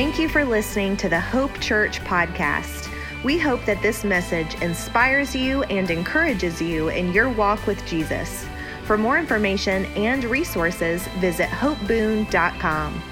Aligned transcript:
Thank 0.00 0.18
you 0.18 0.30
for 0.30 0.46
listening 0.46 0.96
to 0.96 1.10
the 1.10 1.20
Hope 1.20 1.60
Church 1.60 2.00
podcast. 2.04 2.90
We 3.22 3.38
hope 3.38 3.62
that 3.66 3.82
this 3.82 4.02
message 4.02 4.54
inspires 4.62 5.36
you 5.36 5.62
and 5.64 5.90
encourages 5.90 6.62
you 6.62 6.88
in 6.88 7.12
your 7.12 7.28
walk 7.28 7.66
with 7.66 7.84
Jesus. 7.84 8.46
For 8.84 8.96
more 8.96 9.18
information 9.18 9.84
and 9.96 10.24
resources, 10.24 11.06
visit 11.18 11.50
hopeboone.com. 11.50 13.02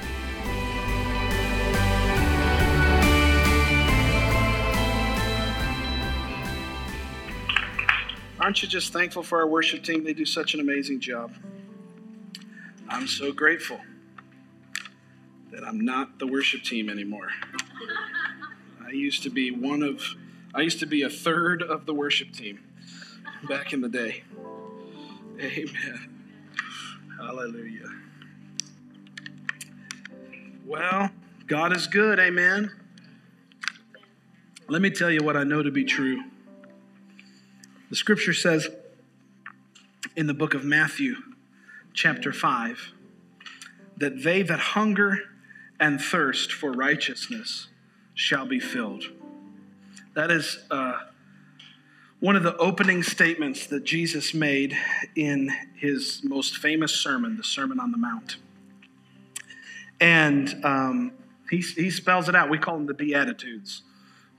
Aren't 8.41 8.63
you 8.63 8.69
just 8.69 8.95
thankful 8.95 9.23
for 9.23 9.41
our 9.41 9.47
worship 9.47 9.85
team? 9.85 10.05
They 10.05 10.15
do 10.15 10.25
such 10.25 10.55
an 10.55 10.61
amazing 10.61 11.01
job. 11.01 11.35
I'm 12.89 13.07
so 13.07 13.31
grateful 13.31 13.79
that 15.59 15.67
I'm 15.67 15.81
not 15.81 16.21
the 16.21 16.27
worship 16.27 16.63
team 16.63 16.89
anymore. 16.89 17.31
I 18.87 18.91
used 18.91 19.25
to 19.25 19.31
be 19.31 19.51
one 19.51 19.83
of, 19.83 20.01
I 20.55 20.61
used 20.61 20.79
to 20.81 20.87
be 20.87 21.03
a 21.03 21.11
third 21.11 21.63
of 21.63 21.85
the 21.85 21.93
worship 21.93 22.31
team 22.31 22.61
back 23.49 23.73
in 23.73 23.81
the 23.81 23.89
day. 23.89 24.23
Amen. 25.41 26.11
Hallelujah. 27.19 27.91
Well, 30.65 31.11
God 31.49 31.77
is 31.77 31.89
good. 31.89 32.21
Amen. 32.21 32.71
Let 34.69 34.81
me 34.81 34.91
tell 34.91 35.11
you 35.11 35.25
what 35.25 35.37
I 35.37 35.43
know 35.43 35.65
to 35.65 35.73
be 35.73 35.83
true. 35.83 36.23
The 37.91 37.97
scripture 37.97 38.35
says 38.35 38.69
in 40.15 40.29
the 40.29 40.35
book 40.35 40.55
of 40.55 40.63
Matthew, 40.63 41.17
chapter 41.95 42.33
5, 42.33 42.93
that 43.97 44.23
they 44.23 44.43
that 44.43 44.61
hunger 44.61 45.19
and 45.81 46.01
thirst 46.01 46.53
for 46.53 46.73
righteousness 46.73 47.69
shall 48.15 48.47
be 48.47 48.59
filled. 48.61 49.05
That 50.15 50.31
is 50.31 50.59
uh, 50.71 50.99
one 52.21 52.35
of 52.35 52.43
the 52.43 52.57
opening 52.57 53.03
statements 53.03 53.67
that 53.69 53.85
Jesus 53.85 54.35
made 54.35 54.77
in 55.15 55.53
his 55.77 56.21
most 56.25 56.57
famous 56.57 56.93
sermon, 56.93 57.37
the 57.37 57.45
Sermon 57.45 57.79
on 57.79 57.93
the 57.93 57.99
Mount. 57.99 58.37
And 60.01 60.65
um, 60.65 61.13
he, 61.51 61.59
he 61.59 61.91
spells 61.91 62.29
it 62.29 62.35
out. 62.35 62.51
We 62.51 62.59
call 62.59 62.75
them 62.75 62.87
the 62.87 62.95
Beatitudes. 62.95 63.83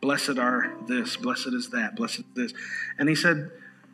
Blessed 0.01 0.37
are 0.37 0.73
this, 0.87 1.17
blessed 1.17 1.53
is 1.53 1.69
that, 1.69 1.95
blessed 1.95 2.19
is 2.19 2.25
this. 2.35 2.53
And 2.97 3.09
he 3.09 3.15
said, 3.15 3.51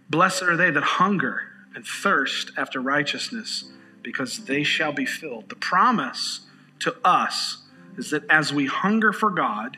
Blessed 0.10 0.44
are 0.44 0.56
they 0.56 0.70
that 0.70 0.84
hunger 0.84 1.42
and 1.74 1.86
thirst 1.86 2.52
after 2.58 2.80
righteousness, 2.80 3.66
because 4.04 4.46
they 4.46 4.64
shall 4.64 4.92
be 4.92 5.06
filled. 5.06 5.50
The 5.50 5.56
promise 5.56 6.42
to 6.80 6.96
us 7.04 7.64
is 7.98 8.12
that 8.12 8.24
as 8.30 8.54
we 8.54 8.66
hunger 8.66 9.14
for 9.14 9.30
God, 9.30 9.78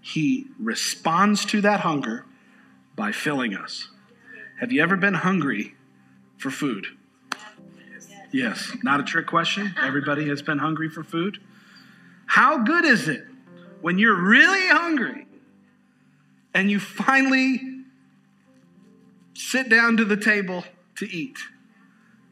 he 0.00 0.46
responds 0.58 1.44
to 1.46 1.60
that 1.62 1.80
hunger 1.80 2.24
by 2.94 3.12
filling 3.12 3.54
us. 3.54 3.88
Have 4.60 4.72
you 4.72 4.82
ever 4.82 4.96
been 4.96 5.14
hungry 5.14 5.74
for 6.36 6.50
food? 6.50 6.86
Yes, 8.32 8.76
not 8.82 9.00
a 9.00 9.04
trick 9.04 9.26
question. 9.26 9.74
Everybody 9.80 10.28
has 10.28 10.42
been 10.42 10.58
hungry 10.58 10.88
for 10.88 11.02
food. 11.02 11.38
How 12.26 12.58
good 12.58 12.84
is 12.84 13.08
it 13.08 13.24
when 13.80 13.98
you're 13.98 14.20
really 14.20 14.68
hungry 14.68 15.26
and 16.52 16.70
you 16.70 16.80
finally 16.80 17.78
sit 19.38 19.68
down 19.68 19.96
to 19.96 20.04
the 20.04 20.16
table 20.16 20.64
to 20.96 21.06
eat. 21.10 21.38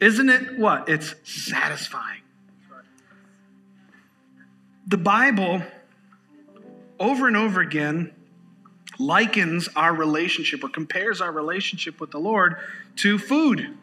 Isn't 0.01 0.29
it 0.29 0.59
what? 0.59 0.89
It's 0.89 1.15
satisfying. 1.25 2.21
The 4.89 4.97
Bible, 4.97 5.63
over 7.01 7.27
and 7.27 7.37
over 7.37 7.61
again, 7.61 8.15
likens 8.99 9.69
our 9.75 9.93
relationship 9.93 10.63
or 10.63 10.69
compares 10.69 11.21
our 11.21 11.33
relationship 11.33 12.01
with 12.01 12.13
the 12.13 12.21
Lord 12.21 12.57
to 12.97 13.19
food. 13.19 13.77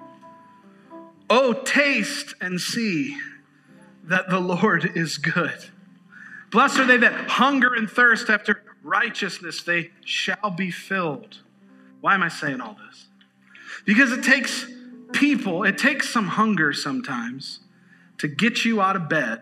Oh, 1.29 1.53
taste 1.53 2.35
and 2.39 2.59
see 2.59 3.17
that 4.05 4.29
the 4.29 4.39
Lord 4.39 4.95
is 4.95 5.17
good. 5.17 5.71
Blessed 6.51 6.79
are 6.79 6.85
they 6.85 6.97
that 6.97 7.31
hunger 7.31 7.73
and 7.73 7.89
thirst 7.89 8.29
after 8.29 8.63
righteousness, 8.81 9.63
they 9.63 9.91
shall 10.05 10.51
be 10.51 10.71
filled. 10.71 11.39
Why 11.99 12.13
am 12.13 12.23
I 12.23 12.29
saying 12.29 12.61
all 12.61 12.77
this? 12.87 13.07
Because 13.85 14.11
it 14.11 14.23
takes 14.23 14.65
people, 15.11 15.63
it 15.63 15.77
takes 15.77 16.09
some 16.09 16.27
hunger 16.27 16.71
sometimes 16.71 17.59
to 18.19 18.27
get 18.27 18.63
you 18.63 18.81
out 18.81 18.95
of 18.95 19.09
bed 19.09 19.41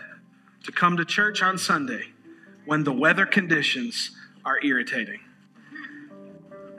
to 0.64 0.72
come 0.72 0.98
to 0.98 1.06
church 1.06 1.42
on 1.42 1.58
Sunday 1.58 2.08
when 2.66 2.84
the 2.84 2.94
weather 2.94 3.26
conditions 3.26 4.12
are 4.46 4.64
irritating. 4.64 5.20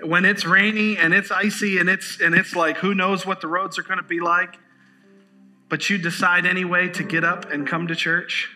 When 0.02 0.24
it's 0.24 0.44
rainy 0.44 0.96
and 0.96 1.14
it's 1.14 1.30
icy 1.30 1.78
and 1.78 1.88
it's 1.88 2.20
and 2.20 2.34
it's 2.34 2.56
like 2.56 2.78
who 2.78 2.94
knows 2.94 3.24
what 3.24 3.40
the 3.40 3.46
roads 3.46 3.78
are 3.78 3.82
going 3.82 3.98
to 3.98 4.04
be 4.04 4.20
like, 4.20 4.56
but 5.68 5.88
you 5.88 5.98
decide 5.98 6.44
anyway 6.44 6.88
to 6.88 7.02
get 7.02 7.24
up 7.24 7.50
and 7.50 7.66
come 7.66 7.86
to 7.86 7.94
church. 7.94 8.50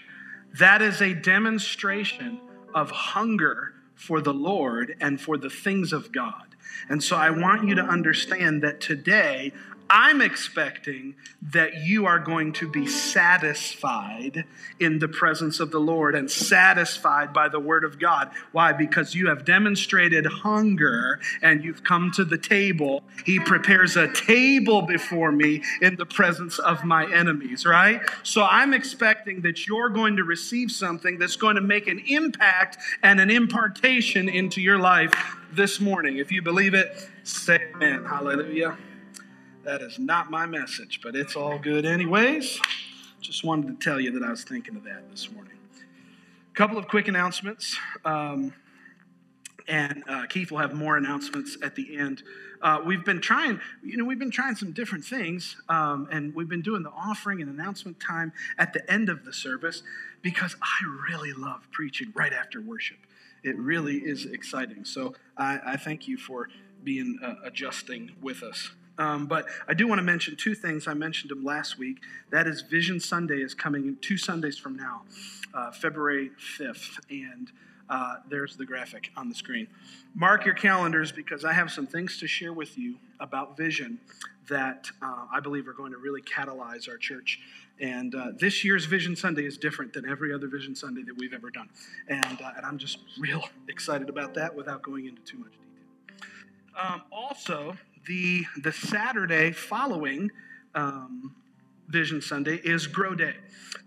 That 0.58 0.82
is 0.82 1.00
a 1.00 1.14
demonstration 1.14 2.40
of 2.74 2.90
hunger 2.90 3.74
for 3.94 4.20
the 4.20 4.34
Lord 4.34 4.94
and 5.00 5.20
for 5.20 5.38
the 5.38 5.50
things 5.50 5.92
of 5.92 6.12
God. 6.12 6.56
And 6.88 7.02
so 7.02 7.16
I 7.16 7.30
want 7.30 7.66
you 7.68 7.74
to 7.76 7.82
understand 7.82 8.62
that 8.62 8.80
today 8.80 9.52
I'm 9.88 10.20
expecting 10.20 11.14
that 11.52 11.74
you 11.74 12.06
are 12.06 12.18
going 12.18 12.52
to 12.54 12.70
be 12.70 12.86
satisfied 12.86 14.44
in 14.80 14.98
the 14.98 15.08
presence 15.08 15.60
of 15.60 15.70
the 15.70 15.78
Lord 15.78 16.14
and 16.14 16.30
satisfied 16.30 17.32
by 17.32 17.48
the 17.48 17.60
Word 17.60 17.84
of 17.84 17.98
God. 17.98 18.30
Why? 18.52 18.72
Because 18.72 19.14
you 19.14 19.28
have 19.28 19.44
demonstrated 19.44 20.26
hunger 20.26 21.20
and 21.40 21.62
you've 21.62 21.84
come 21.84 22.10
to 22.16 22.24
the 22.24 22.38
table. 22.38 23.04
He 23.24 23.38
prepares 23.38 23.96
a 23.96 24.12
table 24.12 24.82
before 24.82 25.30
me 25.30 25.62
in 25.80 25.96
the 25.96 26.06
presence 26.06 26.58
of 26.58 26.84
my 26.84 27.12
enemies, 27.12 27.64
right? 27.64 28.00
So 28.22 28.42
I'm 28.42 28.74
expecting 28.74 29.42
that 29.42 29.66
you're 29.66 29.90
going 29.90 30.16
to 30.16 30.24
receive 30.24 30.72
something 30.72 31.18
that's 31.18 31.36
going 31.36 31.56
to 31.56 31.62
make 31.62 31.86
an 31.86 32.02
impact 32.06 32.78
and 33.02 33.20
an 33.20 33.30
impartation 33.30 34.28
into 34.28 34.60
your 34.60 34.78
life 34.78 35.14
this 35.52 35.80
morning. 35.80 36.18
If 36.18 36.32
you 36.32 36.42
believe 36.42 36.74
it, 36.74 37.08
say 37.22 37.70
amen. 37.74 38.04
Hallelujah. 38.04 38.76
That 39.66 39.82
is 39.82 39.98
not 39.98 40.30
my 40.30 40.46
message, 40.46 41.00
but 41.02 41.16
it's 41.16 41.34
all 41.34 41.58
good, 41.58 41.84
anyways. 41.84 42.60
Just 43.20 43.42
wanted 43.42 43.80
to 43.80 43.84
tell 43.84 43.98
you 43.98 44.12
that 44.12 44.22
I 44.22 44.30
was 44.30 44.44
thinking 44.44 44.76
of 44.76 44.84
that 44.84 45.10
this 45.10 45.32
morning. 45.32 45.54
A 46.52 46.54
couple 46.54 46.78
of 46.78 46.86
quick 46.86 47.08
announcements, 47.08 47.76
um, 48.04 48.54
and 49.66 50.04
uh, 50.08 50.26
Keith 50.28 50.52
will 50.52 50.58
have 50.58 50.72
more 50.72 50.96
announcements 50.96 51.58
at 51.64 51.74
the 51.74 51.98
end. 51.98 52.22
Uh, 52.62 52.80
we've 52.86 53.04
been 53.04 53.20
trying, 53.20 53.58
you 53.82 53.96
know, 53.96 54.04
we've 54.04 54.20
been 54.20 54.30
trying 54.30 54.54
some 54.54 54.70
different 54.70 55.04
things, 55.04 55.56
um, 55.68 56.06
and 56.12 56.32
we've 56.32 56.48
been 56.48 56.62
doing 56.62 56.84
the 56.84 56.92
offering 56.92 57.42
and 57.42 57.50
announcement 57.50 57.98
time 57.98 58.32
at 58.58 58.72
the 58.72 58.88
end 58.88 59.08
of 59.08 59.24
the 59.24 59.32
service 59.32 59.82
because 60.22 60.54
I 60.62 61.10
really 61.10 61.32
love 61.32 61.66
preaching 61.72 62.12
right 62.14 62.32
after 62.32 62.60
worship. 62.60 62.98
It 63.42 63.58
really 63.58 63.96
is 63.96 64.26
exciting. 64.26 64.84
So 64.84 65.16
I, 65.36 65.58
I 65.66 65.76
thank 65.76 66.06
you 66.06 66.18
for 66.18 66.50
being 66.84 67.18
uh, 67.20 67.34
adjusting 67.42 68.12
with 68.22 68.44
us. 68.44 68.70
Um, 68.98 69.26
but 69.26 69.46
I 69.68 69.74
do 69.74 69.86
want 69.86 69.98
to 69.98 70.02
mention 70.02 70.36
two 70.36 70.54
things. 70.54 70.86
I 70.86 70.94
mentioned 70.94 71.30
them 71.30 71.44
last 71.44 71.78
week. 71.78 71.98
That 72.30 72.46
is, 72.46 72.62
Vision 72.62 73.00
Sunday 73.00 73.42
is 73.42 73.54
coming 73.54 73.96
two 74.00 74.16
Sundays 74.16 74.56
from 74.58 74.76
now, 74.76 75.02
uh, 75.52 75.70
February 75.70 76.30
5th. 76.58 76.98
And 77.10 77.50
uh, 77.88 78.16
there's 78.28 78.56
the 78.56 78.64
graphic 78.64 79.10
on 79.16 79.28
the 79.28 79.34
screen. 79.34 79.68
Mark 80.14 80.44
your 80.44 80.54
calendars 80.54 81.12
because 81.12 81.44
I 81.44 81.52
have 81.52 81.70
some 81.70 81.86
things 81.86 82.18
to 82.18 82.26
share 82.26 82.52
with 82.52 82.78
you 82.78 82.96
about 83.20 83.56
vision 83.56 84.00
that 84.48 84.90
uh, 85.02 85.26
I 85.32 85.40
believe 85.40 85.68
are 85.68 85.72
going 85.72 85.92
to 85.92 85.98
really 85.98 86.22
catalyze 86.22 86.88
our 86.88 86.96
church. 86.96 87.40
And 87.80 88.14
uh, 88.14 88.32
this 88.38 88.64
year's 88.64 88.86
Vision 88.86 89.14
Sunday 89.16 89.44
is 89.44 89.58
different 89.58 89.92
than 89.92 90.08
every 90.08 90.32
other 90.32 90.48
Vision 90.48 90.74
Sunday 90.74 91.02
that 91.02 91.16
we've 91.18 91.34
ever 91.34 91.50
done. 91.50 91.68
And, 92.08 92.40
uh, 92.40 92.52
and 92.56 92.64
I'm 92.64 92.78
just 92.78 92.98
real 93.18 93.44
excited 93.68 94.08
about 94.08 94.34
that 94.34 94.54
without 94.54 94.82
going 94.82 95.06
into 95.06 95.22
too 95.22 95.38
much 95.38 95.52
detail. 95.52 96.28
Um, 96.76 97.02
also, 97.10 97.76
the, 98.06 98.44
the 98.62 98.70
Saturday 98.70 99.52
following 99.52 100.30
um, 100.74 101.34
Vision 101.88 102.20
Sunday 102.20 102.56
is 102.56 102.86
Grow 102.86 103.14
Day. 103.14 103.34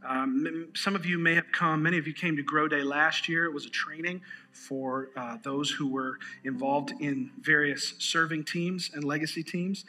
Um, 0.07 0.69
some 0.73 0.95
of 0.95 1.05
you 1.05 1.19
may 1.19 1.35
have 1.35 1.51
come, 1.51 1.83
many 1.83 1.99
of 1.99 2.07
you 2.07 2.13
came 2.13 2.35
to 2.35 2.41
Grow 2.41 2.67
Day 2.67 2.81
last 2.81 3.29
year. 3.29 3.45
It 3.45 3.53
was 3.53 3.67
a 3.67 3.69
training 3.69 4.21
for 4.51 5.09
uh, 5.15 5.37
those 5.43 5.69
who 5.69 5.87
were 5.87 6.17
involved 6.43 6.93
in 6.99 7.29
various 7.39 7.93
serving 7.99 8.45
teams 8.45 8.89
and 8.91 9.03
legacy 9.03 9.43
teams. 9.43 9.85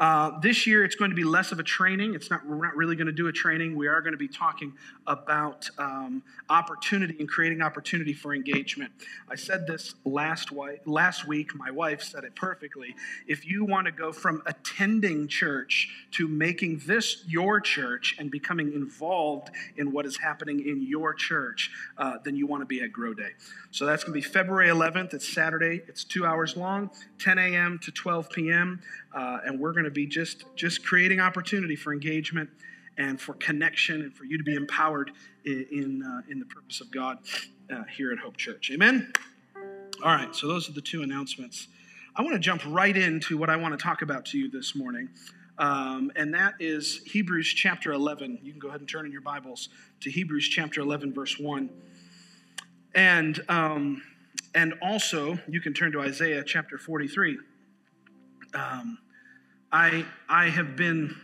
Uh, 0.00 0.40
this 0.40 0.66
year, 0.66 0.82
it's 0.82 0.94
going 0.94 1.10
to 1.10 1.14
be 1.14 1.24
less 1.24 1.52
of 1.52 1.58
a 1.58 1.62
training. 1.62 2.14
It's 2.14 2.30
not. 2.30 2.46
We're 2.46 2.64
not 2.64 2.74
really 2.74 2.96
going 2.96 3.08
to 3.08 3.12
do 3.12 3.26
a 3.26 3.32
training. 3.32 3.76
We 3.76 3.86
are 3.86 4.00
going 4.00 4.14
to 4.14 4.18
be 4.18 4.28
talking 4.28 4.72
about 5.06 5.68
um, 5.76 6.22
opportunity 6.48 7.16
and 7.20 7.28
creating 7.28 7.60
opportunity 7.60 8.14
for 8.14 8.34
engagement. 8.34 8.92
I 9.28 9.34
said 9.34 9.66
this 9.66 9.94
last 10.06 10.52
last 10.86 11.28
week. 11.28 11.54
My 11.54 11.70
wife 11.70 12.00
said 12.00 12.24
it 12.24 12.34
perfectly. 12.34 12.94
If 13.26 13.46
you 13.46 13.66
want 13.66 13.86
to 13.86 13.92
go 13.92 14.10
from 14.10 14.42
attending 14.46 15.28
church 15.28 15.90
to 16.12 16.26
making 16.26 16.78
this 16.86 17.22
your 17.28 17.60
church 17.60 18.16
and 18.18 18.30
becoming 18.30 18.72
involved 18.72 19.50
in 19.76 19.92
what 19.92 20.06
is 20.06 20.16
happening 20.16 20.66
in 20.66 20.80
your 20.80 21.12
church, 21.12 21.70
uh, 21.98 22.16
then 22.24 22.36
you 22.36 22.46
want 22.46 22.62
to 22.62 22.66
be 22.66 22.80
at 22.80 22.90
Grow 22.90 23.12
Day. 23.12 23.32
So 23.70 23.84
that's 23.84 24.02
going 24.02 24.18
to 24.18 24.26
be 24.26 24.32
February 24.32 24.68
11th. 24.68 25.12
It's 25.12 25.28
Saturday. 25.28 25.82
It's 25.88 26.04
two 26.04 26.24
hours 26.24 26.56
long, 26.56 26.90
10 27.18 27.38
a.m. 27.38 27.78
to 27.82 27.92
12 27.92 28.30
p.m. 28.30 28.80
Uh, 29.14 29.38
and 29.44 29.58
we're 29.58 29.72
going 29.72 29.84
to 29.84 29.90
be 29.90 30.06
just 30.06 30.44
just 30.54 30.84
creating 30.84 31.20
opportunity 31.20 31.76
for 31.76 31.92
engagement 31.92 32.50
and 32.96 33.20
for 33.20 33.34
connection 33.34 34.02
and 34.02 34.14
for 34.14 34.24
you 34.24 34.38
to 34.38 34.44
be 34.44 34.54
empowered 34.54 35.10
in 35.44 35.66
in, 35.70 36.02
uh, 36.02 36.22
in 36.30 36.38
the 36.38 36.46
purpose 36.46 36.80
of 36.80 36.90
God 36.90 37.18
uh, 37.72 37.84
here 37.84 38.12
at 38.12 38.18
Hope 38.18 38.36
Church. 38.36 38.70
Amen. 38.72 39.12
All 40.02 40.14
right. 40.14 40.34
So 40.34 40.46
those 40.46 40.68
are 40.68 40.72
the 40.72 40.80
two 40.80 41.02
announcements. 41.02 41.68
I 42.16 42.22
want 42.22 42.34
to 42.34 42.40
jump 42.40 42.62
right 42.66 42.96
into 42.96 43.36
what 43.36 43.50
I 43.50 43.56
want 43.56 43.78
to 43.78 43.82
talk 43.82 44.02
about 44.02 44.26
to 44.26 44.38
you 44.38 44.50
this 44.50 44.74
morning. 44.74 45.08
Um, 45.58 46.10
and 46.16 46.32
that 46.34 46.54
is 46.58 47.02
Hebrews 47.04 47.48
chapter 47.54 47.92
11. 47.92 48.40
You 48.42 48.50
can 48.50 48.60
go 48.60 48.68
ahead 48.68 48.80
and 48.80 48.88
turn 48.88 49.04
in 49.04 49.12
your 49.12 49.20
Bibles 49.20 49.68
to 50.00 50.10
Hebrews 50.10 50.48
chapter 50.48 50.80
11, 50.80 51.12
verse 51.12 51.38
1. 51.38 51.68
And, 52.94 53.40
um, 53.48 54.02
and 54.54 54.74
also, 54.80 55.38
you 55.46 55.60
can 55.60 55.74
turn 55.74 55.92
to 55.92 56.00
Isaiah 56.00 56.42
chapter 56.44 56.78
43 56.78 57.38
um, 58.54 58.98
I, 59.72 60.04
I 60.28 60.48
have 60.48 60.76
been 60.76 61.16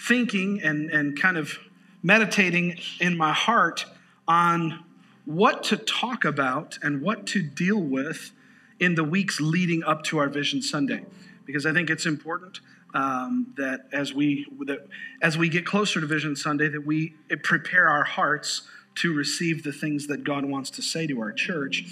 thinking 0.00 0.60
and, 0.62 0.90
and 0.90 1.20
kind 1.20 1.36
of 1.36 1.58
meditating 2.02 2.78
in 3.00 3.16
my 3.16 3.32
heart 3.32 3.84
on 4.28 4.84
what 5.24 5.64
to 5.64 5.76
talk 5.76 6.24
about 6.24 6.78
and 6.82 7.02
what 7.02 7.26
to 7.26 7.42
deal 7.42 7.80
with 7.80 8.32
in 8.78 8.94
the 8.94 9.04
weeks 9.04 9.40
leading 9.40 9.82
up 9.84 10.04
to 10.04 10.18
our 10.18 10.28
Vision 10.28 10.62
Sunday, 10.62 11.04
because 11.44 11.66
I 11.66 11.72
think 11.72 11.90
it's 11.90 12.06
important 12.06 12.60
um, 12.94 13.52
that 13.56 13.86
as 13.92 14.14
we 14.14 14.46
that 14.66 14.86
as 15.20 15.36
we 15.36 15.48
get 15.48 15.66
closer 15.66 16.00
to 16.00 16.06
Vision 16.06 16.36
Sunday, 16.36 16.68
that 16.68 16.86
we 16.86 17.14
prepare 17.42 17.88
our 17.88 18.04
hearts 18.04 18.62
to 18.96 19.12
receive 19.12 19.62
the 19.62 19.72
things 19.72 20.06
that 20.06 20.24
God 20.24 20.44
wants 20.44 20.70
to 20.70 20.82
say 20.82 21.06
to 21.06 21.20
our 21.20 21.32
church. 21.32 21.84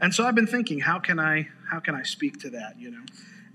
And 0.00 0.14
so 0.14 0.24
I've 0.24 0.34
been 0.34 0.46
thinking, 0.46 0.80
how 0.80 0.98
can 0.98 1.18
I 1.18 1.48
how 1.70 1.80
can 1.80 1.94
I 1.94 2.02
speak 2.02 2.40
to 2.40 2.50
that? 2.50 2.78
You 2.78 2.90
know, 2.90 3.02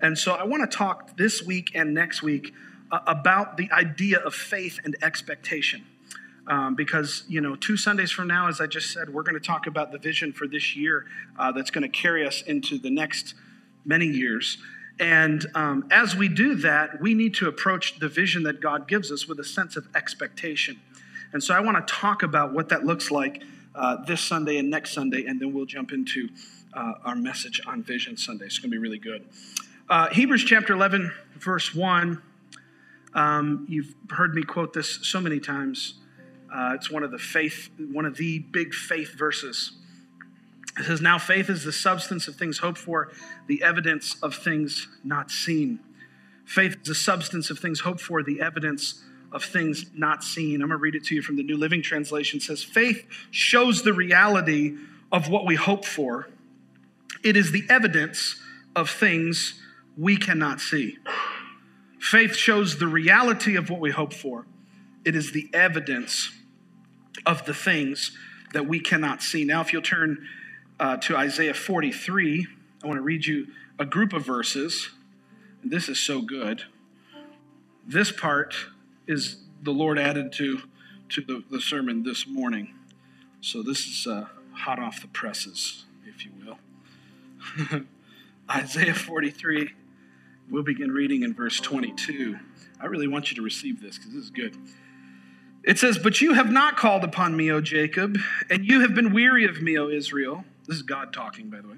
and 0.02 0.18
so 0.18 0.34
I 0.34 0.44
want 0.44 0.70
to 0.70 0.78
talk 0.78 1.18
this 1.18 1.44
week 1.44 1.72
and 1.74 1.94
next 1.94 2.22
week 2.22 2.54
uh, 2.92 3.00
about 3.08 3.58
the 3.58 3.72
idea 3.72 4.20
of 4.20 4.34
faith 4.34 4.80
and 4.84 4.96
expectation. 5.02 5.86
Um, 6.48 6.76
because, 6.76 7.26
you 7.28 7.42
know, 7.42 7.58
two 7.58 7.76
Sundays 7.76 8.10
from 8.10 8.28
now, 8.28 8.48
as 8.48 8.62
I 8.62 8.68
just 8.68 8.94
said, 8.94 9.14
we're 9.14 9.24
going 9.24 9.36
to 9.36 9.46
talk 9.46 9.68
about 9.68 9.92
the 9.92 9.98
vision 9.98 10.32
for 10.32 10.48
this 10.48 10.78
year 10.78 11.06
uh, 11.38 11.52
that's 11.52 11.72
going 11.72 11.82
to 11.82 11.90
carry 11.90 12.26
us 12.26 12.42
into 12.42 12.78
the 12.78 12.90
next 12.90 13.34
many 13.84 14.06
years. 14.06 14.58
And 14.98 15.46
um, 15.56 15.88
as 15.92 16.16
we 16.16 16.30
do 16.30 16.56
that, 16.56 17.02
we 17.02 17.14
need 17.14 17.34
to 17.36 17.50
approach 17.50 18.00
the 18.00 18.08
vision 18.08 18.44
that 18.44 18.62
God 18.62 18.88
gives 18.88 19.12
us 19.12 19.28
with 19.28 19.40
a 19.40 19.44
sense 19.44 19.76
of 19.76 19.88
expectation. 19.94 20.80
And 21.34 21.44
so 21.44 21.54
I 21.54 21.60
want 21.60 21.86
to 21.86 21.94
talk 21.94 22.24
about 22.24 22.54
what 22.54 22.70
that 22.70 22.86
looks 22.86 23.12
like 23.12 23.44
uh, 23.76 23.98
this 24.06 24.22
Sunday 24.22 24.58
and 24.58 24.70
next 24.70 24.94
Sunday, 24.94 25.26
and 25.26 25.40
then 25.40 25.54
we'll 25.54 25.66
jump 25.66 25.92
into 25.92 26.30
uh, 26.74 26.94
our 27.04 27.16
message 27.16 27.62
on 27.68 27.84
Vision 27.84 28.16
Sunday. 28.16 28.46
It's 28.46 28.58
going 28.58 28.72
to 28.72 28.76
be 28.76 28.82
really 28.82 28.98
good. 28.98 29.26
Uh, 29.90 30.10
Hebrews 30.10 30.44
chapter 30.44 30.74
11, 30.74 31.14
verse 31.38 31.74
1. 31.74 32.22
Um, 33.14 33.66
you've 33.70 33.96
heard 34.10 34.36
me 34.36 34.44
quote 34.44 34.74
this 34.74 35.00
so 35.02 35.22
many 35.22 35.40
times. 35.40 35.94
Uh, 36.54 36.74
it's 36.76 36.92
one 36.92 37.04
of 37.04 37.12
the 37.12 37.18
faith, 37.18 37.70
one 37.94 38.06
of 38.06 38.18
the 38.18 38.40
big 38.40 38.74
faith 38.74 39.18
verses. 39.18 39.72
It 40.78 40.84
says, 40.84 41.00
Now 41.00 41.18
faith 41.18 41.50
is 41.50 41.64
the 41.64 41.72
substance 41.72 42.28
of 42.28 42.36
things 42.36 42.58
hoped 42.58 42.78
for, 42.78 43.14
the 43.48 43.64
evidence 43.64 44.22
of 44.22 44.36
things 44.36 44.90
not 45.06 45.32
seen. 45.32 45.80
Faith 46.44 46.76
is 46.82 46.88
the 46.90 46.96
substance 46.96 47.50
of 47.50 47.58
things 47.60 47.80
hoped 47.80 48.02
for, 48.02 48.22
the 48.22 48.42
evidence 48.42 49.06
of 49.32 49.46
things 49.46 49.86
not 49.96 50.22
seen. 50.22 50.56
I'm 50.56 50.68
going 50.68 50.72
to 50.72 50.84
read 50.84 50.96
it 50.96 51.06
to 51.06 51.16
you 51.16 51.22
from 51.22 51.38
the 51.38 51.44
New 51.44 51.56
Living 51.56 51.82
Translation. 51.82 52.40
It 52.40 52.44
says, 52.44 52.62
Faith 52.62 53.06
shows 53.32 53.84
the 53.84 53.94
reality 53.94 54.76
of 55.14 55.30
what 55.30 55.46
we 55.46 55.56
hope 55.56 55.86
for, 55.86 56.28
it 57.24 57.38
is 57.38 57.54
the 57.54 57.64
evidence 57.70 58.36
of 58.76 58.90
things 58.90 59.62
we 59.98 60.16
cannot 60.16 60.62
see. 60.62 60.98
Faith 62.00 62.36
shows 62.36 62.78
the 62.78 62.88
reality 62.88 63.56
of 63.56 63.70
what 63.70 63.80
we 63.80 63.92
hope 63.92 64.14
for, 64.14 64.46
it 65.04 65.16
is 65.16 65.32
the 65.32 65.50
evidence 65.54 66.32
of 67.26 67.46
the 67.46 67.54
things 67.54 68.16
that 68.54 68.68
we 68.68 68.80
cannot 68.80 69.22
see. 69.22 69.44
Now, 69.44 69.62
if 69.62 69.74
you'll 69.74 69.82
turn 69.82 70.26
uh, 70.80 70.98
to 70.98 71.18
Isaiah 71.18 71.54
43, 71.54 72.48
I 72.84 72.88
want 72.88 72.98
to 72.98 73.02
read 73.02 73.26
you 73.26 73.48
a 73.80 73.86
group 73.86 74.14
of 74.14 74.26
verses. 74.26 74.90
This 75.64 75.90
is 75.90 76.00
so 76.00 76.22
good. 76.22 76.64
This 77.86 78.12
part 78.12 78.56
is 79.08 79.38
the 79.62 79.72
Lord 79.72 79.98
added 79.98 80.32
to, 80.34 80.62
to 81.10 81.22
the, 81.22 81.44
the 81.50 81.62
sermon 81.62 82.04
this 82.04 82.28
morning. 82.28 82.74
So 83.42 83.64
this 83.64 83.86
is 83.88 84.08
uh, 84.08 84.28
hot 84.54 84.80
off 84.80 85.02
the 85.02 85.08
presses, 85.08 85.86
if 86.06 86.26
you 86.26 86.32
will. 86.46 87.86
Isaiah 88.50 88.94
43 88.94 89.74
We'll 90.50 90.64
begin 90.64 90.92
reading 90.92 91.24
in 91.24 91.34
verse 91.34 91.60
22. 91.60 92.40
I 92.80 92.86
really 92.86 93.08
want 93.08 93.30
you 93.30 93.36
to 93.36 93.42
receive 93.42 93.82
this 93.82 93.98
because 93.98 94.14
this 94.14 94.24
is 94.24 94.30
good. 94.30 94.56
It 95.62 95.78
says, 95.78 95.98
But 95.98 96.22
you 96.22 96.36
have 96.36 96.50
not 96.50 96.78
called 96.78 97.04
upon 97.04 97.36
me, 97.36 97.52
O 97.52 97.60
Jacob, 97.60 98.18
and 98.50 98.66
you 98.66 98.80
have 98.80 98.96
been 98.96 99.12
weary 99.12 99.44
of 99.44 99.62
me, 99.62 99.78
O 99.78 99.90
Israel. 99.90 100.46
This 100.66 100.78
is 100.78 100.84
God 100.84 101.12
talking, 101.12 101.50
by 101.50 101.60
the 101.60 101.68
way. 101.68 101.76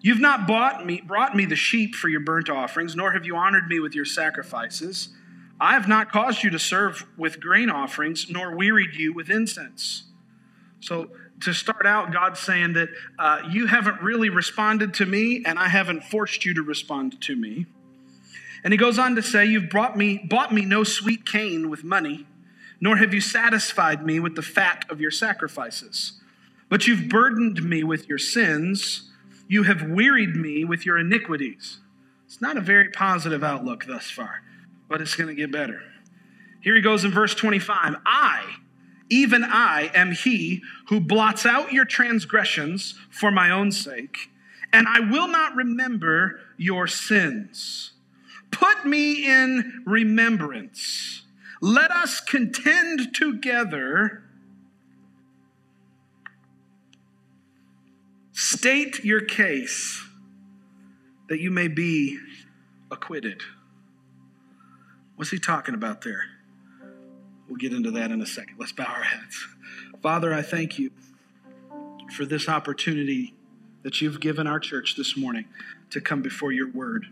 You've 0.00 0.20
not 0.20 0.48
bought 0.48 0.84
me, 0.84 1.02
brought 1.02 1.36
me 1.36 1.46
the 1.46 1.54
sheep 1.54 1.94
for 1.94 2.08
your 2.08 2.20
burnt 2.20 2.50
offerings, 2.50 2.96
nor 2.96 3.12
have 3.12 3.24
you 3.24 3.36
honored 3.36 3.68
me 3.68 3.78
with 3.78 3.94
your 3.94 4.04
sacrifices. 4.04 5.10
I 5.60 5.74
have 5.74 5.86
not 5.86 6.10
caused 6.10 6.42
you 6.42 6.50
to 6.50 6.58
serve 6.58 7.06
with 7.16 7.38
grain 7.38 7.70
offerings, 7.70 8.28
nor 8.28 8.56
wearied 8.56 8.96
you 8.96 9.12
with 9.12 9.30
incense. 9.30 10.02
So, 10.80 11.10
to 11.42 11.52
start 11.52 11.86
out, 11.86 12.12
God's 12.12 12.40
saying 12.40 12.72
that 12.72 12.88
uh, 13.20 13.42
you 13.50 13.66
haven't 13.66 14.02
really 14.02 14.30
responded 14.30 14.94
to 14.94 15.06
me, 15.06 15.44
and 15.46 15.58
I 15.60 15.68
haven't 15.68 16.02
forced 16.02 16.44
you 16.44 16.54
to 16.54 16.62
respond 16.62 17.20
to 17.22 17.36
me. 17.36 17.66
And 18.64 18.72
he 18.72 18.78
goes 18.78 18.98
on 18.98 19.14
to 19.14 19.22
say, 19.22 19.44
You've 19.44 19.68
brought 19.68 19.96
me, 19.96 20.18
bought 20.18 20.52
me 20.52 20.64
no 20.64 20.82
sweet 20.82 21.26
cane 21.26 21.68
with 21.68 21.84
money, 21.84 22.26
nor 22.80 22.96
have 22.96 23.12
you 23.12 23.20
satisfied 23.20 24.04
me 24.04 24.18
with 24.18 24.34
the 24.34 24.42
fat 24.42 24.86
of 24.90 25.00
your 25.00 25.10
sacrifices. 25.10 26.20
But 26.70 26.86
you've 26.86 27.08
burdened 27.08 27.62
me 27.62 27.84
with 27.84 28.08
your 28.08 28.18
sins. 28.18 29.10
You 29.46 29.64
have 29.64 29.82
wearied 29.82 30.34
me 30.34 30.64
with 30.64 30.86
your 30.86 30.98
iniquities. 30.98 31.78
It's 32.26 32.40
not 32.40 32.56
a 32.56 32.62
very 32.62 32.88
positive 32.88 33.44
outlook 33.44 33.84
thus 33.84 34.10
far, 34.10 34.42
but 34.88 35.02
it's 35.02 35.14
going 35.14 35.28
to 35.28 35.34
get 35.34 35.52
better. 35.52 35.82
Here 36.62 36.74
he 36.74 36.80
goes 36.80 37.04
in 37.04 37.10
verse 37.10 37.34
25 37.34 37.96
I, 38.06 38.56
even 39.10 39.44
I, 39.44 39.90
am 39.94 40.12
he 40.12 40.62
who 40.88 40.98
blots 40.98 41.44
out 41.44 41.72
your 41.72 41.84
transgressions 41.84 42.98
for 43.10 43.30
my 43.30 43.50
own 43.50 43.70
sake, 43.70 44.30
and 44.72 44.88
I 44.88 45.00
will 45.00 45.28
not 45.28 45.54
remember 45.54 46.40
your 46.56 46.86
sins. 46.86 47.92
Put 48.54 48.86
me 48.86 49.26
in 49.26 49.82
remembrance. 49.84 51.22
Let 51.60 51.90
us 51.90 52.20
contend 52.20 53.12
together. 53.12 54.22
State 58.32 59.04
your 59.04 59.20
case 59.22 60.04
that 61.28 61.40
you 61.40 61.50
may 61.50 61.66
be 61.66 62.18
acquitted. 62.92 63.42
What's 65.16 65.32
he 65.32 65.40
talking 65.40 65.74
about 65.74 66.02
there? 66.02 66.22
We'll 67.48 67.56
get 67.56 67.72
into 67.72 67.90
that 67.90 68.12
in 68.12 68.20
a 68.20 68.26
second. 68.26 68.56
Let's 68.58 68.72
bow 68.72 68.84
our 68.84 69.02
heads. 69.02 69.48
Father, 70.00 70.32
I 70.32 70.42
thank 70.42 70.78
you 70.78 70.90
for 72.14 72.24
this 72.24 72.48
opportunity 72.48 73.34
that 73.82 74.00
you've 74.00 74.20
given 74.20 74.46
our 74.46 74.60
church 74.60 74.94
this 74.96 75.16
morning 75.16 75.46
to 75.90 76.00
come 76.00 76.22
before 76.22 76.52
your 76.52 76.70
word. 76.70 77.06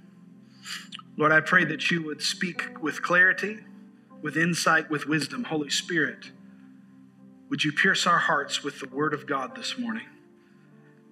Lord, 1.17 1.33
I 1.33 1.41
pray 1.41 1.65
that 1.65 1.91
you 1.91 2.05
would 2.05 2.23
speak 2.23 2.83
with 2.83 3.03
clarity, 3.03 3.59
with 4.23 4.37
insight, 4.37 4.91
with 4.91 5.07
wisdom. 5.07 5.45
Holy 5.45 5.71
Spirit, 5.71 6.31
would 7.49 7.65
you 7.65 7.73
pierce 7.73 8.07
our 8.07 8.19
hearts 8.19 8.65
with 8.65 8.81
the 8.81 8.89
word 8.89 9.13
of 9.13 9.27
God 9.27 9.55
this 9.55 9.79
morning 9.79 10.07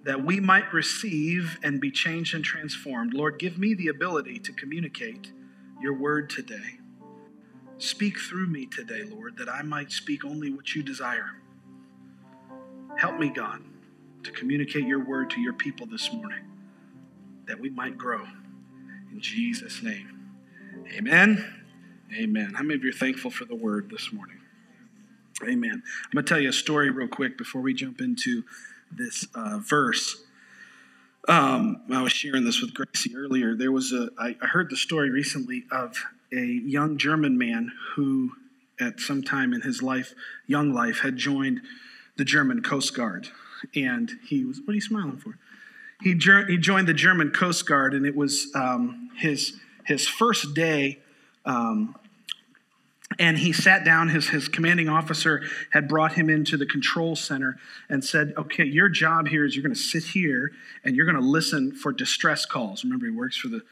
that 0.04 0.24
we 0.24 0.40
might 0.40 0.72
receive 0.72 1.58
and 1.62 1.80
be 1.80 1.90
changed 1.90 2.34
and 2.34 2.44
transformed? 2.44 3.12
Lord, 3.12 3.38
give 3.38 3.58
me 3.58 3.74
the 3.74 3.88
ability 3.88 4.38
to 4.40 4.52
communicate 4.52 5.32
your 5.80 5.92
word 5.92 6.30
today. 6.30 6.78
Speak 7.78 8.18
through 8.18 8.46
me 8.46 8.66
today, 8.66 9.02
Lord, 9.04 9.36
that 9.38 9.48
I 9.48 9.62
might 9.62 9.92
speak 9.92 10.24
only 10.24 10.50
what 10.50 10.74
you 10.74 10.82
desire. 10.82 11.30
Help 12.96 13.18
me, 13.18 13.30
God, 13.30 13.62
to 14.22 14.30
communicate 14.30 14.86
your 14.86 15.04
word 15.04 15.30
to 15.30 15.40
your 15.40 15.54
people 15.54 15.86
this 15.86 16.12
morning 16.12 16.44
that 17.46 17.58
we 17.58 17.70
might 17.70 17.98
grow. 17.98 18.26
In 19.12 19.20
Jesus' 19.20 19.82
name, 19.82 20.20
Amen. 20.96 21.44
Amen. 22.16 22.54
How 22.54 22.62
many 22.62 22.74
of 22.74 22.82
you 22.82 22.90
are 22.90 22.92
thankful 22.92 23.30
for 23.30 23.44
the 23.44 23.54
word 23.54 23.90
this 23.90 24.12
morning? 24.12 24.38
Amen. 25.44 25.82
I'm 26.04 26.10
going 26.12 26.24
to 26.24 26.28
tell 26.28 26.40
you 26.40 26.48
a 26.48 26.52
story 26.52 26.90
real 26.90 27.08
quick 27.08 27.38
before 27.38 27.62
we 27.62 27.72
jump 27.72 28.00
into 28.00 28.42
this 28.90 29.26
uh, 29.34 29.58
verse. 29.58 30.22
Um, 31.28 31.82
I 31.92 32.02
was 32.02 32.12
sharing 32.12 32.44
this 32.44 32.60
with 32.60 32.74
Gracie 32.74 33.14
earlier. 33.16 33.54
There 33.54 33.70
was 33.70 33.92
a, 33.92 34.10
I, 34.18 34.36
I 34.42 34.46
heard 34.46 34.70
the 34.70 34.76
story 34.76 35.10
recently 35.10 35.64
of 35.70 35.96
a 36.32 36.44
young 36.44 36.98
German 36.98 37.38
man 37.38 37.72
who, 37.94 38.32
at 38.80 38.98
some 38.98 39.22
time 39.22 39.52
in 39.52 39.60
his 39.60 39.82
life, 39.82 40.12
young 40.46 40.72
life, 40.72 41.00
had 41.00 41.16
joined 41.16 41.60
the 42.16 42.24
German 42.24 42.62
Coast 42.62 42.96
Guard. 42.96 43.28
And 43.76 44.10
he 44.26 44.44
was, 44.44 44.60
what 44.64 44.72
are 44.72 44.74
you 44.74 44.80
smiling 44.80 45.18
for? 45.18 45.38
He, 46.02 46.18
he 46.48 46.58
joined 46.58 46.88
the 46.88 46.94
German 46.94 47.30
Coast 47.30 47.66
Guard, 47.66 47.94
and 47.94 48.06
it 48.06 48.16
was 48.16 48.48
um, 48.54 49.10
his, 49.16 49.54
his 49.84 50.08
first 50.08 50.54
day 50.54 50.98
um, 51.44 51.94
and 53.18 53.38
he 53.38 53.52
sat 53.52 53.84
down, 53.84 54.08
his, 54.08 54.28
his 54.28 54.48
commanding 54.48 54.88
officer 54.88 55.42
had 55.70 55.88
brought 55.88 56.12
him 56.12 56.30
into 56.30 56.56
the 56.56 56.66
control 56.66 57.16
center 57.16 57.58
and 57.88 58.04
said, 58.04 58.32
Okay, 58.36 58.64
your 58.64 58.88
job 58.88 59.28
here 59.28 59.44
is 59.44 59.56
you're 59.56 59.64
going 59.64 59.74
to 59.74 59.80
sit 59.80 60.04
here 60.04 60.52
and 60.84 60.94
you're 60.94 61.06
going 61.06 61.20
to 61.20 61.26
listen 61.26 61.72
for 61.72 61.92
distress 61.92 62.46
calls. 62.46 62.84
Remember, 62.84 63.06
he 63.06 63.12
works 63.12 63.36
for 63.36 63.48
the, 63.48 63.62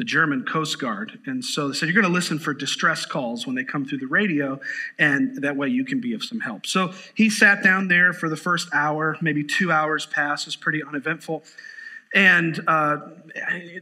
the 0.00 0.04
German 0.04 0.46
Coast 0.46 0.80
Guard. 0.80 1.20
And 1.26 1.44
so 1.44 1.68
they 1.68 1.74
said, 1.74 1.86
You're 1.90 2.00
going 2.00 2.10
to 2.10 2.18
listen 2.18 2.38
for 2.38 2.54
distress 2.54 3.04
calls 3.04 3.46
when 3.46 3.54
they 3.54 3.64
come 3.64 3.84
through 3.84 3.98
the 3.98 4.06
radio, 4.06 4.58
and 4.98 5.42
that 5.42 5.56
way 5.56 5.68
you 5.68 5.84
can 5.84 6.00
be 6.00 6.14
of 6.14 6.24
some 6.24 6.40
help. 6.40 6.66
So 6.66 6.94
he 7.14 7.28
sat 7.28 7.62
down 7.62 7.88
there 7.88 8.14
for 8.14 8.30
the 8.30 8.36
first 8.36 8.70
hour, 8.72 9.18
maybe 9.20 9.44
two 9.44 9.70
hours 9.70 10.06
passed. 10.06 10.46
It 10.46 10.48
was 10.48 10.56
pretty 10.56 10.82
uneventful. 10.82 11.44
And 12.12 12.60
uh, 12.66 12.98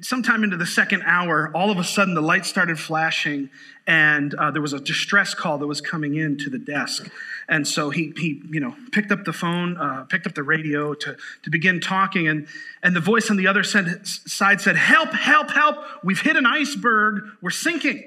sometime 0.03 0.45
into 0.45 0.59
the 0.59 0.67
second 0.67 1.03
hour, 1.07 1.51
all 1.55 1.71
of 1.71 1.79
a 1.79 1.85
sudden 1.85 2.15
the 2.15 2.21
lights 2.21 2.49
started 2.49 2.79
flashing, 2.79 3.49
and 3.87 4.35
uh, 4.35 4.51
there 4.51 4.61
was 4.61 4.75
a 4.75 4.81
distress 4.81 5.33
call 5.33 5.57
that 5.59 5.67
was 5.67 5.81
coming 5.81 6.15
in 6.17 6.37
to 6.39 6.51
the 6.51 6.59
desk. 6.59 7.11
And 7.49 7.67
so 7.67 7.89
he, 7.89 8.13
he 8.19 8.43
you 8.51 8.61
know, 8.61 8.77
picked 8.93 9.11
up 9.11 9.25
the 9.25 9.33
phone, 9.33 9.79
uh, 9.79 10.05
picked 10.05 10.27
up 10.27 10.35
the 10.35 10.43
radio 10.43 10.93
to, 10.93 11.17
to 11.43 11.51
begin 11.51 11.81
talking, 11.81 12.29
and, 12.29 12.47
and 12.83 12.95
the 12.95 13.01
voice 13.01 13.31
on 13.31 13.39
the 13.39 13.47
other 13.47 13.65
side 13.65 14.61
said, 14.61 14.77
Help, 14.77 15.15
help, 15.15 15.51
help! 15.51 15.77
We've 16.05 16.21
hit 16.21 16.37
an 16.37 16.45
iceberg. 16.45 17.23
We're 17.41 17.49
sinking. 17.51 18.05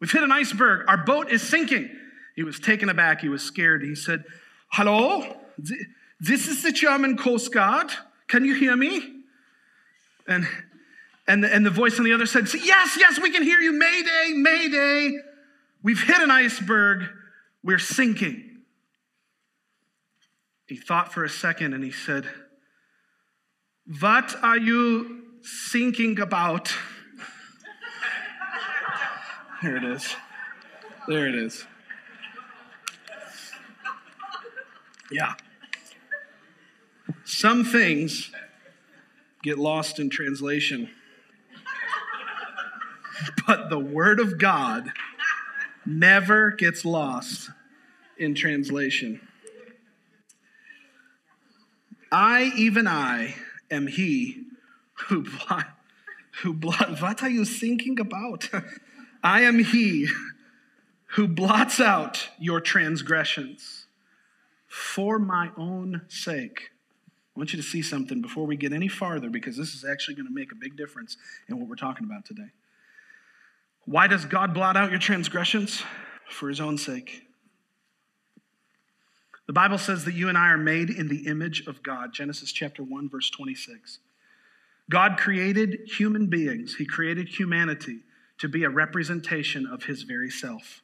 We've 0.00 0.12
hit 0.12 0.22
an 0.22 0.30
iceberg. 0.30 0.88
Our 0.88 0.98
boat 0.98 1.32
is 1.32 1.42
sinking. 1.42 1.90
He 2.36 2.44
was 2.44 2.60
taken 2.60 2.88
aback. 2.88 3.20
He 3.20 3.28
was 3.28 3.42
scared. 3.42 3.82
He 3.82 3.96
said, 3.96 4.24
Hello? 4.68 5.36
This 6.20 6.46
is 6.46 6.62
the 6.62 6.70
German 6.70 7.16
Coast 7.16 7.52
Guard. 7.52 7.90
Can 8.28 8.44
you 8.44 8.54
hear 8.54 8.76
me? 8.76 9.21
And, 10.26 10.46
and, 11.26 11.42
the, 11.44 11.52
and 11.52 11.64
the 11.64 11.70
voice 11.70 11.98
on 11.98 12.04
the 12.04 12.12
other 12.12 12.26
said, 12.26 12.48
Yes, 12.54 12.96
yes, 12.98 13.20
we 13.20 13.30
can 13.30 13.42
hear 13.42 13.58
you. 13.58 13.72
Mayday, 13.72 14.32
Mayday. 14.34 15.18
We've 15.82 16.02
hit 16.02 16.20
an 16.20 16.30
iceberg. 16.30 17.04
We're 17.62 17.78
sinking. 17.78 18.52
He 20.66 20.76
thought 20.76 21.12
for 21.12 21.24
a 21.24 21.28
second 21.28 21.74
and 21.74 21.84
he 21.84 21.90
said, 21.90 22.26
What 24.00 24.34
are 24.42 24.58
you 24.58 25.22
thinking 25.70 26.18
about? 26.18 26.72
there 29.62 29.76
it 29.76 29.84
is. 29.84 30.16
There 31.08 31.26
it 31.26 31.34
is. 31.34 31.66
Yeah. 35.10 35.34
Some 37.24 37.64
things 37.64 38.30
get 39.42 39.58
lost 39.58 39.98
in 39.98 40.10
translation. 40.10 40.88
but 43.46 43.70
the 43.70 43.78
Word 43.78 44.20
of 44.20 44.38
God 44.38 44.92
never 45.84 46.50
gets 46.52 46.84
lost 46.84 47.50
in 48.18 48.34
translation. 48.34 49.20
I, 52.10 52.52
even 52.56 52.86
I, 52.86 53.34
am 53.70 53.86
he 53.86 54.44
who 55.08 55.24
who 56.42 56.52
blot, 56.52 57.00
what 57.00 57.22
are 57.22 57.30
you 57.30 57.44
thinking 57.44 57.98
about? 57.98 58.48
I 59.22 59.42
am 59.42 59.58
he 59.58 60.08
who 61.12 61.28
blots 61.28 61.80
out 61.80 62.28
your 62.38 62.60
transgressions 62.60 63.86
for 64.66 65.18
my 65.18 65.50
own 65.56 66.02
sake. 66.08 66.71
I 67.34 67.40
want 67.40 67.52
you 67.52 67.62
to 67.62 67.66
see 67.66 67.82
something 67.82 68.20
before 68.20 68.46
we 68.46 68.56
get 68.56 68.72
any 68.72 68.88
farther 68.88 69.30
because 69.30 69.56
this 69.56 69.74
is 69.74 69.84
actually 69.84 70.16
going 70.16 70.26
to 70.26 70.34
make 70.34 70.52
a 70.52 70.56
big 70.56 70.76
difference 70.76 71.16
in 71.48 71.58
what 71.58 71.68
we're 71.68 71.76
talking 71.76 72.04
about 72.04 72.26
today. 72.26 72.50
Why 73.84 74.06
does 74.06 74.24
God 74.24 74.52
blot 74.52 74.76
out 74.76 74.90
your 74.90 75.00
transgressions? 75.00 75.82
For 76.30 76.48
his 76.48 76.60
own 76.60 76.78
sake. 76.78 77.24
The 79.46 79.52
Bible 79.52 79.76
says 79.76 80.04
that 80.04 80.14
you 80.14 80.30
and 80.30 80.38
I 80.38 80.48
are 80.48 80.56
made 80.56 80.88
in 80.88 81.08
the 81.08 81.26
image 81.26 81.66
of 81.66 81.82
God. 81.82 82.14
Genesis 82.14 82.52
chapter 82.52 82.82
1 82.82 83.10
verse 83.10 83.28
26. 83.28 83.98
God 84.90 85.18
created 85.18 85.80
human 85.86 86.28
beings. 86.28 86.76
He 86.76 86.86
created 86.86 87.28
humanity 87.28 88.00
to 88.38 88.48
be 88.48 88.64
a 88.64 88.70
representation 88.70 89.66
of 89.66 89.84
his 89.84 90.04
very 90.04 90.30
self. 90.30 90.82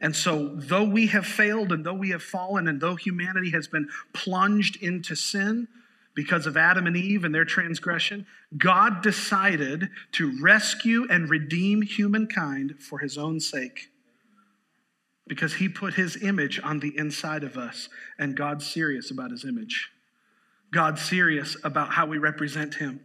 And 0.00 0.16
so, 0.16 0.48
though 0.54 0.84
we 0.84 1.08
have 1.08 1.26
failed 1.26 1.72
and 1.72 1.84
though 1.84 1.94
we 1.94 2.10
have 2.10 2.22
fallen 2.22 2.68
and 2.68 2.80
though 2.80 2.96
humanity 2.96 3.50
has 3.50 3.68
been 3.68 3.88
plunged 4.14 4.82
into 4.82 5.14
sin 5.14 5.68
because 6.14 6.46
of 6.46 6.56
Adam 6.56 6.86
and 6.86 6.96
Eve 6.96 7.24
and 7.24 7.34
their 7.34 7.44
transgression, 7.44 8.26
God 8.56 9.02
decided 9.02 9.90
to 10.12 10.40
rescue 10.42 11.06
and 11.08 11.28
redeem 11.28 11.82
humankind 11.82 12.76
for 12.80 12.98
his 12.98 13.18
own 13.18 13.40
sake. 13.40 13.90
Because 15.26 15.54
he 15.54 15.68
put 15.68 15.94
his 15.94 16.20
image 16.22 16.60
on 16.64 16.80
the 16.80 16.96
inside 16.96 17.44
of 17.44 17.56
us, 17.56 17.88
and 18.18 18.36
God's 18.36 18.66
serious 18.66 19.10
about 19.10 19.30
his 19.30 19.44
image. 19.44 19.90
God's 20.72 21.02
serious 21.02 21.56
about 21.62 21.90
how 21.90 22.06
we 22.06 22.18
represent 22.18 22.74
him. 22.74 23.00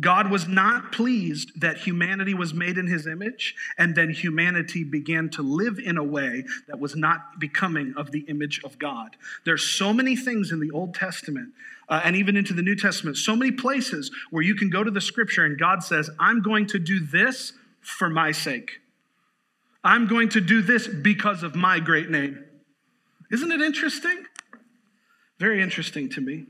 God 0.00 0.30
was 0.30 0.48
not 0.48 0.90
pleased 0.90 1.60
that 1.60 1.76
humanity 1.76 2.32
was 2.32 2.54
made 2.54 2.78
in 2.78 2.86
his 2.86 3.06
image, 3.06 3.54
and 3.76 3.94
then 3.94 4.10
humanity 4.10 4.84
began 4.84 5.28
to 5.30 5.42
live 5.42 5.78
in 5.78 5.98
a 5.98 6.04
way 6.04 6.44
that 6.66 6.80
was 6.80 6.96
not 6.96 7.38
becoming 7.38 7.92
of 7.96 8.10
the 8.10 8.20
image 8.20 8.62
of 8.64 8.78
God. 8.78 9.16
There's 9.44 9.64
so 9.64 9.92
many 9.92 10.16
things 10.16 10.50
in 10.50 10.60
the 10.60 10.70
Old 10.70 10.94
Testament 10.94 11.50
uh, 11.90 12.00
and 12.04 12.16
even 12.16 12.38
into 12.38 12.54
the 12.54 12.62
New 12.62 12.74
Testament, 12.74 13.18
so 13.18 13.36
many 13.36 13.52
places 13.52 14.10
where 14.30 14.42
you 14.42 14.54
can 14.54 14.70
go 14.70 14.82
to 14.82 14.90
the 14.90 15.00
scripture 15.00 15.44
and 15.44 15.58
God 15.58 15.82
says, 15.82 16.08
I'm 16.18 16.40
going 16.40 16.66
to 16.68 16.78
do 16.78 17.00
this 17.00 17.52
for 17.82 18.08
my 18.08 18.32
sake. 18.32 18.80
I'm 19.84 20.06
going 20.06 20.30
to 20.30 20.40
do 20.40 20.62
this 20.62 20.88
because 20.88 21.42
of 21.42 21.54
my 21.54 21.80
great 21.80 22.08
name. 22.08 22.42
Isn't 23.30 23.52
it 23.52 23.60
interesting? 23.60 24.24
Very 25.38 25.60
interesting 25.60 26.08
to 26.10 26.20
me. 26.22 26.46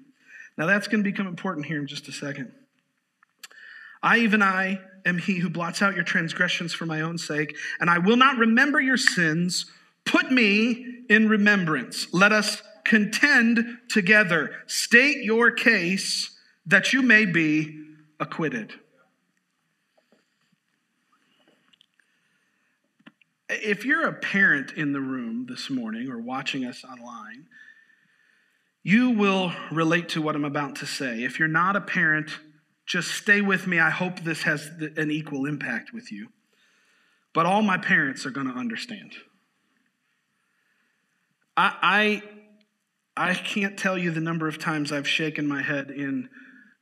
Now, 0.57 0.67
that's 0.67 0.87
going 0.87 1.03
to 1.03 1.11
become 1.11 1.27
important 1.27 1.67
here 1.67 1.81
in 1.81 1.89
just 1.89 2.07
a 2.07 2.13
second. 2.13 2.53
I, 4.03 4.19
even 4.19 4.43
I, 4.43 4.81
am 5.05 5.19
he 5.19 5.39
who 5.39 5.49
blots 5.49 5.83
out 5.83 5.95
your 5.95 6.05
transgressions 6.05 6.73
for 6.73 6.87
my 6.87 7.01
own 7.01 7.19
sake, 7.19 7.57
and 7.81 7.89
I 7.89 7.99
will 7.99 8.17
not 8.17 8.39
remember 8.39 8.81
your 8.81 8.97
sins. 8.97 9.67
Put 10.05 10.31
me 10.31 11.05
in 11.09 11.29
remembrance. 11.29 12.13
Let 12.13 12.33
us 12.33 12.63
contend 12.85 13.79
together. 13.89 14.53
State 14.67 15.25
your 15.25 15.51
case 15.51 16.37
that 16.67 16.93
you 16.93 17.03
may 17.03 17.25
be 17.25 17.85
acquitted. 18.19 18.73
If 23.49 23.85
you're 23.85 24.09
a 24.09 24.15
parent 24.15 24.73
in 24.73 24.93
the 24.93 25.01
room 25.01 25.47
this 25.49 25.69
morning 25.69 26.11
or 26.11 26.19
watching 26.19 26.65
us 26.65 26.85
online, 26.85 27.47
you 28.83 29.11
will 29.11 29.53
relate 29.71 30.09
to 30.11 30.23
what 30.23 30.35
I'm 30.35 30.45
about 30.45 30.77
to 30.77 30.87
say. 30.87 31.23
If 31.23 31.39
you're 31.39 31.49
not 31.49 31.77
a 31.77 31.81
parent, 31.81 32.31
just 32.93 33.13
stay 33.13 33.41
with 33.41 33.67
me. 33.67 33.81
I 33.81 33.89
hope 33.89 34.21
this 34.21 34.43
has 34.43 34.71
an 34.99 35.11
equal 35.11 35.47
impact 35.47 35.95
with 35.95 36.13
you. 36.13 36.29
But 37.33 37.47
all 37.47 37.63
my 37.63 37.79
parents 37.79 38.27
are 38.27 38.31
going 38.31 38.49
to 38.49 38.53
understand. 38.53 39.15
I, 41.57 42.23
I, 43.17 43.31
I 43.31 43.33
can't 43.33 43.79
tell 43.79 43.97
you 43.97 44.11
the 44.11 44.21
number 44.21 44.47
of 44.47 44.59
times 44.59 44.93
I've 44.93 45.09
shaken 45.09 45.47
my 45.47 45.63
head 45.63 45.91
in 45.91 46.29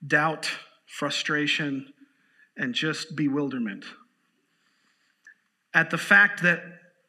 doubt, 0.05 0.51
frustration, 0.85 1.93
and 2.57 2.75
just 2.75 3.15
bewilderment 3.15 3.85
at 5.73 5.91
the 5.91 5.99
fact 5.99 6.43
that 6.43 6.61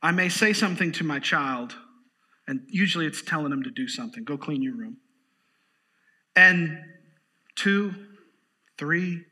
I 0.04 0.12
may 0.12 0.30
say 0.30 0.54
something 0.54 0.92
to 0.92 1.04
my 1.04 1.18
child, 1.18 1.76
and 2.48 2.62
usually 2.68 3.08
it's 3.08 3.24
telling 3.24 3.50
them 3.50 3.64
to 3.64 3.72
do 3.72 3.88
something 3.88 4.24
go 4.24 4.38
clean 4.38 4.62
your 4.62 4.76
room. 4.76 4.98
And 6.36 6.78
two, 7.56 7.96
three, 8.82 9.24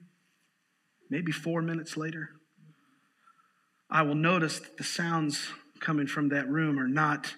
maybe 1.09 1.31
four 1.31 1.59
minutes 1.59 1.97
later, 1.97 2.29
I 3.89 4.03
will 4.03 4.13
notice 4.13 4.59
that 4.59 4.77
the 4.77 4.83
sounds 4.83 5.47
coming 5.79 6.05
from 6.05 6.29
that 6.29 6.47
room 6.47 6.79
are 6.79 6.87
not 6.87 7.33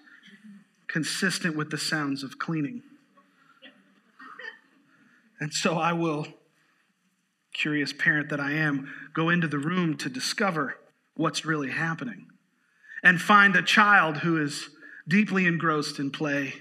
consistent 0.89 1.55
with 1.55 1.71
the 1.71 1.77
sounds 1.77 2.21
of 2.21 2.37
cleaning. 2.37 2.83
And 5.39 5.53
so 5.53 5.77
I 5.77 5.93
will, 5.93 6.27
curious 7.53 7.93
parent 7.93 8.27
that 8.27 8.41
I 8.41 8.51
am, 8.51 8.93
go 9.13 9.29
into 9.29 9.47
the 9.47 9.57
room 9.57 9.95
to 9.99 10.09
discover 10.09 10.75
what's 11.15 11.45
really 11.45 11.71
happening 11.71 12.25
and 13.01 13.21
find 13.21 13.55
a 13.55 13.61
child 13.61 14.17
who 14.17 14.37
is 14.37 14.67
deeply 15.07 15.45
engrossed 15.45 15.97
in 15.97 16.11
play 16.11 16.55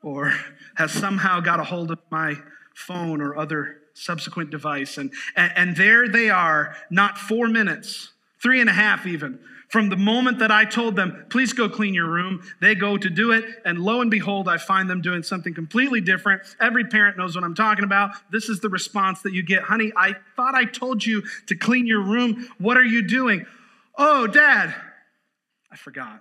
or 0.00 0.32
has 0.76 0.92
somehow 0.92 1.40
got 1.40 1.58
a 1.58 1.64
hold 1.64 1.90
of 1.90 1.98
my 2.08 2.36
phone 2.72 3.20
or 3.20 3.36
other 3.36 3.80
subsequent 3.96 4.50
device. 4.50 4.98
And, 4.98 5.10
and, 5.34 5.74
there 5.76 6.08
they 6.08 6.28
are, 6.30 6.76
not 6.90 7.16
four 7.18 7.48
minutes, 7.48 8.12
three 8.42 8.60
and 8.60 8.68
a 8.68 8.72
half 8.72 9.06
even, 9.06 9.40
from 9.68 9.88
the 9.88 9.96
moment 9.96 10.38
that 10.38 10.52
I 10.52 10.64
told 10.64 10.94
them, 10.94 11.26
please 11.28 11.52
go 11.52 11.68
clean 11.68 11.92
your 11.92 12.08
room, 12.08 12.42
they 12.60 12.74
go 12.74 12.96
to 12.96 13.10
do 13.10 13.32
it, 13.32 13.44
and 13.64 13.80
lo 13.80 14.00
and 14.00 14.10
behold, 14.10 14.48
I 14.48 14.58
find 14.58 14.88
them 14.88 15.00
doing 15.00 15.22
something 15.22 15.54
completely 15.54 16.00
different. 16.00 16.42
Every 16.60 16.84
parent 16.84 17.16
knows 17.16 17.34
what 17.34 17.42
I'm 17.42 17.54
talking 17.54 17.84
about. 17.84 18.12
This 18.30 18.48
is 18.48 18.60
the 18.60 18.68
response 18.68 19.22
that 19.22 19.32
you 19.32 19.42
get 19.42 19.64
Honey, 19.64 19.92
I 19.96 20.14
thought 20.36 20.54
I 20.54 20.66
told 20.66 21.04
you 21.04 21.22
to 21.46 21.56
clean 21.56 21.86
your 21.86 22.02
room. 22.02 22.48
What 22.58 22.76
are 22.76 22.84
you 22.84 23.02
doing? 23.02 23.44
Oh, 23.98 24.26
Dad, 24.26 24.74
I 25.72 25.76
forgot. 25.76 26.20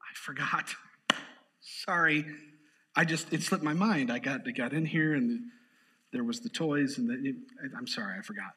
I 0.00 0.14
forgot. 0.14 0.74
Sorry. 1.60 2.24
I 2.96 3.04
just, 3.04 3.32
it 3.32 3.42
slipped 3.42 3.64
my 3.64 3.74
mind. 3.74 4.10
I 4.10 4.18
got, 4.18 4.42
I 4.46 4.52
got 4.52 4.72
in 4.72 4.86
here 4.86 5.14
and 5.14 5.40
there 6.14 6.24
was 6.24 6.40
the 6.40 6.48
toys, 6.48 6.96
and 6.96 7.10
the, 7.10 7.34
I'm 7.76 7.88
sorry, 7.88 8.16
I 8.16 8.22
forgot. 8.22 8.54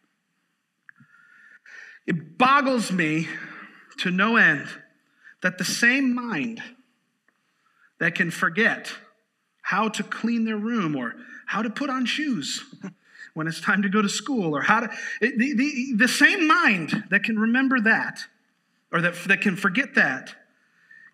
It 2.06 2.38
boggles 2.38 2.92
me 2.92 3.28
to 3.98 4.12
no 4.12 4.38
end 4.38 4.68
that 5.42 5.58
the 5.58 5.66
same 5.66 6.14
mind 6.14 6.62
that 8.00 8.14
can 8.14 8.30
forget 8.30 8.94
how 9.64 9.90
to 9.90 10.04
clean 10.04 10.46
their 10.46 10.58
room 10.58 10.96
or 10.96 11.16
how 11.48 11.64
to 11.64 11.70
put 11.70 11.90
on 11.90 12.06
shoes 12.06 12.64
when 13.34 13.48
it's 13.48 13.60
time 13.60 13.82
to 13.82 13.90
go 13.90 14.04
to 14.04 14.10
school 14.10 14.56
or 14.56 14.62
how 14.62 14.82
to, 14.82 14.90
it, 15.20 15.38
the, 15.40 15.54
the, 15.56 15.94
the 15.96 16.08
same 16.08 16.48
mind 16.48 17.06
that 17.10 17.24
can 17.24 17.40
remember 17.40 17.82
that 17.82 18.20
or 18.92 19.02
that, 19.02 19.16
that 19.26 19.42
can 19.42 19.56
forget 19.56 19.96
that 19.96 20.36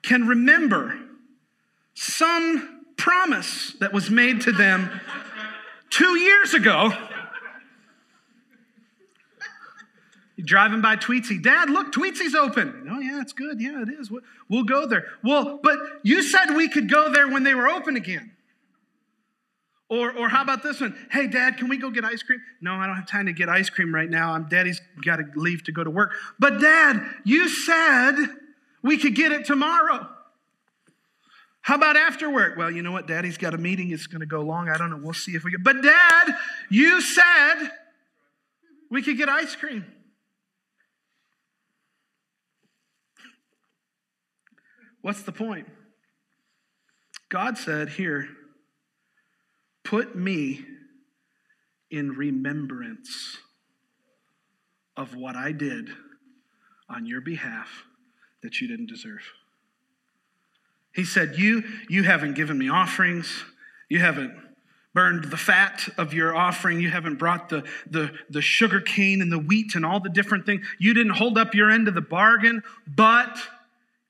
can 0.02 0.28
remember 0.28 1.00
some 1.94 2.86
promise 2.98 3.74
that 3.80 3.94
was 3.94 4.10
made 4.10 4.42
to 4.42 4.52
them 4.52 4.90
two 5.94 6.18
years 6.18 6.54
ago 6.54 6.92
You're 10.36 10.46
driving 10.46 10.82
by 10.82 10.96
Tweetsie. 10.96 11.42
Dad, 11.42 11.70
look, 11.70 11.94
Tweetsie's 11.94 12.34
open. 12.34 12.88
Oh, 12.92 13.00
yeah, 13.00 13.22
it's 13.22 13.34
good. 13.34 13.62
Yeah, 13.62 13.84
it 13.84 13.90
is. 13.90 14.12
We'll 14.50 14.64
go 14.64 14.88
there. 14.88 15.06
Well, 15.24 15.60
but 15.62 15.78
you 16.02 16.24
said 16.24 16.56
we 16.56 16.68
could 16.68 16.90
go 16.90 17.12
there 17.12 17.30
when 17.30 17.44
they 17.44 17.54
were 17.54 17.68
open 17.68 17.96
again. 17.96 18.32
Or, 19.90 20.12
or 20.12 20.30
how 20.30 20.42
about 20.42 20.64
this 20.64 20.82
one? 20.82 20.98
Hey, 21.12 21.28
Dad, 21.28 21.58
can 21.58 21.70
we 21.70 21.78
go 21.78 21.92
get 21.92 22.04
ice 22.04 22.24
cream? 22.24 22.42
No, 22.62 22.74
I 22.74 22.88
don't 22.88 22.96
have 22.96 23.08
time 23.08 23.28
to 23.28 23.34
get 23.34 23.48
ice 23.48 23.70
cream 23.70 23.94
right 23.94 24.10
now. 24.10 24.34
I'm 24.34 24.46
Daddy's 24.50 24.82
got 25.06 25.18
to 25.18 25.26
leave 25.36 25.64
to 25.66 25.72
go 25.72 25.84
to 25.84 25.90
work. 25.92 26.14
But 26.40 26.60
Dad, 26.60 27.06
you 27.24 27.48
said 27.48 28.16
we 28.82 28.98
could 28.98 29.14
get 29.14 29.32
it 29.32 29.46
tomorrow. 29.46 30.10
How 31.64 31.76
about 31.76 31.96
after 31.96 32.30
work? 32.30 32.58
Well, 32.58 32.70
you 32.70 32.82
know 32.82 32.92
what? 32.92 33.08
Daddy's 33.08 33.38
got 33.38 33.54
a 33.54 33.58
meeting. 33.58 33.92
It's 33.92 34.06
going 34.06 34.20
to 34.20 34.26
go 34.26 34.42
long. 34.42 34.68
I 34.68 34.78
don't 34.78 34.90
know. 34.90 35.00
We'll 35.02 35.14
see 35.14 35.32
if 35.32 35.46
we 35.46 35.52
get. 35.52 35.64
But 35.64 35.82
Dad, 35.82 36.36
you 36.70 37.00
said 37.00 37.72
we 38.92 39.02
could 39.02 39.18
get 39.18 39.30
ice 39.30 39.56
cream. 39.56 39.86
What's 45.02 45.22
the 45.22 45.32
point? 45.32 45.68
God 47.30 47.58
said, 47.58 47.90
Here, 47.90 48.28
put 49.86 50.18
me 50.18 50.66
in 51.90 52.12
remembrance 52.12 53.38
of 54.98 55.16
what 55.16 55.38
I 55.38 55.54
did 55.54 55.90
on 56.90 57.06
your 57.06 57.22
behalf 57.22 57.86
that 58.42 58.60
you 58.60 58.68
didn't 58.68 58.90
deserve. 58.90 59.22
He 60.94 61.06
said, 61.06 61.36
You, 61.38 61.64
you 61.90 62.04
haven't 62.04 62.36
given 62.36 62.58
me 62.58 62.70
offerings. 62.70 63.44
You 63.90 64.00
haven't 64.00 64.34
burned 64.94 65.26
the 65.26 65.38
fat 65.38 65.90
of 65.98 66.14
your 66.14 66.36
offering. 66.36 66.80
You 66.80 66.90
haven't 66.90 67.16
brought 67.16 67.50
the, 67.50 67.64
the, 67.90 68.12
the 68.30 68.42
sugar 68.42 68.80
cane 68.80 69.22
and 69.22 69.32
the 69.32 69.40
wheat 69.40 69.76
and 69.76 69.86
all 69.86 70.00
the 70.00 70.10
different 70.10 70.46
things. 70.46 70.66
You 70.80 70.94
didn't 70.94 71.14
hold 71.14 71.38
up 71.38 71.56
your 71.56 71.70
end 71.70 71.88
of 71.88 71.96
the 71.96 72.02
bargain, 72.02 72.62
but 72.88 73.38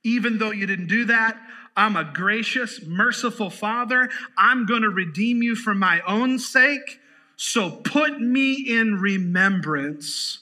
even 0.04 0.38
though 0.38 0.52
you 0.52 0.68
didn't 0.68 0.88
do 0.88 1.06
that, 1.06 1.38
I'm 1.76 1.96
a 1.96 2.04
gracious, 2.04 2.82
merciful 2.86 3.50
Father. 3.50 4.10
I'm 4.38 4.66
going 4.66 4.84
to 4.84 4.90
redeem 4.90 5.42
you 5.42 5.56
for 5.56 5.74
my 5.74 6.02
own 6.02 6.38
sake. 6.38 7.00
So 7.36 7.72
put 7.72 8.22
me 8.22 8.54
in 8.54 9.00
remembrance 9.00 10.40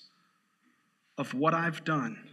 of 1.17 1.33
what 1.33 1.53
I've 1.53 1.83
done. 1.85 2.30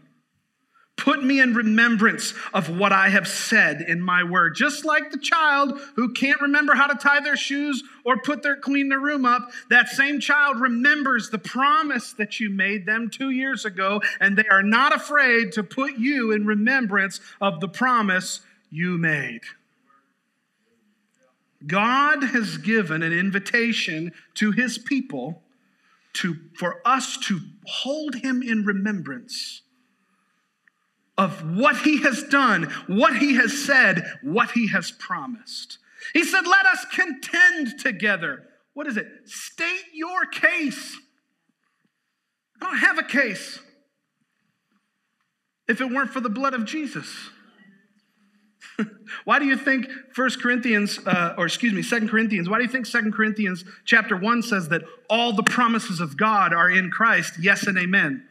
Put 0.98 1.22
me 1.24 1.40
in 1.40 1.54
remembrance 1.54 2.34
of 2.52 2.76
what 2.76 2.92
I 2.92 3.08
have 3.08 3.26
said 3.28 3.80
in 3.80 4.02
my 4.02 4.24
word. 4.24 4.56
Just 4.56 4.84
like 4.84 5.10
the 5.10 5.18
child 5.18 5.80
who 5.94 6.12
can't 6.12 6.40
remember 6.40 6.74
how 6.74 6.88
to 6.88 6.96
tie 6.96 7.20
their 7.20 7.36
shoes 7.36 7.82
or 8.04 8.20
put 8.20 8.42
their 8.42 8.56
clean 8.56 8.88
their 8.88 8.98
room 8.98 9.24
up, 9.24 9.48
that 9.70 9.88
same 9.88 10.18
child 10.18 10.60
remembers 10.60 11.30
the 11.30 11.38
promise 11.38 12.12
that 12.14 12.40
you 12.40 12.50
made 12.50 12.84
them 12.84 13.08
2 13.10 13.30
years 13.30 13.64
ago 13.64 14.02
and 14.20 14.36
they 14.36 14.48
are 14.50 14.62
not 14.62 14.94
afraid 14.94 15.52
to 15.52 15.62
put 15.62 15.96
you 15.96 16.32
in 16.32 16.44
remembrance 16.44 17.20
of 17.40 17.60
the 17.60 17.68
promise 17.68 18.40
you 18.68 18.98
made. 18.98 19.42
God 21.66 22.24
has 22.24 22.58
given 22.58 23.02
an 23.02 23.12
invitation 23.12 24.12
to 24.34 24.50
his 24.50 24.78
people 24.78 25.42
to 26.14 26.36
for 26.56 26.80
us 26.84 27.16
to 27.28 27.40
hold 27.66 28.16
him 28.16 28.42
in 28.42 28.64
remembrance 28.64 29.62
of 31.18 31.56
what 31.56 31.76
he 31.78 32.00
has 32.02 32.22
done, 32.22 32.72
what 32.86 33.16
he 33.16 33.34
has 33.34 33.52
said, 33.64 34.04
what 34.22 34.52
he 34.52 34.68
has 34.68 34.92
promised. 34.92 35.78
He 36.14 36.24
said, 36.24 36.46
Let 36.46 36.64
us 36.64 36.86
contend 36.92 37.80
together. 37.80 38.44
What 38.72 38.86
is 38.86 38.96
it? 38.96 39.06
State 39.24 39.84
your 39.92 40.24
case. 40.24 40.96
I 42.62 42.66
don't 42.66 42.78
have 42.78 42.98
a 42.98 43.02
case 43.02 43.58
if 45.66 45.80
it 45.80 45.90
weren't 45.90 46.10
for 46.10 46.20
the 46.20 46.30
blood 46.30 46.54
of 46.54 46.64
Jesus. 46.64 47.12
why 49.24 49.38
do 49.38 49.44
you 49.44 49.56
think 49.56 49.88
First 50.14 50.40
Corinthians, 50.40 50.98
uh, 51.04 51.34
or 51.36 51.46
excuse 51.46 51.72
me, 51.72 51.82
Second 51.82 52.08
Corinthians, 52.08 52.48
why 52.48 52.58
do 52.58 52.64
you 52.64 52.70
think 52.70 52.86
Second 52.86 53.12
Corinthians 53.12 53.64
chapter 53.84 54.16
1 54.16 54.42
says 54.42 54.68
that 54.68 54.82
all 55.10 55.32
the 55.32 55.42
promises 55.42 56.00
of 56.00 56.16
God 56.16 56.52
are 56.52 56.70
in 56.70 56.90
Christ, 56.90 57.34
yes 57.40 57.66
and 57.66 57.76
amen? 57.76 58.24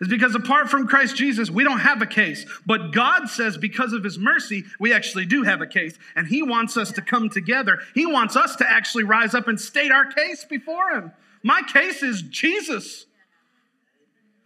Is 0.00 0.08
because 0.08 0.34
apart 0.34 0.70
from 0.70 0.86
Christ 0.86 1.14
Jesus, 1.14 1.50
we 1.50 1.62
don't 1.62 1.80
have 1.80 2.00
a 2.00 2.06
case. 2.06 2.46
But 2.64 2.92
God 2.92 3.28
says 3.28 3.58
because 3.58 3.92
of 3.92 4.02
his 4.02 4.18
mercy, 4.18 4.64
we 4.78 4.94
actually 4.94 5.26
do 5.26 5.42
have 5.42 5.60
a 5.60 5.66
case. 5.66 5.98
And 6.16 6.26
he 6.26 6.42
wants 6.42 6.76
us 6.76 6.90
to 6.92 7.02
come 7.02 7.28
together. 7.28 7.80
He 7.94 8.06
wants 8.06 8.34
us 8.34 8.56
to 8.56 8.70
actually 8.70 9.04
rise 9.04 9.34
up 9.34 9.46
and 9.46 9.60
state 9.60 9.92
our 9.92 10.06
case 10.06 10.44
before 10.44 10.90
him. 10.90 11.12
My 11.42 11.60
case 11.62 12.02
is 12.02 12.22
Jesus. 12.22 13.04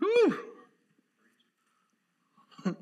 Whew. 0.01 0.39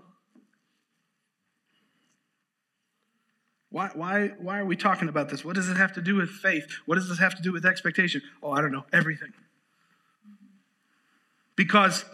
Why, 3.71 3.89
why, 3.95 4.33
why 4.39 4.59
are 4.59 4.67
we 4.67 4.77
talking 4.77 5.09
about 5.09 5.31
this? 5.31 5.47
What 5.47 5.55
does 5.55 5.71
it 5.71 5.79
have 5.79 5.95
to 5.95 6.03
do 6.03 6.15
with 6.17 6.29
faith? 6.29 6.67
What 6.85 6.97
does 6.97 7.09
this 7.09 7.19
have 7.19 7.35
to 7.37 7.43
do 7.43 7.53
with 7.53 7.65
expectation? 7.65 8.21
Oh, 8.43 8.51
I 8.51 8.61
don't 8.61 8.71
know, 8.71 8.85
everything. 8.93 9.33
Because 11.57 12.05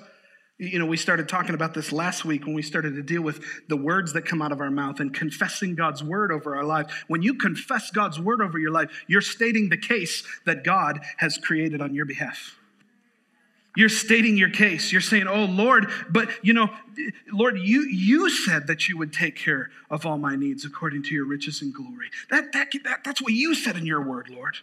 you 0.58 0.78
know, 0.80 0.86
we 0.86 0.96
started 0.96 1.28
talking 1.28 1.54
about 1.54 1.72
this 1.72 1.92
last 1.92 2.24
week 2.24 2.44
when 2.44 2.54
we 2.54 2.62
started 2.62 2.96
to 2.96 3.02
deal 3.02 3.22
with 3.22 3.40
the 3.68 3.76
words 3.76 4.12
that 4.14 4.22
come 4.22 4.42
out 4.42 4.50
of 4.50 4.60
our 4.60 4.70
mouth 4.70 4.98
and 4.98 5.14
confessing 5.14 5.76
God's 5.76 6.02
word 6.02 6.32
over 6.32 6.56
our 6.56 6.64
life. 6.64 7.04
When 7.06 7.22
you 7.22 7.34
confess 7.34 7.92
God's 7.92 8.18
word 8.18 8.42
over 8.42 8.58
your 8.58 8.72
life, 8.72 8.90
you're 9.06 9.20
stating 9.20 9.68
the 9.68 9.76
case 9.76 10.24
that 10.46 10.64
God 10.64 11.00
has 11.18 11.38
created 11.38 11.80
on 11.80 11.94
your 11.94 12.06
behalf. 12.06 12.56
You're 13.76 13.88
stating 13.88 14.36
your 14.36 14.50
case. 14.50 14.90
You're 14.90 15.00
saying, 15.00 15.28
"Oh 15.28 15.44
Lord, 15.44 15.88
but 16.10 16.30
you 16.42 16.52
know, 16.52 16.70
Lord, 17.32 17.60
you 17.60 17.82
you 17.82 18.28
said 18.28 18.66
that 18.66 18.88
you 18.88 18.98
would 18.98 19.12
take 19.12 19.36
care 19.36 19.70
of 19.88 20.04
all 20.04 20.18
my 20.18 20.34
needs 20.34 20.64
according 20.64 21.04
to 21.04 21.14
your 21.14 21.24
riches 21.26 21.62
and 21.62 21.72
glory. 21.72 22.10
That, 22.30 22.52
that, 22.52 22.72
that 22.82 23.04
that's 23.04 23.22
what 23.22 23.34
you 23.34 23.54
said 23.54 23.76
in 23.76 23.86
your 23.86 24.02
word, 24.02 24.30
Lord. 24.30 24.56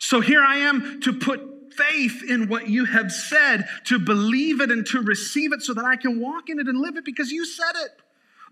So 0.00 0.20
here 0.20 0.42
I 0.42 0.56
am 0.56 1.00
to 1.02 1.12
put 1.12 1.63
faith 1.76 2.22
in 2.28 2.48
what 2.48 2.68
you 2.68 2.84
have 2.84 3.12
said, 3.12 3.66
to 3.84 3.98
believe 3.98 4.60
it 4.60 4.70
and 4.70 4.86
to 4.86 5.00
receive 5.00 5.52
it 5.52 5.62
so 5.62 5.74
that 5.74 5.84
I 5.84 5.96
can 5.96 6.20
walk 6.20 6.48
in 6.48 6.58
it 6.58 6.66
and 6.68 6.78
live 6.78 6.96
it 6.96 7.04
because 7.04 7.30
you 7.30 7.44
said 7.44 7.72
it. 7.76 7.90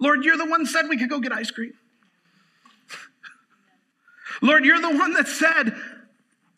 Lord, 0.00 0.24
you're 0.24 0.36
the 0.36 0.46
one 0.46 0.66
said 0.66 0.88
we 0.88 0.96
could 0.96 1.10
go 1.10 1.20
get 1.20 1.32
ice 1.32 1.50
cream. 1.50 1.74
Lord, 4.42 4.64
you're 4.64 4.80
the 4.80 4.96
one 4.96 5.12
that 5.14 5.28
said 5.28 5.74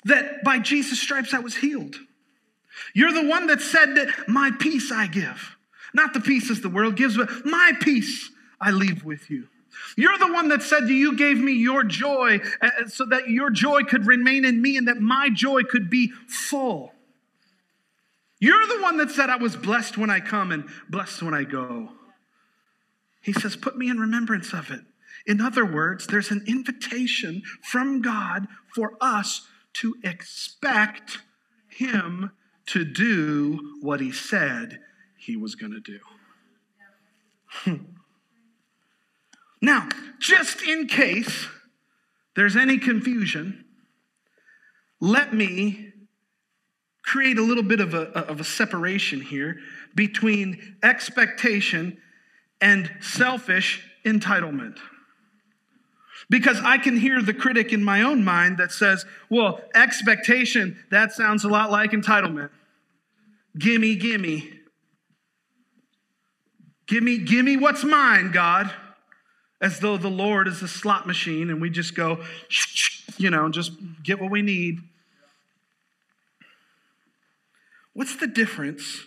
that 0.05 0.45
by 0.45 0.59
Jesus' 0.59 1.01
stripes 1.01 1.35
I 1.35 1.39
was 1.41 1.57
healed. 1.57 1.97
You're 2.95 3.13
the 3.13 3.27
one 3.27 3.47
that 3.49 3.61
said 3.61 3.95
that 3.97 4.29
my 4.29 4.51
peace 4.59 4.91
I 4.93 5.07
give. 5.07 5.57
Not 5.93 6.13
the 6.13 6.21
pieces 6.21 6.61
the 6.61 6.69
world 6.69 6.97
gives, 6.97 7.17
but 7.17 7.29
my 7.45 7.73
peace 7.81 8.31
I 8.61 8.71
leave 8.71 9.05
with 9.05 9.31
you. 9.31 9.49
You're 9.97 10.19
the 10.19 10.33
one 10.33 10.49
that 10.49 10.63
said 10.63 10.89
you 10.89 11.17
gave 11.17 11.39
me 11.39 11.53
your 11.53 11.85
joy 11.85 12.41
uh, 12.61 12.67
uh, 12.67 12.89
so 12.89 13.05
that 13.07 13.29
your 13.29 13.51
joy 13.51 13.83
could 13.83 14.07
remain 14.07 14.45
in 14.45 14.61
me 14.61 14.77
and 14.77 14.89
that 14.89 15.01
my 15.01 15.29
joy 15.33 15.63
could 15.63 15.89
be 15.89 16.13
full. 16.29 16.93
You're 18.41 18.67
the 18.67 18.83
one 18.83 18.99
that 18.99 19.11
said 19.11 19.31
I 19.31 19.37
was 19.37 19.57
blessed 19.57 19.97
when 19.97 20.11
I 20.11 20.21
come 20.21 20.53
and 20.53 20.69
blessed 20.89 21.23
when 21.23 21.35
I 21.35 21.45
go. 21.45 21.91
He 23.23 23.33
says, 23.33 23.57
Put 23.57 23.79
me 23.79 23.89
in 23.89 23.99
remembrance 23.99 24.53
of 24.53 24.71
it. 24.71 24.81
In 25.27 25.41
other 25.41 25.65
words, 25.65 26.07
there's 26.07 26.31
an 26.31 26.45
invitation 26.47 27.43
from 27.63 28.03
God 28.03 28.47
for 28.75 28.93
us 29.01 29.47
to 29.75 29.97
expect 30.05 31.19
Him 31.69 32.33
to 32.67 32.85
do 32.85 33.79
what 33.81 34.01
He 34.01 34.13
said 34.13 34.81
He 35.17 35.37
was 35.37 35.55
going 35.55 35.73
to 35.73 35.81
do. 35.81 36.01
now, 39.65 39.89
just 40.19 40.63
in 40.63 40.87
case 40.87 41.47
there's 42.37 42.57
any 42.57 42.79
confusion, 42.79 43.65
let 45.01 45.33
me 45.33 45.93
create 47.03 47.39
a 47.39 47.43
little 47.43 47.63
bit 47.63 47.81
of 47.81 47.95
a, 47.95 48.03
of 48.19 48.41
a 48.41 48.45
separation 48.45 49.21
here 49.21 49.59
between 49.95 50.77
expectation 50.83 51.99
and 52.61 52.91
selfish 53.01 53.87
entitlement. 54.05 54.79
Because 56.31 56.59
I 56.63 56.79
can 56.79 56.97
hear 56.97 57.21
the 57.21 57.35
critic 57.35 57.73
in 57.73 57.85
my 57.85 58.03
own 58.03 58.25
mind 58.25 58.59
that 58.59 58.73
says, 58.73 59.05
well, 59.29 59.61
expectation, 59.75 60.83
that 60.91 61.13
sounds 61.13 61.45
a 61.45 61.49
lot 61.49 61.71
like 61.71 61.91
entitlement. 61.91 62.51
Gimme, 63.59 63.97
gimme. 63.97 64.51
Gimme, 66.87 67.19
gimme 67.19 67.57
what's 67.57 67.85
mine, 67.85 68.31
God. 68.31 68.71
As 69.65 69.81
though 69.81 69.97
the 69.97 70.11
Lord 70.11 70.47
is 70.47 70.61
a 70.61 70.69
slot 70.69 71.07
machine 71.07 71.49
and 71.49 71.59
we 71.59 71.71
just 71.71 71.95
go, 71.95 72.23
you 73.17 73.31
know, 73.31 73.49
just 73.49 73.73
get 74.03 74.21
what 74.21 74.31
we 74.31 74.43
need. 74.43 74.79
What's 77.95 78.17
the 78.17 78.27
difference? 78.27 79.07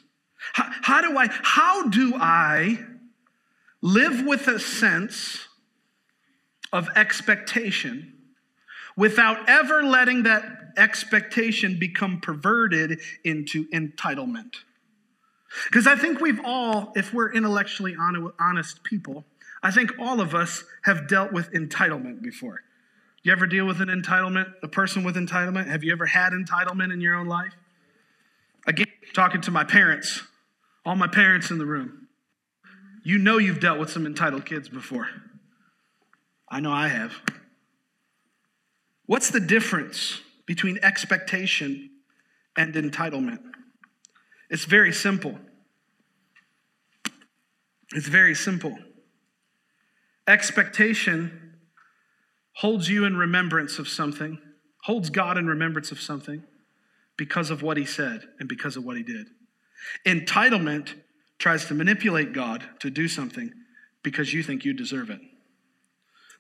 How, 0.53 0.69
how 0.81 1.01
do 1.01 1.15
I, 1.15 1.27
how 1.29 1.87
do 1.89 2.15
I 2.15 2.79
live 3.81 4.25
with 4.25 4.47
a 4.47 4.59
sense 4.59 5.47
of 6.73 6.89
expectation 6.95 8.13
without 8.95 9.47
ever 9.47 9.83
letting 9.83 10.23
that 10.23 10.73
expectation 10.75 11.77
become 11.79 12.19
perverted 12.19 12.99
into 13.23 13.67
entitlement. 13.69 14.55
Because 15.65 15.87
I 15.87 15.95
think 15.95 16.19
we've 16.19 16.41
all, 16.43 16.91
if 16.95 17.13
we're 17.13 17.31
intellectually 17.31 17.95
honest 18.39 18.83
people, 18.83 19.23
I 19.63 19.71
think 19.71 19.91
all 19.99 20.21
of 20.21 20.35
us 20.35 20.63
have 20.83 21.07
dealt 21.07 21.31
with 21.33 21.51
entitlement 21.51 22.21
before. 22.21 22.61
You 23.23 23.31
ever 23.31 23.47
deal 23.47 23.65
with 23.65 23.81
an 23.81 23.89
entitlement, 23.89 24.53
a 24.63 24.67
person 24.67 25.03
with 25.03 25.15
entitlement? 25.15 25.67
Have 25.67 25.83
you 25.83 25.91
ever 25.91 26.05
had 26.05 26.31
entitlement 26.33 26.93
in 26.93 27.01
your 27.01 27.15
own 27.15 27.27
life? 27.27 27.53
Again, 28.65 28.87
talking 29.13 29.41
to 29.41 29.51
my 29.51 29.63
parents, 29.63 30.21
all 30.85 30.95
my 30.95 31.07
parents 31.07 31.51
in 31.51 31.57
the 31.57 31.65
room. 31.65 32.07
You 33.03 33.17
know 33.17 33.37
you've 33.37 33.59
dealt 33.59 33.79
with 33.79 33.89
some 33.89 34.05
entitled 34.05 34.45
kids 34.45 34.69
before. 34.69 35.07
I 36.49 36.59
know 36.59 36.71
I 36.71 36.87
have. 36.87 37.13
What's 39.05 39.31
the 39.31 39.39
difference 39.39 40.21
between 40.45 40.79
expectation 40.81 41.89
and 42.55 42.73
entitlement? 42.73 43.39
It's 44.49 44.65
very 44.65 44.93
simple. 44.93 45.37
It's 47.93 48.07
very 48.07 48.35
simple. 48.35 48.77
Expectation 50.27 51.53
holds 52.55 52.89
you 52.89 53.05
in 53.05 53.15
remembrance 53.15 53.79
of 53.79 53.87
something, 53.87 54.39
holds 54.83 55.09
God 55.09 55.37
in 55.37 55.47
remembrance 55.47 55.91
of 55.91 56.01
something 56.01 56.43
because 57.17 57.49
of 57.49 57.61
what 57.61 57.77
he 57.77 57.85
said 57.85 58.23
and 58.39 58.49
because 58.49 58.75
of 58.75 58.83
what 58.83 58.97
he 58.97 59.03
did. 59.03 59.27
Entitlement 60.05 60.95
tries 61.39 61.65
to 61.65 61.73
manipulate 61.73 62.33
God 62.33 62.63
to 62.79 62.89
do 62.89 63.07
something 63.07 63.51
because 64.03 64.33
you 64.33 64.43
think 64.43 64.65
you 64.65 64.73
deserve 64.73 65.09
it. 65.09 65.19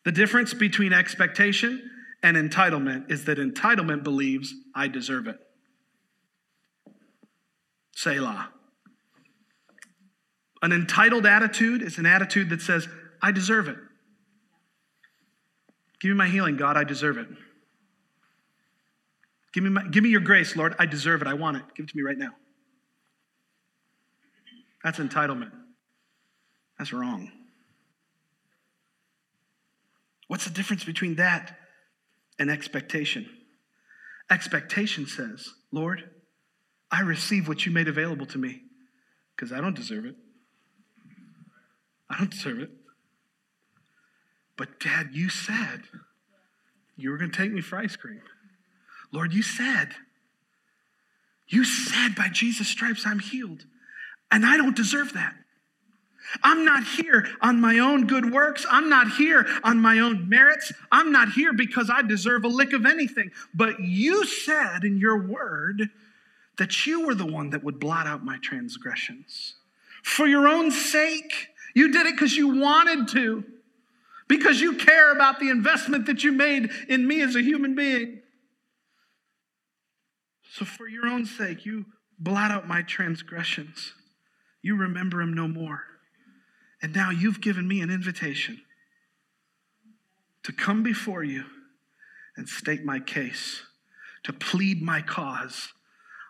The 0.05 0.11
difference 0.11 0.53
between 0.53 0.93
expectation 0.93 1.89
and 2.23 2.35
entitlement 2.35 3.11
is 3.11 3.25
that 3.25 3.37
entitlement 3.37 4.03
believes 4.03 4.53
I 4.73 4.87
deserve 4.87 5.27
it. 5.27 5.37
Selah. 7.95 8.49
An 10.61 10.71
entitled 10.71 11.25
attitude 11.25 11.81
is 11.81 11.97
an 11.97 12.05
attitude 12.05 12.49
that 12.49 12.61
says, 12.61 12.87
I 13.21 13.31
deserve 13.31 13.67
it. 13.67 13.77
Give 15.99 16.09
me 16.09 16.15
my 16.15 16.27
healing, 16.27 16.57
God, 16.57 16.77
I 16.77 16.83
deserve 16.83 17.17
it. 17.17 17.27
Give 19.53 19.63
me, 19.63 19.69
my, 19.69 19.87
give 19.87 20.03
me 20.03 20.09
your 20.09 20.21
grace, 20.21 20.55
Lord, 20.55 20.75
I 20.77 20.85
deserve 20.85 21.21
it. 21.21 21.27
I 21.27 21.33
want 21.33 21.57
it. 21.57 21.63
Give 21.75 21.85
it 21.85 21.89
to 21.89 21.97
me 21.97 22.03
right 22.03 22.17
now. 22.17 22.31
That's 24.83 24.99
entitlement. 24.99 25.51
That's 26.77 26.93
wrong. 26.93 27.31
What's 30.27 30.43
the 30.43 30.51
difference 30.51 30.83
between 30.83 31.15
that 31.15 31.57
and 32.37 32.51
expectation? 32.51 33.27
Expectation 34.29 35.07
says, 35.07 35.49
Lord, 35.71 36.09
I 36.91 37.01
receive 37.01 37.47
what 37.47 37.65
you 37.65 37.71
made 37.71 37.87
available 37.87 38.25
to 38.27 38.37
me 38.37 38.61
because 39.35 39.51
I 39.51 39.61
don't 39.61 39.75
deserve 39.75 40.05
it. 40.05 40.15
I 42.09 42.17
don't 42.17 42.29
deserve 42.29 42.59
it. 42.59 42.69
But 44.57 44.79
Dad, 44.79 45.09
you 45.13 45.29
said 45.29 45.83
you 46.95 47.11
were 47.11 47.17
going 47.17 47.31
to 47.31 47.37
take 47.37 47.51
me 47.51 47.61
for 47.61 47.77
ice 47.77 47.95
cream. 47.95 48.21
Lord, 49.11 49.33
you 49.33 49.43
said, 49.43 49.89
you 51.47 51.63
said 51.63 52.15
by 52.15 52.27
Jesus' 52.29 52.67
stripes 52.67 53.05
I'm 53.05 53.19
healed. 53.19 53.65
And 54.31 54.45
I 54.45 54.57
don't 54.57 54.75
deserve 54.75 55.13
that. 55.13 55.33
I'm 56.43 56.65
not 56.65 56.83
here 56.83 57.25
on 57.39 57.61
my 57.61 57.79
own 57.79 58.05
good 58.05 58.33
works. 58.33 58.65
I'm 58.69 58.89
not 58.89 59.11
here 59.11 59.47
on 59.63 59.79
my 59.79 59.99
own 59.99 60.27
merits. 60.27 60.73
I'm 60.91 61.11
not 61.13 61.31
here 61.31 61.53
because 61.53 61.89
I 61.89 62.01
deserve 62.01 62.43
a 62.43 62.49
lick 62.49 62.73
of 62.73 62.85
anything. 62.85 63.31
But 63.53 63.79
you 63.79 64.25
said 64.25 64.83
in 64.83 64.97
your 64.97 65.25
word 65.25 65.89
that 66.57 66.85
you 66.85 67.05
were 67.05 67.15
the 67.15 67.25
one 67.25 67.51
that 67.51 67.63
would 67.63 67.79
blot 67.79 68.07
out 68.07 68.25
my 68.25 68.37
transgressions. 68.41 69.55
For 70.03 70.27
your 70.27 70.47
own 70.49 70.71
sake, 70.71 71.47
you 71.73 71.93
did 71.93 72.07
it 72.07 72.15
because 72.15 72.35
you 72.35 72.59
wanted 72.59 73.07
to, 73.09 73.45
because 74.27 74.59
you 74.59 74.75
care 74.77 75.11
about 75.11 75.39
the 75.39 75.49
investment 75.49 76.05
that 76.05 76.23
you 76.23 76.31
made 76.31 76.69
in 76.89 77.07
me 77.07 77.21
as 77.21 77.35
a 77.35 77.41
human 77.41 77.75
being. 77.75 78.21
So, 80.51 80.65
for 80.65 80.87
your 80.87 81.07
own 81.07 81.25
sake, 81.25 81.65
you 81.65 81.85
blot 82.19 82.51
out 82.51 82.67
my 82.67 82.81
transgressions. 82.81 83.93
You 84.61 84.75
remember 84.75 85.19
them 85.19 85.33
no 85.33 85.47
more. 85.47 85.83
And 86.81 86.93
now 86.93 87.09
you've 87.09 87.41
given 87.41 87.67
me 87.67 87.81
an 87.81 87.89
invitation 87.89 88.61
to 90.43 90.51
come 90.51 90.83
before 90.83 91.23
you 91.23 91.43
and 92.35 92.47
state 92.47 92.83
my 92.83 92.99
case, 92.99 93.63
to 94.23 94.33
plead 94.33 94.81
my 94.81 95.01
cause. 95.01 95.73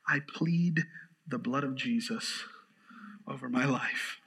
I 0.07 0.19
plead 0.35 0.83
the 1.27 1.37
blood 1.37 1.63
of 1.63 1.75
Jesus 1.75 2.43
over 3.27 3.49
my 3.49 3.65
life. 3.65 4.17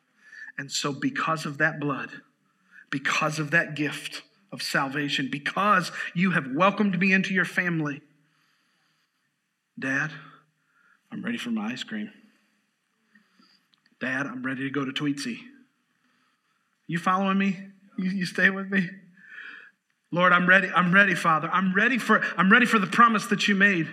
And 0.59 0.71
so, 0.71 0.93
because 0.93 1.47
of 1.47 1.59
that 1.59 1.81
blood, 1.81 2.11
because 2.91 3.39
of 3.39 3.51
that 3.53 3.75
gift 3.75 4.23
of 4.53 4.63
salvation, 4.63 5.29
because 5.31 5.93
you 6.15 6.33
have 6.33 6.49
welcomed 6.55 6.99
me 6.99 7.13
into 7.13 7.33
your 7.33 7.45
family, 7.45 8.03
Dad, 9.79 10.11
I'm 11.11 11.25
ready 11.25 11.39
for 11.39 11.51
my 11.51 11.73
ice 11.73 11.83
cream. 11.83 12.13
Dad, 14.01 14.27
I'm 14.27 14.45
ready 14.45 14.63
to 14.65 14.71
go 14.71 14.85
to 14.85 14.93
Tweetsie. 14.93 15.39
You 16.87 16.99
following 16.99 17.39
me? 17.39 17.59
You, 17.97 18.11
you 18.11 18.27
stay 18.27 18.51
with 18.51 18.71
me? 18.71 18.89
Lord, 20.11 20.33
I'm 20.33 20.49
ready. 20.49 20.69
I'm 20.75 20.93
ready, 20.93 21.15
Father. 21.15 21.49
I'm 21.53 21.73
ready 21.73 21.99
for 21.99 22.21
I'm 22.37 22.51
ready 22.51 22.67
for 22.67 22.79
the 22.79 22.87
promise 22.87 23.27
that 23.27 23.47
you 23.47 23.55
made 23.55 23.87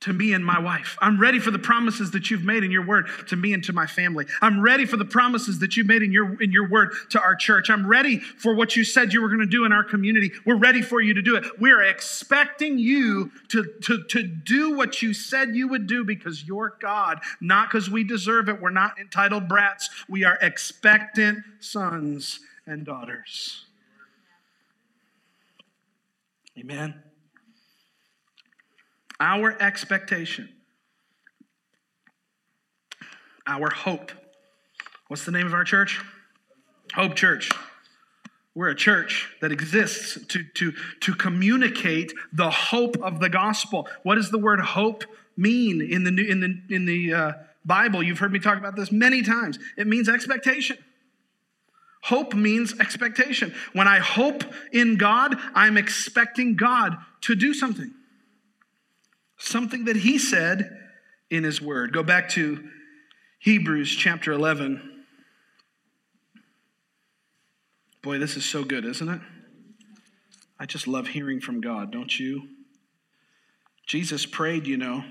to 0.00 0.14
me 0.14 0.32
and 0.32 0.44
my 0.44 0.58
wife. 0.58 0.96
I'm 1.00 1.20
ready 1.20 1.38
for 1.38 1.50
the 1.50 1.58
promises 1.58 2.10
that 2.12 2.30
you've 2.30 2.44
made 2.44 2.64
in 2.64 2.70
your 2.70 2.84
word 2.84 3.06
to 3.28 3.36
me 3.36 3.52
and 3.52 3.62
to 3.64 3.72
my 3.72 3.86
family. 3.86 4.26
I'm 4.40 4.60
ready 4.60 4.86
for 4.86 4.96
the 4.96 5.04
promises 5.04 5.58
that 5.58 5.76
you 5.76 5.84
made 5.84 6.02
in 6.02 6.10
your 6.10 6.42
in 6.42 6.52
your 6.52 6.68
word 6.68 6.92
to 7.10 7.20
our 7.20 7.34
church. 7.36 7.68
I'm 7.68 7.86
ready 7.86 8.18
for 8.18 8.54
what 8.54 8.76
you 8.76 8.84
said 8.84 9.12
you 9.12 9.20
were 9.20 9.28
going 9.28 9.40
to 9.40 9.46
do 9.46 9.64
in 9.64 9.72
our 9.72 9.84
community. 9.84 10.32
We're 10.46 10.56
ready 10.56 10.80
for 10.80 11.00
you 11.00 11.14
to 11.14 11.22
do 11.22 11.36
it. 11.36 11.44
We're 11.60 11.82
expecting 11.82 12.78
you 12.78 13.30
to, 13.48 13.64
to, 13.82 14.04
to 14.04 14.22
do 14.22 14.76
what 14.76 15.02
you 15.02 15.12
said 15.12 15.54
you 15.54 15.68
would 15.68 15.86
do 15.86 16.04
because 16.04 16.44
you're 16.44 16.76
God, 16.80 17.20
not 17.40 17.68
because 17.68 17.90
we 17.90 18.02
deserve 18.02 18.48
it. 18.48 18.60
We're 18.60 18.70
not 18.70 18.98
entitled 18.98 19.48
brats. 19.48 19.90
We 20.08 20.24
are 20.24 20.38
expectant 20.40 21.40
sons 21.60 22.40
and 22.66 22.86
daughters. 22.86 23.66
Amen 26.58 27.09
our 29.20 29.60
expectation, 29.62 30.48
our 33.46 33.70
hope. 33.70 34.10
What's 35.08 35.24
the 35.24 35.32
name 35.32 35.46
of 35.46 35.54
our 35.54 35.64
church? 35.64 36.00
Hope 36.94 37.14
Church. 37.14 37.50
We're 38.52 38.70
a 38.70 38.74
church 38.74 39.28
that 39.40 39.52
exists 39.52 40.18
to, 40.26 40.42
to, 40.54 40.72
to 41.00 41.14
communicate 41.14 42.12
the 42.32 42.50
hope 42.50 42.96
of 42.96 43.20
the 43.20 43.28
gospel. 43.28 43.86
What 44.02 44.16
does 44.16 44.30
the 44.30 44.38
word 44.38 44.60
hope 44.60 45.04
mean 45.36 45.80
in 45.80 46.02
the, 46.02 46.28
in 46.28 46.40
the, 46.40 46.74
in 46.74 46.84
the 46.84 47.14
uh, 47.14 47.32
Bible, 47.64 48.02
you've 48.02 48.18
heard 48.18 48.32
me 48.32 48.38
talk 48.38 48.58
about 48.58 48.74
this 48.74 48.90
many 48.90 49.22
times, 49.22 49.58
it 49.76 49.86
means 49.86 50.08
expectation. 50.08 50.78
Hope 52.02 52.34
means 52.34 52.78
expectation. 52.80 53.54
When 53.72 53.86
I 53.86 53.98
hope 53.98 54.42
in 54.72 54.96
God, 54.96 55.36
I'm 55.54 55.76
expecting 55.76 56.56
God 56.56 56.96
to 57.22 57.34
do 57.34 57.52
something. 57.52 57.92
Something 59.40 59.86
that 59.86 59.96
He 59.96 60.18
said 60.18 60.78
in 61.30 61.44
His 61.44 61.60
Word. 61.60 61.92
Go 61.92 62.02
back 62.02 62.28
to 62.30 62.68
Hebrews 63.40 63.90
chapter 63.96 64.32
11. 64.32 65.04
Boy, 68.02 68.18
this 68.18 68.36
is 68.36 68.44
so 68.44 68.64
good, 68.64 68.84
isn't 68.84 69.08
it? 69.08 69.20
I 70.58 70.66
just 70.66 70.86
love 70.86 71.08
hearing 71.08 71.40
from 71.40 71.60
God, 71.62 71.90
don't 71.90 72.18
you? 72.18 72.48
Jesus 73.86 74.26
prayed, 74.26 74.66
you 74.66 74.76
know, 74.76 75.04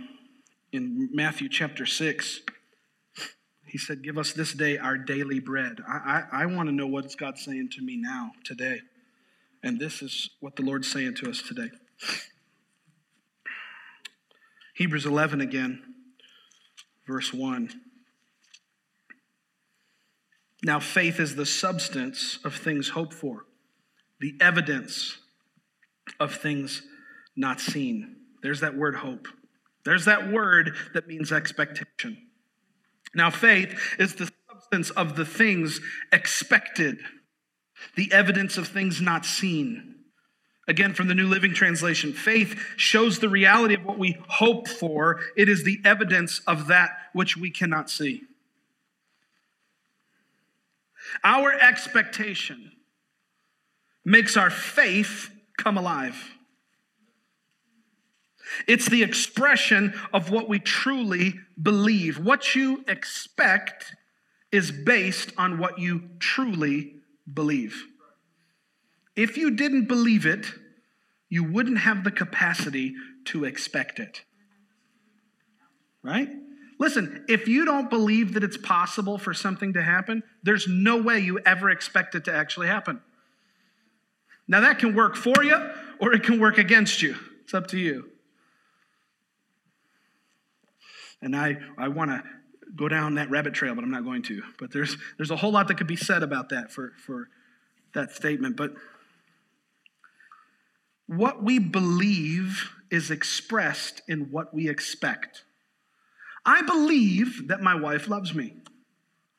in 0.72 1.10
Matthew 1.12 1.50
chapter 1.50 1.88
6. 1.88 2.42
He 3.66 3.78
said, 3.78 4.04
Give 4.04 4.18
us 4.18 4.34
this 4.34 4.54
day 4.54 4.78
our 4.78 4.98
daily 4.98 5.40
bread. 5.40 5.80
I, 5.88 6.26
I, 6.32 6.44
I 6.44 6.46
want 6.46 6.70
to 6.70 6.74
know 6.74 6.88
what's 6.88 7.16
God 7.16 7.38
saying 7.38 7.70
to 7.74 7.82
me 7.82 7.98
now, 7.98 8.32
today. 8.44 8.82
And 9.64 9.80
this 9.80 10.02
is 10.02 10.30
what 10.40 10.56
the 10.56 10.62
Lord's 10.62 10.90
saying 10.90 11.16
to 11.16 11.30
us 11.30 11.42
today. 11.42 11.70
Hebrews 14.80 15.06
11 15.06 15.42
again, 15.42 15.84
verse 17.06 17.34
1. 17.34 17.70
Now, 20.64 20.80
faith 20.80 21.20
is 21.20 21.36
the 21.36 21.46
substance 21.46 22.40
of 22.46 22.56
things 22.56 22.88
hoped 22.88 23.14
for, 23.14 23.46
the 24.22 24.36
evidence 24.40 25.18
of 26.18 26.34
things 26.34 26.82
not 27.36 27.60
seen. 27.60 28.16
There's 28.42 28.62
that 28.62 28.78
word 28.78 28.96
hope. 28.96 29.28
There's 29.84 30.06
that 30.06 30.32
word 30.32 30.74
that 30.94 31.10
means 31.10 31.34
expectation. 31.34 32.30
Now, 33.14 33.30
faith 33.30 33.78
is 34.00 34.16
the 34.16 34.32
substance 34.50 34.92
of 34.92 35.18
the 35.18 35.26
things 35.26 35.82
expected, 36.14 37.00
the 37.98 38.14
evidence 38.14 38.58
of 38.58 38.70
things 38.70 39.02
not 39.02 39.26
seen. 39.26 39.96
Again, 40.70 40.94
from 40.94 41.08
the 41.08 41.16
New 41.16 41.28
Living 41.28 41.56
Translation, 41.56 42.14
faith 42.14 42.56
shows 42.78 43.18
the 43.18 43.28
reality 43.28 43.74
of 43.74 43.84
what 43.84 43.98
we 43.98 44.20
hope 44.28 44.68
for. 44.68 45.20
It 45.36 45.50
is 45.50 45.64
the 45.64 45.82
evidence 45.84 46.42
of 46.46 46.68
that 46.68 46.92
which 47.12 47.36
we 47.36 47.50
cannot 47.50 47.90
see. 47.90 48.22
Our 51.24 51.52
expectation 51.52 52.72
makes 54.06 54.38
our 54.38 54.52
faith 54.52 55.32
come 55.58 55.76
alive. 55.76 56.36
It's 58.68 58.88
the 58.88 59.02
expression 59.02 60.00
of 60.14 60.30
what 60.30 60.48
we 60.48 60.60
truly 60.60 61.40
believe. 61.60 62.20
What 62.20 62.54
you 62.54 62.84
expect 62.88 63.96
is 64.52 64.72
based 64.72 65.32
on 65.36 65.58
what 65.58 65.80
you 65.80 66.10
truly 66.20 66.94
believe. 67.32 67.88
If 69.20 69.36
you 69.36 69.52
didn't 69.52 69.90
believe 69.90 70.26
it, 70.26 70.46
you 71.28 71.44
wouldn't 71.44 71.80
have 71.80 72.06
the 72.06 72.12
capacity 72.12 72.96
to 73.26 73.44
expect 73.44 74.00
it. 74.00 74.24
Right? 76.02 76.30
Listen, 76.80 77.26
if 77.28 77.46
you 77.46 77.66
don't 77.66 77.90
believe 77.90 78.36
that 78.36 78.46
it's 78.46 78.56
possible 78.56 79.18
for 79.18 79.34
something 79.34 79.74
to 79.74 79.84
happen, 79.84 80.24
there's 80.42 80.70
no 80.70 81.02
way 81.02 81.20
you 81.20 81.38
ever 81.40 81.70
expect 81.70 82.16
it 82.16 82.24
to 82.26 82.34
actually 82.34 82.68
happen. 82.68 83.02
Now, 84.48 84.62
that 84.62 84.80
can 84.80 84.96
work 84.96 85.18
for 85.18 85.44
you 85.44 85.70
or 86.00 86.14
it 86.14 86.24
can 86.24 86.40
work 86.40 86.58
against 86.58 87.02
you. 87.02 87.18
It's 87.44 87.54
up 87.54 87.68
to 87.68 87.78
you. 87.78 88.10
And 91.22 91.36
I, 91.36 91.58
I 91.78 91.90
want 91.90 92.12
to 92.12 92.24
go 92.74 92.88
down 92.88 93.16
that 93.16 93.30
rabbit 93.30 93.54
trail, 93.54 93.76
but 93.76 93.84
I'm 93.84 93.92
not 93.92 94.06
going 94.06 94.24
to. 94.24 94.44
But 94.58 94.72
there's, 94.72 94.96
there's 95.18 95.30
a 95.30 95.36
whole 95.36 95.52
lot 95.52 95.68
that 95.68 95.76
could 95.76 95.88
be 95.88 95.98
said 95.98 96.24
about 96.24 96.48
that 96.50 96.72
for, 96.72 96.94
for 97.06 97.28
that 97.94 98.12
statement. 98.12 98.56
But 98.56 98.76
what 101.10 101.42
we 101.44 101.58
believe 101.58 102.70
is 102.92 103.10
expressed 103.10 104.04
in 104.08 104.30
what 104.30 104.54
we 104.54 104.70
expect. 104.70 105.44
I 106.46 106.62
believe 106.62 107.48
that 107.48 107.62
my 107.62 107.74
wife 107.74 108.08
loves 108.08 108.36
me. 108.36 108.54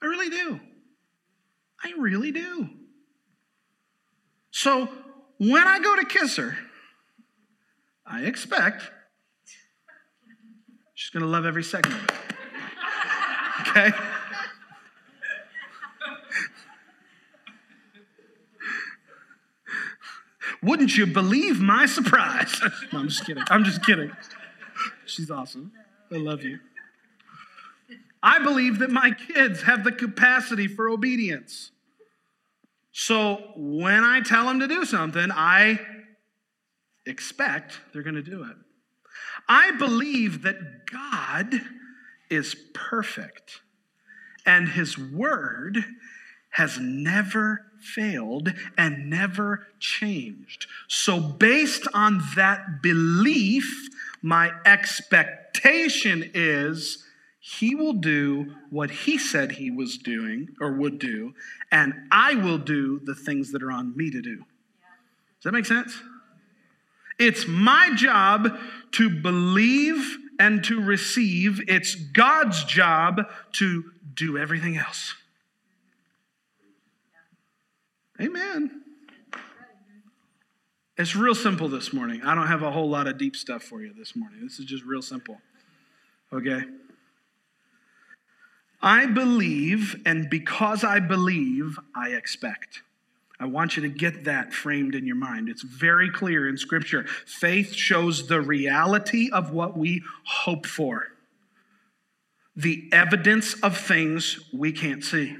I 0.03 0.07
really 0.07 0.31
do. 0.31 0.59
I 1.85 1.93
really 1.97 2.33
do. 2.33 2.71
So 4.51 4.89
when 5.39 5.69
I 5.69 5.79
go 5.79 5.95
to 5.95 6.05
kiss 6.05 6.37
her, 6.39 6.59
I 8.05 8.23
expect 8.23 8.91
she's 10.95 11.11
going 11.11 11.23
to 11.23 11.31
love 11.31 11.47
every 11.47 11.65
second 11.65 11.93
of 11.93 12.03
it. 12.03 12.13
Okay? 13.61 13.93
Wouldn't 20.63 20.97
you 20.97 21.07
believe 21.07 21.61
my 21.61 21.87
surprise? 21.87 22.61
no, 22.93 23.01
I'm 23.01 23.09
just 23.09 23.25
kidding. 23.25 23.45
I'm 23.49 23.65
just 23.65 23.85
kidding. 23.85 24.13
She's 25.07 25.31
awesome. 25.31 25.73
I 26.13 26.17
love 26.17 26.43
you. 26.43 26.59
I 28.23 28.39
believe 28.39 28.81
that 28.81 28.91
my 28.91 29.13
kids 29.13 29.63
have 29.63 29.85
the 29.85 29.93
capacity 29.93 30.69
for 30.69 30.89
obedience. 30.89 31.71
So 32.93 33.53
when 33.57 34.05
I 34.05 34.21
tell 34.21 34.47
them 34.47 34.61
to 34.61 34.69
do 34.69 34.85
something, 34.85 35.31
I 35.31 35.81
expect 37.07 37.81
they're 37.93 38.03
going 38.03 38.17
to 38.17 38.23
do 38.23 38.43
it. 38.43 38.57
I 39.49 39.71
believe 39.73 40.43
that 40.43 40.87
God 40.91 41.61
is 42.31 42.55
perfect 42.75 43.61
and 44.45 44.69
his 44.69 44.99
word 44.99 45.85
has 46.51 46.79
never 46.79 47.70
failed 47.81 48.53
and 48.77 49.11
never 49.11 49.69
changed. 49.79 50.67
So, 50.89 51.21
based 51.21 51.87
on 51.95 52.23
that 52.37 52.83
belief, 52.83 53.89
my 54.23 54.53
expectation 54.65 56.31
is 56.35 57.05
he 57.41 57.75
will 57.75 57.95
do 57.95 58.55
what 58.71 58.91
he 58.91 59.19
said 59.19 59.53
he 59.53 59.71
was 59.71 59.97
doing 59.97 60.49
or 60.61 60.73
would 60.73 60.99
do, 60.99 61.35
and 61.73 61.95
I 62.13 62.35
will 62.35 62.59
do 62.59 63.01
the 63.01 63.15
things 63.15 63.53
that 63.53 63.63
are 63.63 63.73
on 63.73 63.97
me 63.97 64.11
to 64.11 64.21
do. 64.21 64.37
Does 64.37 65.45
that 65.45 65.53
make 65.53 65.67
sense? 65.67 66.01
It's 67.19 67.47
my 67.47 67.93
job 67.95 68.59
to 68.93 69.11
believe 69.11 70.19
and 70.39 70.65
to 70.65 70.81
receive, 70.81 71.61
it's 71.69 71.95
God's 71.95 72.65
job 72.65 73.23
to 73.53 73.85
do 74.15 74.39
everything 74.39 74.79
else. 74.79 75.15
Amen. 78.21 78.83
It's 80.99 81.17
real 81.17 81.35
simple 81.35 81.69
this 81.69 81.95
morning. 81.95 82.21
I 82.23 82.35
don't 82.35 82.49
have 82.49 82.63
a 82.63 82.71
whole 82.71 82.91
lot 82.91 83.07
of 83.07 83.17
deep 83.17 83.35
stuff 83.35 83.63
for 83.63 83.81
you 83.81 83.95
this 83.97 84.15
morning. 84.15 84.41
This 84.43 84.59
is 84.59 84.67
just 84.67 84.85
real 84.85 85.01
simple. 85.01 85.41
Okay? 86.31 86.63
I 88.83 89.07
believe, 89.07 90.03
and 90.05 90.29
because 90.29 90.85
I 90.85 91.01
believe, 91.01 91.79
I 91.95 92.11
expect. 92.11 92.83
I 93.39 93.47
want 93.47 93.77
you 93.77 93.83
to 93.83 93.89
get 93.89 94.25
that 94.25 94.53
framed 94.53 94.95
in 94.95 95.07
your 95.07 95.17
mind. 95.17 95.49
It's 95.49 95.63
very 95.63 96.11
clear 96.11 96.47
in 96.47 96.59
Scripture. 96.59 97.07
Faith 97.25 97.73
shows 97.73 98.29
the 98.29 98.43
reality 98.43 99.31
of 99.33 99.51
what 99.51 99.79
we 99.79 100.03
hope 100.25 100.67
for, 100.67 101.09
the 102.55 102.91
evidence 102.93 103.55
of 103.63 103.79
things 103.79 104.41
we 104.53 104.73
can't 104.73 105.03
see. 105.03 105.39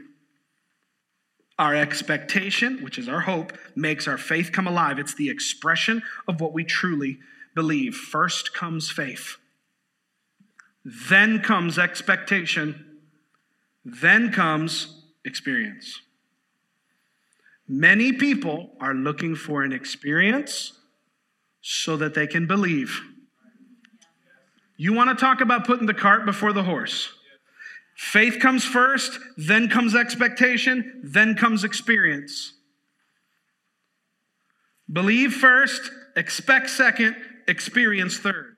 Our 1.61 1.77
expectation, 1.77 2.83
which 2.83 2.99
is 2.99 3.09
our 3.09 3.21
hope, 3.21 3.57
makes 3.77 4.09
our 4.09 4.19
faith 4.19 4.51
come 4.51 4.67
alive. 4.67 4.99
It's 4.99 5.15
the 5.15 5.31
expression 5.31 6.03
of 6.27 6.41
what 6.41 6.53
we 6.53 6.65
truly 6.65 7.19
believe. 7.55 7.95
First 7.95 8.53
comes 8.53 8.91
faith, 8.91 9.37
then 10.85 11.41
comes 11.41 11.79
expectation 11.79 12.87
then 13.85 14.33
comes 14.33 15.03
experience. 15.25 16.01
Many 17.67 18.13
people 18.13 18.71
are 18.81 18.95
looking 18.95 19.35
for 19.35 19.63
an 19.63 19.73
experience 19.73 20.73
so 21.61 21.97
that 21.97 22.15
they 22.15 22.27
can 22.27 22.47
believe. 22.47 23.01
You 24.77 24.93
want 24.93 25.11
to 25.11 25.17
talk 25.17 25.41
about 25.41 25.67
putting 25.67 25.87
the 25.87 25.95
cart 25.95 26.25
before 26.25 26.53
the 26.53 26.63
horse. 26.63 27.13
Faith 28.01 28.41
comes 28.41 28.65
first, 28.65 29.21
then 29.37 29.69
comes 29.69 29.95
expectation, 29.95 31.03
then 31.05 31.35
comes 31.35 31.65
experience. 31.65 32.55
Believe 34.91 35.35
first, 35.35 35.91
expect 36.17 36.71
second, 36.71 37.15
experience 37.47 38.17
third. 38.17 38.57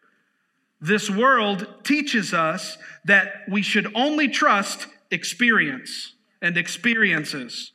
This 0.81 1.11
world 1.11 1.67
teaches 1.83 2.33
us 2.33 2.79
that 3.05 3.43
we 3.49 3.63
should 3.63 3.89
only 3.97 4.29
trust 4.29 4.87
experience 5.11 6.15
and 6.41 6.57
experiences. 6.57 7.73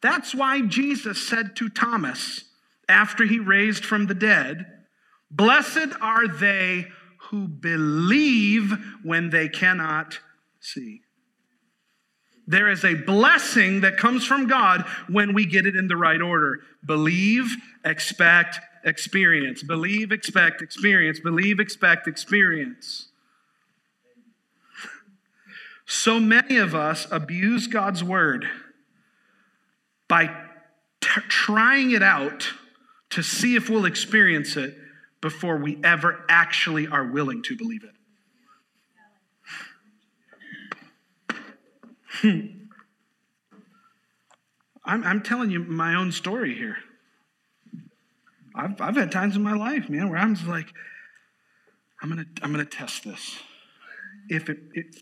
That's 0.00 0.34
why 0.34 0.62
Jesus 0.62 1.28
said 1.28 1.56
to 1.56 1.68
Thomas 1.68 2.44
after 2.88 3.26
he 3.26 3.38
raised 3.38 3.84
from 3.84 4.06
the 4.06 4.14
dead, 4.14 4.64
Blessed 5.30 5.92
are 6.00 6.26
they 6.26 6.86
who 7.28 7.48
believe 7.48 8.72
when 9.04 9.28
they 9.28 9.46
cannot 9.46 10.18
see. 10.60 11.02
There 12.46 12.68
is 12.68 12.84
a 12.84 12.94
blessing 12.94 13.82
that 13.82 13.96
comes 13.96 14.26
from 14.26 14.48
God 14.48 14.84
when 15.08 15.34
we 15.34 15.46
get 15.46 15.66
it 15.66 15.76
in 15.76 15.88
the 15.88 15.96
right 15.96 16.20
order. 16.20 16.60
Believe, 16.84 17.56
expect, 17.84 18.58
experience. 18.84 19.62
Believe, 19.62 20.10
expect, 20.10 20.62
experience. 20.62 21.20
Believe, 21.20 21.60
expect, 21.60 22.08
experience. 22.08 23.08
So 25.86 26.18
many 26.18 26.56
of 26.56 26.74
us 26.74 27.06
abuse 27.10 27.66
God's 27.66 28.02
word 28.02 28.48
by 30.08 30.26
t- 31.00 31.20
trying 31.28 31.92
it 31.92 32.02
out 32.02 32.52
to 33.10 33.22
see 33.22 33.56
if 33.56 33.68
we'll 33.68 33.84
experience 33.84 34.56
it 34.56 34.76
before 35.20 35.56
we 35.56 35.78
ever 35.84 36.24
actually 36.28 36.86
are 36.86 37.04
willing 37.04 37.42
to 37.42 37.56
believe 37.56 37.84
it. 37.84 37.94
Hmm. 42.12 42.40
I'm, 44.84 45.04
I'm 45.04 45.22
telling 45.22 45.50
you 45.50 45.60
my 45.60 45.94
own 45.94 46.10
story 46.10 46.54
here. 46.54 46.78
I've, 48.54 48.80
I've 48.80 48.96
had 48.96 49.12
times 49.12 49.36
in 49.36 49.42
my 49.42 49.54
life, 49.54 49.88
man, 49.88 50.08
where 50.08 50.18
I'm 50.18 50.34
just 50.34 50.48
like, 50.48 50.72
I'm 52.02 52.08
gonna, 52.08 52.26
I'm 52.42 52.50
gonna 52.50 52.64
test 52.64 53.04
this. 53.04 53.38
If 54.28 54.48
it, 54.48 54.58
it 54.74 54.96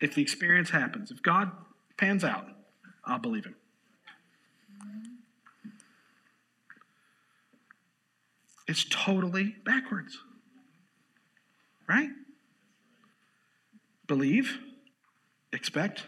if 0.00 0.14
the 0.14 0.22
experience 0.22 0.70
happens, 0.70 1.10
if 1.10 1.22
God 1.22 1.52
pans 1.96 2.24
out, 2.24 2.46
I'll 3.04 3.20
believe 3.20 3.44
him. 3.44 3.54
It's 8.66 8.84
totally 8.90 9.56
backwards. 9.64 10.18
Right? 11.88 12.10
Believe, 14.06 14.58
expect, 15.52 16.04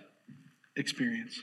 experience. 0.76 1.40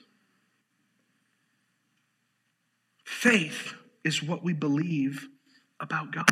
Faith 3.04 3.74
is 4.04 4.24
what 4.24 4.44
we 4.44 4.54
believe 4.54 5.28
about 5.80 6.12
God. 6.12 6.26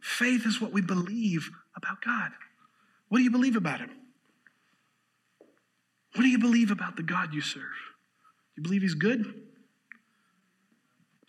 Faith 0.00 0.46
is 0.46 0.60
what 0.60 0.72
we 0.72 0.80
believe 0.80 1.50
about 1.76 2.02
God. 2.02 2.32
What 3.08 3.18
do 3.18 3.24
you 3.24 3.30
believe 3.30 3.56
about 3.56 3.80
Him? 3.80 3.90
What 6.14 6.22
do 6.22 6.28
you 6.28 6.38
believe 6.38 6.70
about 6.70 6.96
the 6.96 7.02
God 7.02 7.34
you 7.34 7.40
serve? 7.40 7.62
Do 7.62 8.58
you 8.58 8.62
believe 8.62 8.82
He's 8.82 8.94
good? 8.94 9.22
Do 9.22 9.32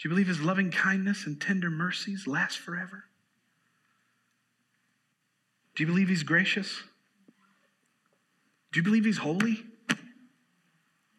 you 0.04 0.10
believe 0.10 0.28
His 0.28 0.42
loving 0.42 0.72
kindness 0.72 1.26
and 1.26 1.40
tender 1.40 1.70
mercies 1.70 2.26
last 2.28 2.58
forever? 2.58 3.06
Do 5.76 5.84
you 5.84 5.88
believe 5.88 6.10
He's 6.10 6.24
gracious? 6.24 6.84
Do 8.74 8.80
you 8.80 8.84
believe 8.84 9.06
He's 9.06 9.20
holy? 9.20 9.64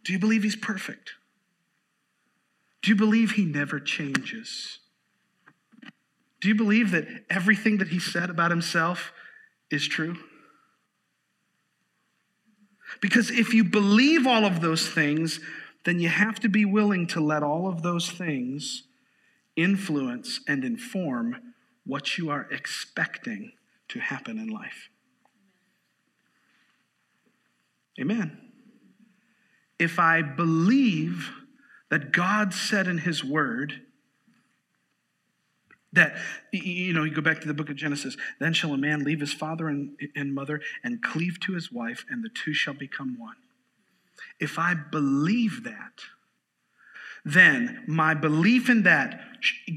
Do 0.05 0.13
you 0.13 0.19
believe 0.19 0.43
He's 0.43 0.57
perfect? 0.57 1.13
Do 2.83 2.91
you 2.91 2.97
believe 2.97 3.33
He 3.33 3.45
never 3.45 3.81
changes? 3.81 4.81
Do 6.41 6.49
you 6.49 6.55
believe 6.55 6.91
that 6.91 7.07
everything 7.31 7.79
that 7.79 7.89
He 7.89 8.01
said 8.01 8.29
about 8.29 8.51
Himself 8.51 9.13
is 9.71 9.87
true? 9.87 10.17
Because 13.01 13.31
if 13.31 13.55
you 13.55 13.65
believe 13.65 14.27
all 14.27 14.45
of 14.45 14.61
those 14.61 14.89
things, 14.89 15.41
then 15.85 16.01
you 16.01 16.09
have 16.09 16.41
to 16.41 16.49
be 16.49 16.65
willing 16.65 17.07
to 17.09 17.21
let 17.21 17.43
all 17.43 17.69
of 17.69 17.83
those 17.83 18.11
things 18.11 18.83
influence 19.57 20.41
and 20.49 20.65
inform 20.65 21.55
what 21.87 22.19
you 22.19 22.31
are 22.31 22.49
expecting 22.51 23.53
to 23.89 24.01
happen 24.01 24.39
in 24.39 24.49
life. 24.49 24.89
Amen. 28.01 28.39
If 29.79 29.99
I 29.99 30.23
believe 30.23 31.31
that 31.91 32.13
God 32.13 32.53
said 32.55 32.87
in 32.87 32.99
His 32.99 33.25
Word, 33.25 33.83
that, 35.95 36.17
you 36.53 36.93
know, 36.93 37.05
you 37.05 37.15
go 37.15 37.23
back 37.23 37.41
to 37.41 37.47
the 37.47 37.55
book 37.55 37.71
of 37.71 37.77
Genesis. 37.77 38.17
Then 38.41 38.53
shall 38.53 38.73
a 38.73 38.79
man 38.79 39.05
leave 39.05 39.21
his 39.21 39.33
father 39.33 39.69
and, 39.69 39.97
and 40.15 40.35
mother 40.35 40.61
and 40.83 41.03
cleave 41.03 41.39
to 41.41 41.55
his 41.55 41.73
wife, 41.73 42.05
and 42.11 42.23
the 42.23 42.29
two 42.29 42.53
shall 42.53 42.75
become 42.75 43.19
one. 43.19 43.37
If 44.41 44.59
I 44.59 44.75
believe 44.75 45.63
that, 45.65 46.03
then 47.25 47.85
my 47.87 48.13
belief 48.13 48.69
in 48.69 48.83
that 48.83 49.21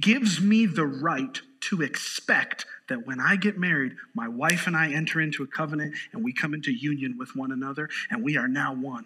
gives 0.02 0.42
me 0.42 0.66
the 0.66 0.86
right 0.86 1.40
to 1.62 1.82
expect 1.82 2.66
that 2.88 3.06
when 3.06 3.20
I 3.20 3.36
get 3.36 3.58
married, 3.58 3.96
my 4.14 4.28
wife 4.28 4.68
and 4.68 4.76
I 4.76 4.92
enter 4.92 5.20
into 5.20 5.44
a 5.44 5.48
covenant 5.48 5.96
and 6.14 6.24
we 6.24 6.34
come 6.34 6.54
into 6.54 6.72
union 6.72 7.18
with 7.18 7.36
one 7.36 7.52
another 7.52 7.90
and 8.10 8.24
we 8.24 8.38
are 8.38 8.48
now 8.48 8.74
one. 8.74 9.06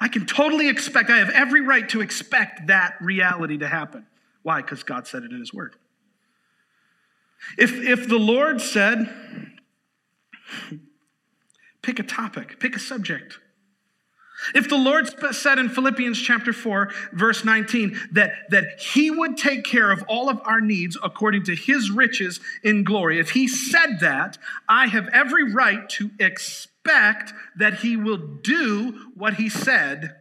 I 0.00 0.08
can 0.08 0.26
totally 0.26 0.68
expect, 0.68 1.10
I 1.10 1.18
have 1.18 1.30
every 1.30 1.60
right 1.60 1.88
to 1.90 2.00
expect 2.00 2.68
that 2.68 2.96
reality 3.00 3.58
to 3.58 3.68
happen. 3.68 4.06
Why? 4.42 4.62
Because 4.62 4.82
God 4.82 5.06
said 5.06 5.24
it 5.24 5.32
in 5.32 5.40
His 5.40 5.52
Word. 5.52 5.74
If, 7.56 7.72
if 7.72 8.08
the 8.08 8.18
Lord 8.18 8.60
said, 8.60 9.08
pick 11.82 11.98
a 11.98 12.02
topic, 12.02 12.60
pick 12.60 12.76
a 12.76 12.78
subject. 12.78 13.38
If 14.54 14.68
the 14.68 14.76
Lord 14.76 15.08
said 15.34 15.58
in 15.58 15.68
Philippians 15.68 16.20
chapter 16.20 16.52
4, 16.52 16.90
verse 17.12 17.44
19, 17.44 17.98
that, 18.12 18.32
that 18.50 18.80
He 18.80 19.10
would 19.10 19.36
take 19.36 19.64
care 19.64 19.90
of 19.90 20.04
all 20.08 20.28
of 20.28 20.40
our 20.44 20.60
needs 20.60 20.96
according 21.02 21.44
to 21.44 21.54
His 21.54 21.90
riches 21.90 22.40
in 22.62 22.84
glory, 22.84 23.18
if 23.18 23.30
He 23.30 23.48
said 23.48 24.00
that, 24.00 24.38
I 24.68 24.86
have 24.86 25.08
every 25.08 25.52
right 25.52 25.88
to 25.90 26.10
expect 26.18 27.32
that 27.56 27.80
He 27.80 27.96
will 27.96 28.16
do 28.16 29.10
what 29.14 29.34
He 29.34 29.48
said. 29.48 30.16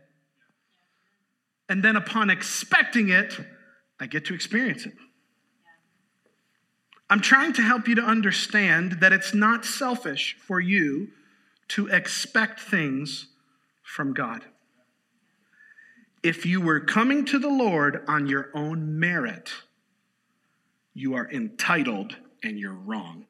And 1.69 1.83
then 1.83 1.95
upon 1.95 2.29
expecting 2.29 3.09
it, 3.09 3.39
I 3.99 4.07
get 4.07 4.25
to 4.25 4.33
experience 4.33 4.85
it. 4.85 4.93
I'm 7.09 7.21
trying 7.21 7.53
to 7.53 7.61
help 7.61 7.87
you 7.87 7.95
to 7.95 8.01
understand 8.01 8.99
that 8.99 9.13
it's 9.13 9.33
not 9.33 9.63
selfish 9.63 10.35
for 10.39 10.59
you 10.59 11.09
to 11.69 11.87
expect 11.87 12.59
things 12.59 13.27
from 13.87 14.13
God. 14.13 14.43
If 16.21 16.45
you 16.45 16.59
were 16.59 16.81
coming 16.81 17.23
to 17.25 17.39
the 17.39 17.49
Lord 17.49 18.03
on 18.07 18.27
your 18.27 18.49
own 18.53 18.99
merit, 18.99 19.51
you 20.93 21.15
are 21.15 21.31
entitled 21.31 22.17
and 22.43 22.59
you're 22.59 22.73
wrong. 22.73 23.27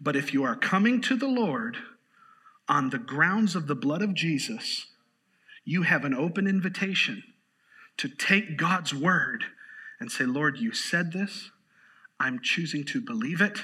But 0.00 0.16
if 0.16 0.32
you 0.32 0.44
are 0.44 0.56
coming 0.56 1.02
to 1.02 1.16
the 1.16 1.28
Lord 1.28 1.76
on 2.68 2.88
the 2.88 2.98
grounds 2.98 3.54
of 3.54 3.66
the 3.66 3.74
blood 3.74 4.00
of 4.00 4.14
Jesus, 4.14 4.86
you 5.64 5.82
have 5.82 6.04
an 6.04 6.14
open 6.14 6.46
invitation 6.46 7.22
to 7.98 8.08
take 8.08 8.56
God's 8.56 8.94
word 8.94 9.44
and 10.00 10.10
say, 10.10 10.24
Lord, 10.24 10.56
you 10.56 10.72
said 10.72 11.12
this. 11.12 11.50
I'm 12.18 12.40
choosing 12.42 12.84
to 12.86 13.00
believe 13.00 13.42
it, 13.42 13.60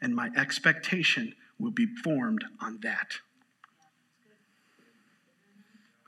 and 0.00 0.14
my 0.14 0.30
expectation 0.36 1.34
will 1.58 1.72
be 1.72 1.86
formed 1.86 2.44
on 2.60 2.78
that. 2.82 3.14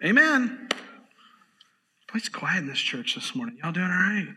Amen. 0.07 0.69
Boy, 0.71 2.15
it's 2.15 2.29
quiet 2.29 2.59
in 2.59 2.69
this 2.69 2.79
church 2.79 3.17
this 3.17 3.35
morning. 3.35 3.59
Y'all 3.61 3.73
doing 3.73 3.87
all 3.87 3.91
right? 3.91 4.29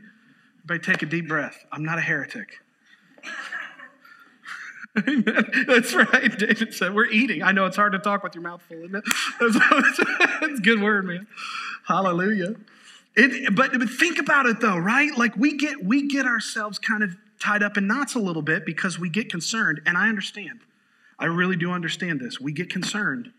Everybody 0.63 0.93
take 0.93 1.03
a 1.03 1.05
deep 1.05 1.27
breath. 1.27 1.63
I'm 1.71 1.85
not 1.85 1.99
a 1.99 2.01
heretic. 2.01 2.57
Amen. 5.07 5.45
That's 5.67 5.93
right. 5.93 6.35
David 6.39 6.73
said, 6.73 6.95
We're 6.95 7.05
eating. 7.05 7.43
I 7.43 7.51
know 7.51 7.67
it's 7.67 7.75
hard 7.75 7.91
to 7.91 7.99
talk 7.99 8.23
with 8.23 8.33
your 8.33 8.41
mouth 8.41 8.63
full, 8.63 8.79
isn't 8.79 8.95
it? 8.95 9.03
That's 10.41 10.59
a 10.59 10.61
good 10.63 10.81
word, 10.81 11.05
man. 11.05 11.27
Hallelujah. 11.87 12.55
It, 13.15 13.55
but, 13.55 13.71
but 13.71 13.89
think 13.91 14.17
about 14.17 14.47
it 14.47 14.61
though, 14.61 14.77
right? 14.77 15.15
Like 15.15 15.35
we 15.35 15.55
get 15.55 15.85
we 15.85 16.07
get 16.07 16.25
ourselves 16.25 16.79
kind 16.79 17.03
of 17.03 17.15
tied 17.39 17.61
up 17.61 17.77
in 17.77 17.85
knots 17.85 18.15
a 18.15 18.19
little 18.19 18.41
bit 18.41 18.65
because 18.65 18.97
we 18.97 19.07
get 19.07 19.29
concerned, 19.29 19.81
and 19.85 19.95
I 19.95 20.09
understand. 20.09 20.61
I 21.19 21.25
really 21.25 21.55
do 21.55 21.71
understand 21.71 22.19
this. 22.19 22.39
We 22.39 22.53
get 22.53 22.71
concerned. 22.71 23.33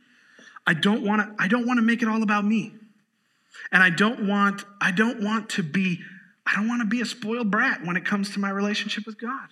I 0.67 0.75
don't 0.75 1.05
want 1.05 1.23
to. 1.23 1.43
I 1.43 1.49
don't 1.49 1.67
want 1.67 1.79
to 1.79 1.83
make 1.83 2.03
it 2.03 2.09
all 2.09 2.23
about 2.23 2.45
me, 2.45 2.75
and 3.73 3.83
I 3.83 3.91
don't 3.91 4.27
want. 4.27 4.65
I 4.81 4.91
don't 4.91 5.23
want 5.23 5.51
to 5.51 5.63
be. 5.63 6.01
I 6.47 6.55
don't 6.57 6.69
want 6.69 6.81
to 6.83 6.87
be 6.87 7.01
a 7.01 7.07
spoiled 7.07 7.51
brat 7.51 7.85
when 7.85 7.97
it 7.97 8.05
comes 8.05 8.31
to 8.35 8.41
my 8.41 8.51
relationship 8.51 9.07
with 9.07 9.21
God. 9.21 9.49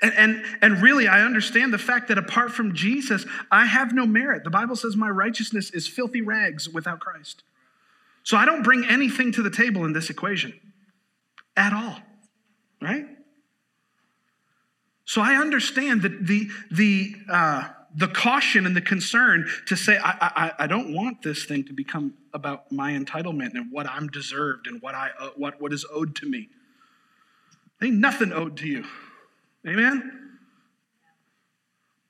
And, 0.00 0.12
and, 0.16 0.44
and 0.62 0.82
really, 0.82 1.08
I 1.08 1.22
understand 1.22 1.72
the 1.72 1.78
fact 1.78 2.08
that 2.08 2.18
apart 2.18 2.52
from 2.52 2.74
Jesus, 2.74 3.26
I 3.50 3.66
have 3.66 3.92
no 3.92 4.06
merit. 4.06 4.44
The 4.44 4.50
Bible 4.50 4.76
says 4.76 4.96
my 4.96 5.08
righteousness 5.08 5.70
is 5.70 5.86
filthy 5.86 6.22
rags 6.22 6.68
without 6.68 7.00
Christ. 7.00 7.42
So 8.22 8.36
I 8.36 8.44
don't 8.44 8.62
bring 8.62 8.84
anything 8.84 9.32
to 9.32 9.42
the 9.42 9.50
table 9.50 9.84
in 9.84 9.92
this 9.92 10.08
equation 10.08 10.58
at 11.56 11.72
all, 11.72 11.98
right? 12.80 13.06
So 15.04 15.20
I 15.20 15.34
understand 15.34 16.02
that 16.02 16.26
the, 16.26 16.48
the, 16.70 17.14
uh, 17.28 17.68
the 17.94 18.08
caution 18.08 18.66
and 18.66 18.74
the 18.74 18.80
concern 18.80 19.48
to 19.66 19.76
say, 19.76 19.98
I, 19.98 20.10
I, 20.20 20.64
I, 20.64 20.66
don't 20.66 20.94
want 20.94 21.22
this 21.22 21.44
thing 21.44 21.64
to 21.64 21.72
become 21.72 22.14
about 22.32 22.72
my 22.72 22.92
entitlement 22.92 23.54
and 23.54 23.70
what 23.70 23.86
I'm 23.86 24.08
deserved 24.08 24.66
and 24.66 24.80
what, 24.80 24.94
I, 24.94 25.10
uh, 25.20 25.30
what, 25.36 25.60
what 25.60 25.72
is 25.72 25.84
owed 25.92 26.16
to 26.16 26.26
me. 26.26 26.48
Ain't 27.82 27.96
nothing 27.96 28.32
owed 28.32 28.56
to 28.58 28.66
you. 28.66 28.84
Amen? 29.66 30.22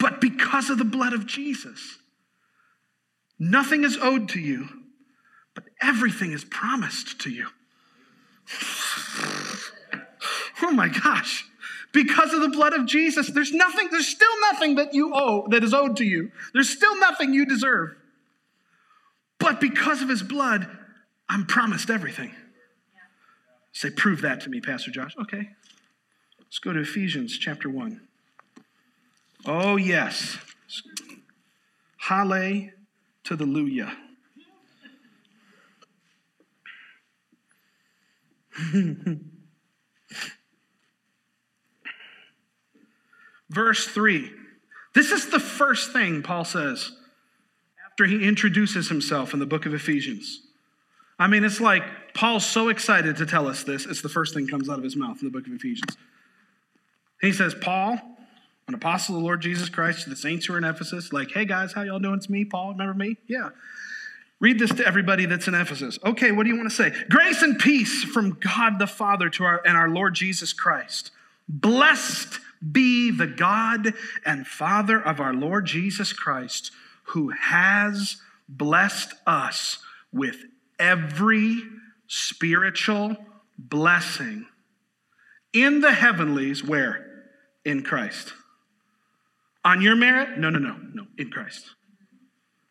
but 0.03 0.20
because 0.20 0.68
of 0.68 0.78
the 0.78 0.85
blood 0.85 1.12
of 1.12 1.26
Jesus. 1.26 1.99
Nothing 3.39 3.85
is 3.85 3.97
owed 3.97 4.28
to 4.30 4.41
you, 4.41 4.68
but 5.55 5.62
everything 5.80 6.33
is 6.33 6.45
promised 6.45 7.20
to 7.20 7.30
you. 7.30 7.47
Oh 10.64 10.70
my 10.70 10.87
gosh. 10.87 11.45
Because 11.93 12.32
of 12.32 12.40
the 12.40 12.49
blood 12.49 12.72
of 12.72 12.86
Jesus, 12.86 13.30
there's 13.30 13.53
nothing, 13.53 13.88
there's 13.90 14.09
still 14.09 14.40
nothing 14.51 14.76
that 14.76 14.95
you 14.95 15.12
owe 15.14 15.47
that 15.49 15.62
is 15.62 15.74
owed 15.74 15.97
to 15.99 16.05
you. 16.05 16.32
There's 16.55 16.70
still 16.70 16.99
nothing 16.99 17.34
you 17.34 17.45
deserve. 17.45 17.95
But 19.38 19.61
because 19.61 20.01
of 20.01 20.09
his 20.09 20.22
blood, 20.22 20.66
I'm 21.28 21.47
promised 21.47 21.90
everything. 21.90 22.32
Say, 23.72 23.90
prove 23.90 24.22
that 24.22 24.40
to 24.43 24.51
me, 24.51 24.61
Pastor 24.61 24.90
Josh. 24.90 25.14
Okay. 25.20 25.51
Let's 26.38 26.59
go 26.59 26.72
to 26.72 26.80
Ephesians 26.80 27.38
chapter 27.38 27.68
1. 27.68 28.01
Oh, 29.47 29.76
yes. 29.76 30.38
Hallelujah 31.97 32.72
to 33.24 33.36
the 33.36 33.45
Luya. 33.45 33.95
Verse 43.53 43.86
3. 43.86 44.30
This 44.94 45.11
is 45.11 45.30
the 45.30 45.40
first 45.40 45.92
thing 45.92 46.22
Paul 46.22 46.44
says 46.44 46.92
after 47.86 48.07
he 48.07 48.26
introduces 48.26 48.88
himself 48.88 49.34
in 49.34 49.40
the 49.40 49.46
book 49.46 49.66
of 49.66 49.74
Ephesians. 49.74 50.40
I 51.18 51.26
mean, 51.26 51.44
it's 51.44 51.61
like 51.61 51.82
Paul's 52.14 52.46
so 52.46 52.68
excited 52.68 53.16
to 53.18 53.26
tell 53.26 53.46
us 53.46 53.62
this, 53.62 53.86
it's 53.86 54.03
the 54.03 54.09
first 54.09 54.34
thing 54.34 54.46
comes 54.46 54.68
out 54.68 54.78
of 54.78 54.84
his 54.84 54.96
mouth 54.96 55.20
in 55.20 55.28
the 55.28 55.30
book 55.30 55.46
of 55.46 55.53
Ephesians. 55.53 55.96
He 57.20 57.32
says, 57.32 57.55
Paul, 57.55 58.00
an 58.66 58.74
apostle 58.74 59.14
of 59.16 59.20
the 59.20 59.24
Lord 59.24 59.42
Jesus 59.42 59.68
Christ 59.68 60.05
to 60.05 60.11
the 60.11 60.16
saints 60.16 60.46
who 60.46 60.55
are 60.55 60.59
in 60.59 60.64
Ephesus, 60.64 61.12
like, 61.12 61.30
hey 61.32 61.44
guys, 61.44 61.72
how 61.74 61.82
y'all 61.82 61.98
doing? 61.98 62.16
It's 62.16 62.30
me, 62.30 62.44
Paul. 62.44 62.72
Remember 62.72 62.94
me? 62.94 63.16
Yeah. 63.28 63.50
Read 64.40 64.59
this 64.59 64.72
to 64.74 64.86
everybody 64.86 65.26
that's 65.26 65.46
in 65.46 65.55
Ephesus. 65.55 65.98
Okay, 66.05 66.32
what 66.32 66.44
do 66.44 66.48
you 66.48 66.57
want 66.57 66.68
to 66.68 66.74
say? 66.74 66.92
Grace 67.09 67.42
and 67.42 67.59
peace 67.59 68.03
from 68.03 68.38
God 68.40 68.78
the 68.78 68.88
Father 68.88 69.28
to 69.30 69.44
our 69.44 69.62
and 69.64 69.76
our 69.76 69.88
Lord 69.88 70.14
Jesus 70.14 70.53
Christ. 70.53 71.12
Blessed 71.48 72.40
be 72.70 73.10
the 73.10 73.26
God 73.26 73.94
and 74.24 74.46
Father 74.46 75.00
of 75.00 75.20
our 75.20 75.34
Lord 75.34 75.66
Jesus 75.66 76.12
Christ, 76.12 76.70
who 77.04 77.30
has 77.30 78.16
blessed 78.48 79.14
us 79.26 79.78
with 80.12 80.44
every 80.78 81.62
spiritual 82.06 83.16
blessing 83.58 84.46
in 85.52 85.80
the 85.80 85.92
heavenlies, 85.92 86.64
where? 86.64 87.06
In 87.64 87.82
Christ. 87.82 88.32
On 89.64 89.80
your 89.80 89.94
merit? 89.94 90.38
No, 90.38 90.50
no, 90.50 90.58
no, 90.58 90.76
no, 90.94 91.06
in 91.18 91.30
Christ. 91.30 91.70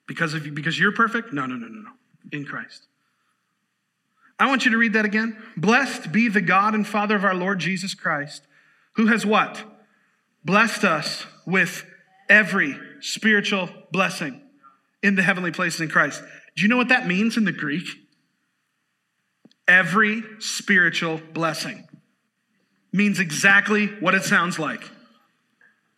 Because 0.07 0.33
of 0.33 0.45
you, 0.45 0.51
because 0.51 0.79
you're 0.79 0.91
perfect? 0.91 1.31
No, 1.31 1.45
no, 1.45 1.55
no, 1.55 1.67
no, 1.67 1.81
no. 1.81 1.91
In 2.31 2.45
Christ. 2.45 2.87
I 4.39 4.47
want 4.47 4.65
you 4.65 4.71
to 4.71 4.77
read 4.77 4.93
that 4.93 5.05
again. 5.05 5.37
Blessed 5.55 6.11
be 6.11 6.27
the 6.27 6.41
God 6.41 6.73
and 6.73 6.85
Father 6.85 7.15
of 7.15 7.23
our 7.23 7.35
Lord 7.35 7.59
Jesus 7.59 7.93
Christ, 7.93 8.43
who 8.93 9.07
has 9.07 9.25
what? 9.25 9.63
Blessed 10.43 10.83
us 10.83 11.25
with 11.45 11.85
every 12.29 12.75
spiritual 12.99 13.69
blessing 13.91 14.41
in 15.03 15.15
the 15.15 15.23
heavenly 15.23 15.51
places 15.51 15.81
in 15.81 15.89
Christ. 15.89 16.21
Do 16.55 16.63
you 16.63 16.67
know 16.67 16.77
what 16.77 16.89
that 16.89 17.07
means 17.07 17.37
in 17.37 17.45
the 17.45 17.51
Greek? 17.51 17.87
Every 19.67 20.23
spiritual 20.39 21.21
blessing 21.33 21.87
means 22.91 23.19
exactly 23.19 23.87
what 23.87 24.15
it 24.15 24.23
sounds 24.23 24.59
like. 24.59 24.83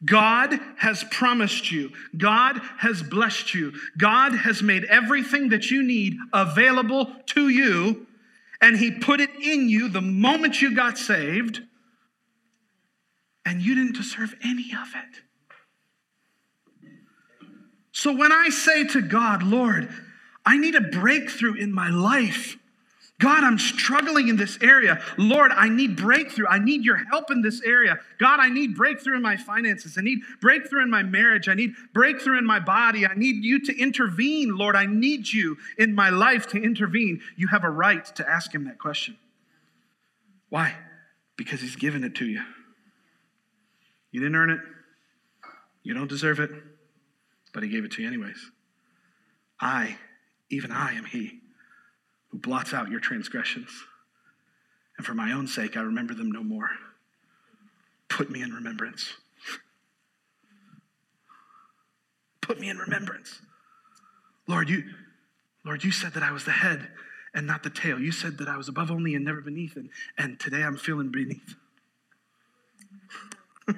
God 0.06 0.60
has 0.78 1.04
promised 1.12 1.72
you. 1.72 1.92
God 2.18 2.60
has 2.80 3.02
blessed 3.02 3.54
you. 3.54 3.74
God 3.98 4.36
has 4.36 4.62
made 4.62 4.84
everything 4.86 5.50
that 5.50 5.72
you 5.72 5.82
need 5.82 6.18
available 6.34 7.12
to 7.28 7.48
you, 7.48 8.06
and 8.62 8.78
He 8.78 8.92
put 8.92 9.22
it 9.22 9.30
in 9.42 9.70
you 9.70 9.88
the 9.88 10.02
moment 10.02 10.62
you 10.62 10.76
got 10.76 10.98
saved, 10.98 11.62
and 13.46 13.62
you 13.62 13.76
didn't 13.76 13.96
deserve 13.96 14.36
any 14.44 14.72
of 14.74 14.88
it. 14.96 15.22
So 17.92 18.16
when 18.16 18.32
I 18.32 18.50
say 18.50 18.86
to 18.88 19.02
God, 19.02 19.44
Lord, 19.44 19.88
I 20.46 20.58
need 20.58 20.76
a 20.76 20.82
breakthrough 20.82 21.54
in 21.54 21.72
my 21.72 21.90
life. 21.90 22.58
God, 23.20 23.44
I'm 23.44 23.60
struggling 23.60 24.28
in 24.28 24.36
this 24.36 24.58
area. 24.62 25.02
Lord, 25.18 25.52
I 25.52 25.70
need 25.70 25.96
breakthrough. 25.96 26.48
I 26.48 26.60
need 26.60 26.84
your 26.84 26.98
help 26.98 27.32
in 27.32 27.42
this 27.42 27.62
area. 27.62 28.00
God, 28.20 28.40
I 28.42 28.50
need 28.50 28.76
breakthrough 28.76 29.16
in 29.16 29.22
my 29.22 29.38
finances. 29.38 29.98
I 29.98 30.02
need 30.02 30.20
breakthrough 30.42 30.82
in 30.82 30.90
my 30.90 31.04
marriage. 31.04 31.48
I 31.48 31.54
need 31.54 31.74
breakthrough 31.94 32.38
in 32.38 32.46
my 32.46 32.60
body. 32.60 33.06
I 33.06 33.14
need 33.14 33.46
you 33.46 33.60
to 33.66 33.80
intervene. 33.80 34.58
Lord, 34.58 34.76
I 34.76 34.88
need 34.88 35.32
you 35.32 35.58
in 35.78 35.96
my 35.96 36.10
life 36.10 36.48
to 36.48 36.58
intervene. 36.62 37.22
You 37.38 37.48
have 37.48 37.64
a 37.64 37.70
right 37.70 38.04
to 38.16 38.30
ask 38.30 38.54
him 38.54 38.66
that 38.66 38.80
question. 38.80 39.16
Why? 40.50 40.76
Because 41.38 41.62
he's 41.62 41.78
given 41.78 42.04
it 42.04 42.16
to 42.16 42.26
you. 42.26 42.42
You 44.14 44.22
didn't 44.22 44.36
earn 44.36 44.52
it, 44.52 44.60
you 45.82 45.96
don't 45.96 46.08
deserve 46.08 46.40
it, 46.40 46.52
but 47.52 47.64
he 47.64 47.70
gave 47.70 47.84
it 47.84 47.92
to 47.94 48.02
you 48.04 48.08
anyways. 48.08 48.52
I, 49.60 49.98
even 50.50 50.72
I, 50.72 50.94
am 50.94 51.06
he 51.06 51.42
who 52.30 52.38
blots 52.38 52.74
out 52.74 52.90
your 52.90 53.00
transgressions. 53.00 53.70
And 54.98 55.06
for 55.06 55.16
my 55.16 55.32
own 55.32 55.48
sake, 55.48 55.76
I 55.76 55.82
remember 55.82 56.14
them 56.14 56.32
no 56.32 56.44
more. 56.44 56.70
Put 58.08 58.30
me 58.30 58.44
in 58.44 58.52
remembrance. 58.54 59.14
Put 62.40 62.60
me 62.60 62.70
in 62.70 62.78
remembrance. 62.78 63.42
Lord, 64.48 64.70
you, 64.70 64.84
Lord, 65.66 65.84
you 65.84 65.92
said 65.92 66.14
that 66.14 66.22
I 66.22 66.32
was 66.32 66.46
the 66.46 66.52
head 66.52 66.88
and 67.34 67.48
not 67.48 67.64
the 67.64 67.72
tail. 67.72 68.00
You 68.00 68.12
said 68.12 68.38
that 68.38 68.48
I 68.48 68.58
was 68.58 68.68
above 68.68 68.92
only 68.92 69.16
and 69.16 69.26
never 69.26 69.42
beneath. 69.42 69.76
And, 69.76 69.90
and 70.20 70.40
today 70.40 70.62
I'm 70.62 70.78
feeling 70.78 71.10
beneath. 71.10 71.56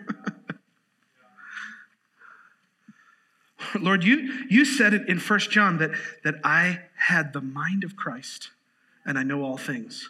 Lord, 3.80 4.04
you, 4.04 4.46
you 4.50 4.66
said 4.66 4.94
it 4.94 5.08
in 5.08 5.20
First 5.20 5.52
John 5.52 5.78
that, 5.80 5.92
that 6.24 6.36
I 6.44 6.82
had 6.96 7.34
the 7.34 7.42
mind 7.42 7.84
of 7.84 7.96
Christ 7.96 8.52
and 9.06 9.18
I 9.18 9.24
know 9.24 9.44
all 9.44 9.58
things. 9.58 10.10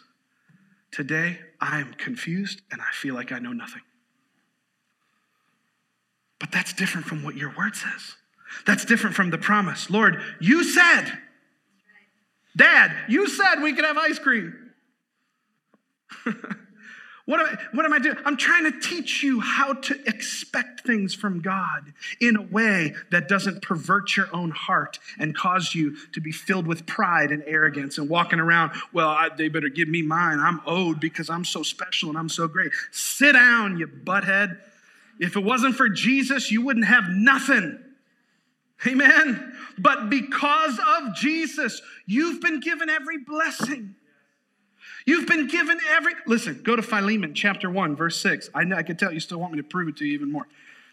Today, 0.90 1.38
I 1.60 1.80
am 1.80 1.94
confused 1.94 2.62
and 2.70 2.80
I 2.80 2.92
feel 2.92 3.14
like 3.14 3.32
I 3.32 3.38
know 3.38 3.52
nothing. 3.52 3.82
But 6.38 6.52
that's 6.52 6.72
different 6.72 7.06
from 7.06 7.22
what 7.22 7.36
your 7.36 7.54
word 7.56 7.74
says. 7.76 8.16
That's 8.66 8.84
different 8.84 9.16
from 9.16 9.30
the 9.30 9.38
promise. 9.38 9.90
Lord, 9.90 10.22
you 10.40 10.64
said, 10.64 11.18
Dad, 12.56 12.92
you 13.08 13.28
said 13.28 13.56
we 13.62 13.74
could 13.74 13.84
have 13.84 13.98
ice 13.98 14.18
cream. 14.18 14.54
What 17.26 17.40
am, 17.40 17.46
I, 17.46 17.58
what 17.72 17.84
am 17.84 17.92
I 17.92 17.98
doing? 17.98 18.16
I'm 18.24 18.36
trying 18.36 18.70
to 18.70 18.80
teach 18.80 19.24
you 19.24 19.40
how 19.40 19.72
to 19.74 19.98
expect 20.06 20.86
things 20.86 21.12
from 21.12 21.40
God 21.40 21.92
in 22.20 22.36
a 22.36 22.42
way 22.42 22.94
that 23.10 23.28
doesn't 23.28 23.62
pervert 23.62 24.16
your 24.16 24.28
own 24.32 24.52
heart 24.52 25.00
and 25.18 25.36
cause 25.36 25.74
you 25.74 25.96
to 26.12 26.20
be 26.20 26.30
filled 26.30 26.68
with 26.68 26.86
pride 26.86 27.32
and 27.32 27.42
arrogance 27.44 27.98
and 27.98 28.08
walking 28.08 28.38
around, 28.38 28.72
well, 28.92 29.08
I, 29.08 29.28
they 29.28 29.48
better 29.48 29.68
give 29.68 29.88
me 29.88 30.02
mine. 30.02 30.38
I'm 30.38 30.60
owed 30.66 31.00
because 31.00 31.28
I'm 31.28 31.44
so 31.44 31.64
special 31.64 32.10
and 32.10 32.16
I'm 32.16 32.28
so 32.28 32.46
great. 32.46 32.70
Sit 32.92 33.32
down, 33.32 33.76
you 33.76 33.88
butthead. 33.88 34.58
If 35.18 35.34
it 35.34 35.42
wasn't 35.42 35.74
for 35.74 35.88
Jesus, 35.88 36.52
you 36.52 36.62
wouldn't 36.64 36.86
have 36.86 37.08
nothing. 37.08 37.80
Amen. 38.86 39.56
But 39.78 40.10
because 40.10 40.78
of 40.78 41.14
Jesus, 41.16 41.82
you've 42.06 42.40
been 42.40 42.60
given 42.60 42.88
every 42.88 43.18
blessing. 43.18 43.96
You've 45.06 45.26
been 45.26 45.46
given 45.46 45.78
every. 45.90 46.14
Listen, 46.26 46.60
go 46.62 46.76
to 46.76 46.82
Philemon 46.82 47.34
chapter 47.34 47.70
1, 47.70 47.96
verse 47.96 48.20
6. 48.20 48.50
I, 48.54 48.64
know, 48.64 48.76
I 48.76 48.82
can 48.82 48.96
tell 48.96 49.12
you 49.12 49.20
still 49.20 49.38
want 49.38 49.52
me 49.52 49.58
to 49.58 49.64
prove 49.64 49.88
it 49.88 49.96
to 49.98 50.04
you 50.04 50.14
even 50.14 50.32
more. 50.32 50.46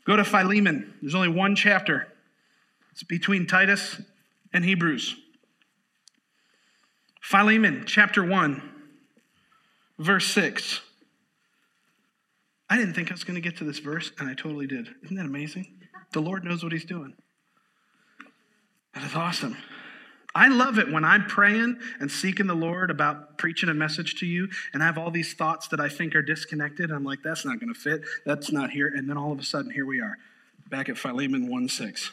Go 0.06 0.16
to 0.16 0.24
Philemon. 0.24 0.94
There's 1.02 1.16
only 1.16 1.30
one 1.30 1.56
chapter, 1.56 2.08
it's 2.92 3.04
between 3.04 3.48
Titus 3.48 4.00
and 4.54 4.64
Hebrews. 4.64 5.16
Philemon 7.22 7.86
chapter 7.88 8.24
1, 8.24 8.62
verse 9.98 10.28
6. 10.28 10.82
I 12.70 12.78
didn't 12.78 12.94
think 12.94 13.10
I 13.10 13.14
was 13.14 13.24
going 13.24 13.36
to 13.36 13.42
get 13.42 13.58
to 13.58 13.64
this 13.64 13.80
verse, 13.80 14.12
and 14.20 14.30
I 14.30 14.34
totally 14.34 14.68
did. 14.68 14.90
Isn't 15.04 15.16
that 15.16 15.26
amazing? 15.26 15.80
The 16.12 16.22
Lord 16.22 16.44
knows 16.44 16.64
what 16.64 16.72
He's 16.72 16.86
doing. 16.86 17.14
That 18.94 19.04
is 19.04 19.16
awesome. 19.16 19.58
I 20.36 20.48
love 20.48 20.80
it 20.80 20.92
when 20.92 21.06
I'm 21.06 21.26
praying 21.26 21.78
and 22.00 22.10
seeking 22.10 22.48
the 22.48 22.56
Lord 22.56 22.90
about 22.90 23.38
preaching 23.38 23.70
a 23.70 23.74
message 23.74 24.16
to 24.16 24.26
you, 24.26 24.50
and 24.74 24.82
I 24.82 24.88
have 24.88 24.98
all 24.98 25.12
these 25.12 25.34
thoughts 25.34 25.68
that 25.68 25.80
I 25.80 25.90
think 25.90 26.16
are 26.16 26.24
disconnected. 26.24 26.92
I'm 26.92 27.04
like, 27.04 27.20
that's 27.24 27.46
not 27.46 27.60
going 27.60 27.72
to 27.72 27.80
fit. 27.80 28.02
That's 28.26 28.52
not 28.52 28.72
here. 28.72 28.88
And 28.88 29.08
then 29.08 29.18
all 29.18 29.32
of 29.32 29.40
a 29.40 29.44
sudden, 29.44 29.70
here 29.70 29.86
we 29.86 30.02
are, 30.02 30.18
back 30.70 30.90
at 30.90 30.98
Philemon 30.98 31.50
1 31.50 31.70
6. 31.70 32.12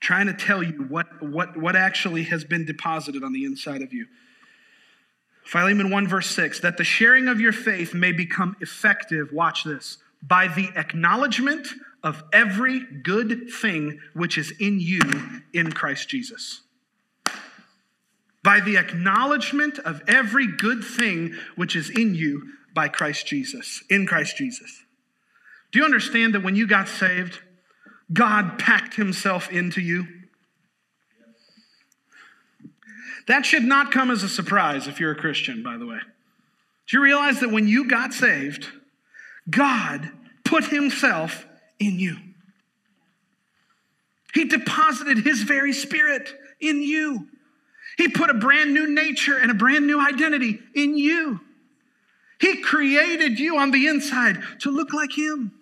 Trying 0.00 0.26
to 0.26 0.34
tell 0.34 0.62
you 0.62 0.84
what, 0.88 1.22
what, 1.22 1.56
what 1.56 1.76
actually 1.76 2.24
has 2.24 2.44
been 2.44 2.66
deposited 2.66 3.22
on 3.22 3.32
the 3.32 3.44
inside 3.44 3.82
of 3.82 3.92
you. 3.92 4.06
Philemon 5.44 5.90
1, 5.90 6.08
verse 6.08 6.28
6 6.34 6.60
that 6.60 6.76
the 6.76 6.84
sharing 6.84 7.28
of 7.28 7.40
your 7.40 7.52
faith 7.52 7.94
may 7.94 8.12
become 8.12 8.56
effective, 8.60 9.32
watch 9.32 9.64
this, 9.64 9.98
by 10.22 10.48
the 10.48 10.68
acknowledgement 10.76 11.68
of 12.02 12.22
every 12.32 12.80
good 12.80 13.50
thing 13.50 14.00
which 14.14 14.36
is 14.36 14.52
in 14.58 14.80
you 14.80 15.00
in 15.52 15.72
Christ 15.72 16.08
Jesus. 16.08 16.62
By 18.42 18.60
the 18.60 18.76
acknowledgement 18.76 19.78
of 19.78 20.02
every 20.08 20.48
good 20.48 20.82
thing 20.82 21.36
which 21.54 21.76
is 21.76 21.90
in 21.90 22.14
you 22.14 22.42
by 22.74 22.88
Christ 22.88 23.26
Jesus, 23.26 23.84
in 23.88 24.06
Christ 24.06 24.36
Jesus. 24.36 24.84
Do 25.70 25.78
you 25.78 25.84
understand 25.84 26.34
that 26.34 26.42
when 26.42 26.56
you 26.56 26.66
got 26.66 26.88
saved, 26.88 27.40
God 28.12 28.58
packed 28.58 28.94
himself 28.94 29.50
into 29.50 29.80
you? 29.80 30.06
That 33.28 33.46
should 33.46 33.62
not 33.62 33.92
come 33.92 34.10
as 34.10 34.24
a 34.24 34.28
surprise 34.28 34.88
if 34.88 34.98
you're 34.98 35.12
a 35.12 35.16
Christian, 35.16 35.62
by 35.62 35.76
the 35.76 35.86
way. 35.86 35.98
Do 36.88 36.96
you 36.96 37.02
realize 37.02 37.40
that 37.40 37.52
when 37.52 37.68
you 37.68 37.88
got 37.88 38.12
saved, 38.12 38.68
God 39.48 40.10
put 40.44 40.64
himself 40.64 41.46
in 41.78 41.98
you? 41.98 42.16
He 44.34 44.44
deposited 44.44 45.18
his 45.18 45.42
very 45.42 45.72
spirit 45.72 46.34
in 46.60 46.82
you. 46.82 47.28
He 47.98 48.08
put 48.08 48.30
a 48.30 48.34
brand 48.34 48.72
new 48.72 48.86
nature 48.88 49.36
and 49.36 49.50
a 49.50 49.54
brand 49.54 49.86
new 49.86 50.00
identity 50.00 50.58
in 50.74 50.96
you. 50.96 51.40
He 52.40 52.60
created 52.60 53.38
you 53.38 53.58
on 53.58 53.70
the 53.70 53.86
inside 53.86 54.38
to 54.60 54.70
look 54.70 54.92
like 54.92 55.16
him. 55.16 55.52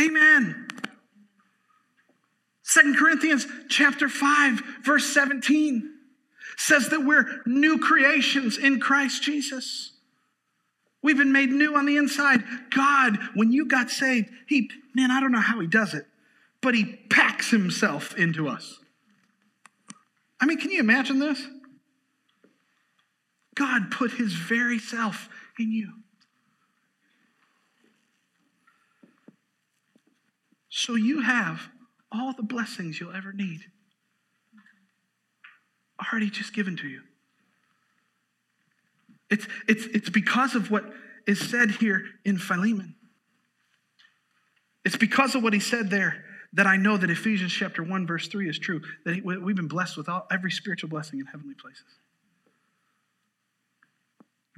Amen. 0.00 0.68
Second 2.62 2.96
Corinthians 2.96 3.46
chapter 3.68 4.08
5 4.08 4.62
verse 4.84 5.06
17 5.06 5.92
says 6.56 6.88
that 6.88 7.04
we're 7.04 7.42
new 7.46 7.78
creations 7.78 8.58
in 8.58 8.80
Christ 8.80 9.22
Jesus. 9.22 9.92
We've 11.06 11.16
been 11.16 11.30
made 11.30 11.52
new 11.52 11.76
on 11.76 11.86
the 11.86 11.98
inside. 11.98 12.42
God, 12.70 13.16
when 13.34 13.52
you 13.52 13.66
got 13.66 13.90
saved, 13.92 14.28
he 14.48 14.68
man, 14.92 15.12
I 15.12 15.20
don't 15.20 15.30
know 15.30 15.38
how 15.38 15.60
he 15.60 15.68
does 15.68 15.94
it, 15.94 16.04
but 16.60 16.74
he 16.74 16.96
packs 17.08 17.52
himself 17.52 18.16
into 18.18 18.48
us. 18.48 18.80
I 20.40 20.46
mean, 20.46 20.58
can 20.58 20.72
you 20.72 20.80
imagine 20.80 21.20
this? 21.20 21.46
God 23.54 23.92
put 23.92 24.14
his 24.14 24.32
very 24.32 24.80
self 24.80 25.28
in 25.60 25.70
you. 25.70 25.92
So 30.68 30.96
you 30.96 31.20
have 31.20 31.68
all 32.10 32.32
the 32.32 32.42
blessings 32.42 32.98
you'll 32.98 33.14
ever 33.14 33.32
need 33.32 33.60
already 36.12 36.30
just 36.30 36.52
given 36.52 36.76
to 36.78 36.88
you. 36.88 37.02
It's, 39.30 39.46
it's, 39.68 39.86
it's 39.86 40.10
because 40.10 40.54
of 40.54 40.70
what 40.70 40.84
is 41.26 41.40
said 41.40 41.72
here 41.72 42.04
in 42.24 42.38
Philemon. 42.38 42.94
It's 44.84 44.96
because 44.96 45.34
of 45.34 45.42
what 45.42 45.52
he 45.52 45.60
said 45.60 45.90
there 45.90 46.24
that 46.52 46.66
I 46.66 46.76
know 46.76 46.96
that 46.96 47.10
Ephesians 47.10 47.52
chapter 47.52 47.82
1, 47.82 48.06
verse 48.06 48.28
3 48.28 48.48
is 48.48 48.58
true, 48.58 48.80
that 49.04 49.24
we've 49.24 49.56
been 49.56 49.68
blessed 49.68 49.96
with 49.96 50.08
all, 50.08 50.26
every 50.30 50.50
spiritual 50.50 50.88
blessing 50.88 51.18
in 51.18 51.26
heavenly 51.26 51.54
places. 51.54 51.84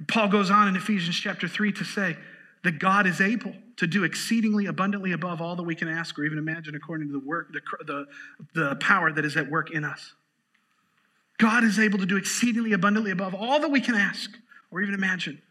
Paul 0.07 0.29
goes 0.29 0.49
on 0.49 0.67
in 0.67 0.75
Ephesians 0.75 1.17
chapter 1.17 1.47
3 1.47 1.73
to 1.73 1.83
say 1.83 2.15
that 2.63 2.79
God 2.79 3.07
is 3.07 3.19
able 3.19 3.53
to 3.77 3.87
do 3.87 4.03
exceedingly 4.03 4.65
abundantly 4.65 5.11
above 5.11 5.41
all 5.41 5.55
that 5.55 5.63
we 5.63 5.75
can 5.75 5.87
ask 5.87 6.17
or 6.19 6.23
even 6.23 6.37
imagine 6.37 6.75
according 6.75 7.07
to 7.07 7.13
the 7.13 7.19
work, 7.19 7.51
the, 7.51 7.61
the, 7.85 8.05
the 8.53 8.75
power 8.75 9.11
that 9.11 9.25
is 9.25 9.35
at 9.35 9.49
work 9.49 9.71
in 9.71 9.83
us. 9.83 10.13
God 11.37 11.63
is 11.63 11.79
able 11.79 11.99
to 11.99 12.05
do 12.05 12.17
exceedingly 12.17 12.73
abundantly 12.73 13.11
above 13.11 13.33
all 13.33 13.59
that 13.61 13.71
we 13.71 13.81
can 13.81 13.95
ask 13.95 14.29
or 14.71 14.81
even 14.81 14.93
imagine, 14.93 15.41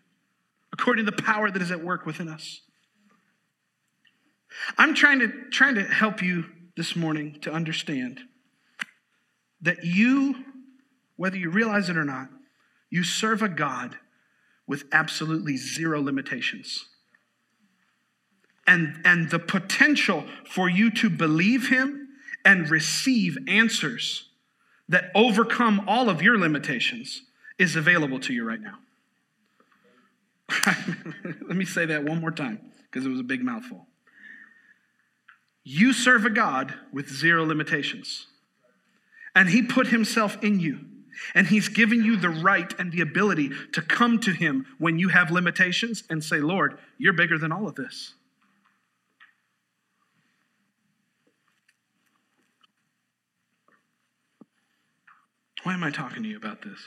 according 0.72 1.04
to 1.04 1.10
the 1.10 1.22
power 1.22 1.50
that 1.50 1.60
is 1.62 1.70
at 1.70 1.82
work 1.82 2.06
within 2.06 2.28
us. 2.28 2.60
I'm 4.76 4.94
trying 4.94 5.20
to, 5.20 5.28
trying 5.50 5.74
to 5.76 5.84
help 5.84 6.22
you 6.22 6.46
this 6.76 6.96
morning 6.96 7.38
to 7.42 7.52
understand 7.52 8.20
that 9.60 9.84
you, 9.84 10.44
whether 11.16 11.36
you 11.36 11.50
realize 11.50 11.88
it 11.88 11.96
or 11.96 12.04
not, 12.04 12.28
you 12.90 13.04
serve 13.04 13.42
a 13.42 13.48
God 13.48 13.96
with 14.66 14.84
absolutely 14.92 15.56
zero 15.56 16.00
limitations. 16.00 16.86
And, 18.66 19.00
and 19.04 19.30
the 19.30 19.38
potential 19.38 20.24
for 20.44 20.68
you 20.68 20.90
to 20.92 21.08
believe 21.08 21.68
Him 21.68 22.08
and 22.44 22.70
receive 22.70 23.36
answers 23.48 24.28
that 24.88 25.10
overcome 25.14 25.84
all 25.88 26.08
of 26.08 26.22
your 26.22 26.38
limitations 26.38 27.22
is 27.58 27.76
available 27.76 28.20
to 28.20 28.32
you 28.32 28.44
right 28.44 28.60
now. 28.60 28.78
Let 30.66 31.56
me 31.56 31.64
say 31.64 31.86
that 31.86 32.04
one 32.04 32.20
more 32.20 32.30
time 32.30 32.60
because 32.84 33.04
it 33.04 33.10
was 33.10 33.20
a 33.20 33.24
big 33.24 33.42
mouthful. 33.42 33.86
You 35.64 35.92
serve 35.92 36.24
a 36.24 36.30
God 36.30 36.74
with 36.92 37.10
zero 37.10 37.44
limitations, 37.44 38.26
and 39.34 39.48
He 39.48 39.62
put 39.62 39.88
Himself 39.88 40.42
in 40.42 40.60
you. 40.60 40.80
And 41.34 41.46
he's 41.46 41.68
given 41.68 42.04
you 42.04 42.16
the 42.16 42.28
right 42.28 42.72
and 42.78 42.92
the 42.92 43.00
ability 43.00 43.50
to 43.72 43.82
come 43.82 44.20
to 44.20 44.30
him 44.30 44.66
when 44.78 44.98
you 44.98 45.08
have 45.08 45.30
limitations 45.30 46.04
and 46.08 46.22
say, 46.22 46.38
Lord, 46.38 46.78
you're 46.96 47.12
bigger 47.12 47.38
than 47.38 47.52
all 47.52 47.66
of 47.66 47.74
this. 47.74 48.14
Why 55.64 55.74
am 55.74 55.82
I 55.82 55.90
talking 55.90 56.22
to 56.22 56.28
you 56.28 56.36
about 56.36 56.62
this? 56.62 56.78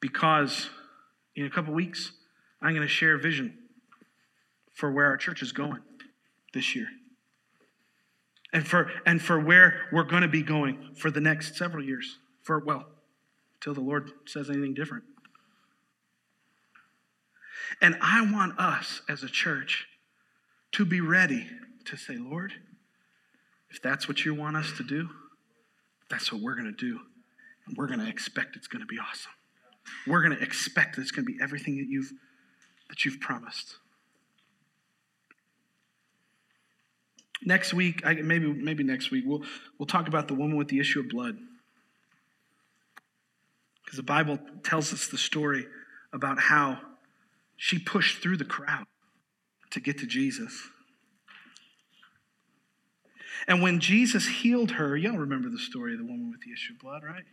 Because 0.00 0.68
in 1.36 1.46
a 1.46 1.50
couple 1.50 1.74
weeks, 1.74 2.12
I'm 2.62 2.70
going 2.70 2.82
to 2.82 2.88
share 2.88 3.14
a 3.14 3.18
vision 3.18 3.56
for 4.72 4.90
where 4.90 5.06
our 5.06 5.16
church 5.16 5.42
is 5.42 5.52
going 5.52 5.80
this 6.54 6.74
year. 6.74 6.88
And 8.52 8.66
for, 8.66 8.90
and 9.04 9.20
for 9.20 9.38
where 9.38 9.82
we're 9.92 10.04
going 10.04 10.22
to 10.22 10.28
be 10.28 10.42
going 10.42 10.94
for 10.96 11.10
the 11.10 11.20
next 11.20 11.56
several 11.56 11.84
years. 11.84 12.18
For, 12.42 12.58
well, 12.58 12.86
till 13.60 13.74
the 13.74 13.80
Lord 13.80 14.12
says 14.24 14.48
anything 14.48 14.74
different. 14.74 15.04
And 17.80 17.96
I 18.00 18.30
want 18.32 18.58
us 18.58 19.02
as 19.08 19.22
a 19.22 19.28
church 19.28 19.86
to 20.72 20.84
be 20.84 21.00
ready 21.00 21.46
to 21.84 21.96
say, 21.96 22.16
Lord, 22.16 22.52
if 23.70 23.82
that's 23.82 24.08
what 24.08 24.24
you 24.24 24.34
want 24.34 24.56
us 24.56 24.72
to 24.76 24.82
do, 24.82 25.10
that's 26.08 26.32
what 26.32 26.40
we're 26.40 26.54
going 26.54 26.72
to 26.72 26.72
do. 26.72 27.00
And 27.66 27.76
we're 27.76 27.88
going 27.88 28.00
to 28.00 28.08
expect 28.08 28.56
it's 28.56 28.68
going 28.68 28.80
to 28.80 28.86
be 28.86 28.98
awesome. 28.98 29.32
We're 30.06 30.22
going 30.22 30.36
to 30.36 30.42
expect 30.42 30.96
that 30.96 31.02
it's 31.02 31.10
going 31.10 31.26
to 31.26 31.32
be 31.32 31.38
everything 31.42 31.78
that 31.78 31.86
you've 31.88 32.12
that 32.88 33.04
you've 33.04 33.20
promised. 33.20 33.76
Next 37.44 37.74
week, 37.74 38.02
I, 38.04 38.14
maybe 38.14 38.52
maybe 38.52 38.84
next 38.84 39.10
week 39.10 39.24
we'll 39.26 39.42
we'll 39.78 39.86
talk 39.86 40.08
about 40.08 40.28
the 40.28 40.34
woman 40.34 40.56
with 40.56 40.68
the 40.68 40.80
issue 40.80 41.00
of 41.00 41.08
blood. 41.08 41.36
Because 43.84 43.98
the 43.98 44.02
Bible 44.02 44.38
tells 44.64 44.92
us 44.92 45.06
the 45.06 45.18
story 45.18 45.66
about 46.12 46.40
how 46.40 46.80
she 47.56 47.78
pushed 47.78 48.20
through 48.20 48.36
the 48.36 48.44
crowd 48.44 48.86
to 49.70 49.80
get 49.80 49.98
to 49.98 50.06
Jesus. 50.06 50.68
And 53.46 53.62
when 53.62 53.78
Jesus 53.78 54.26
healed 54.26 54.72
her, 54.72 54.96
y'all 54.96 55.16
remember 55.16 55.48
the 55.48 55.58
story 55.58 55.92
of 55.92 55.98
the 55.98 56.04
woman 56.04 56.30
with 56.30 56.40
the 56.40 56.52
issue 56.52 56.72
of 56.72 56.80
blood, 56.80 57.02
right? 57.04 57.24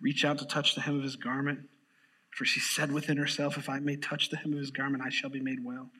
Reach 0.00 0.24
out 0.24 0.38
to 0.38 0.46
touch 0.46 0.74
the 0.74 0.80
hem 0.80 0.96
of 0.96 1.02
his 1.02 1.16
garment. 1.16 1.60
For 2.30 2.44
she 2.44 2.60
said 2.60 2.92
within 2.92 3.16
herself, 3.16 3.58
If 3.58 3.68
I 3.68 3.80
may 3.80 3.96
touch 3.96 4.30
the 4.30 4.36
hem 4.36 4.52
of 4.52 4.58
his 4.58 4.70
garment, 4.70 5.02
I 5.04 5.10
shall 5.10 5.30
be 5.30 5.40
made 5.40 5.64
well. 5.64 5.90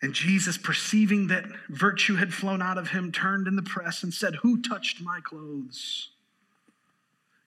And 0.00 0.14
Jesus, 0.14 0.58
perceiving 0.58 1.28
that 1.28 1.44
virtue 1.68 2.16
had 2.16 2.34
flown 2.34 2.60
out 2.60 2.76
of 2.76 2.90
him, 2.90 3.12
turned 3.12 3.46
in 3.46 3.54
the 3.54 3.62
press 3.62 4.02
and 4.02 4.12
said, 4.12 4.36
Who 4.36 4.60
touched 4.60 5.00
my 5.00 5.20
clothes? 5.20 6.10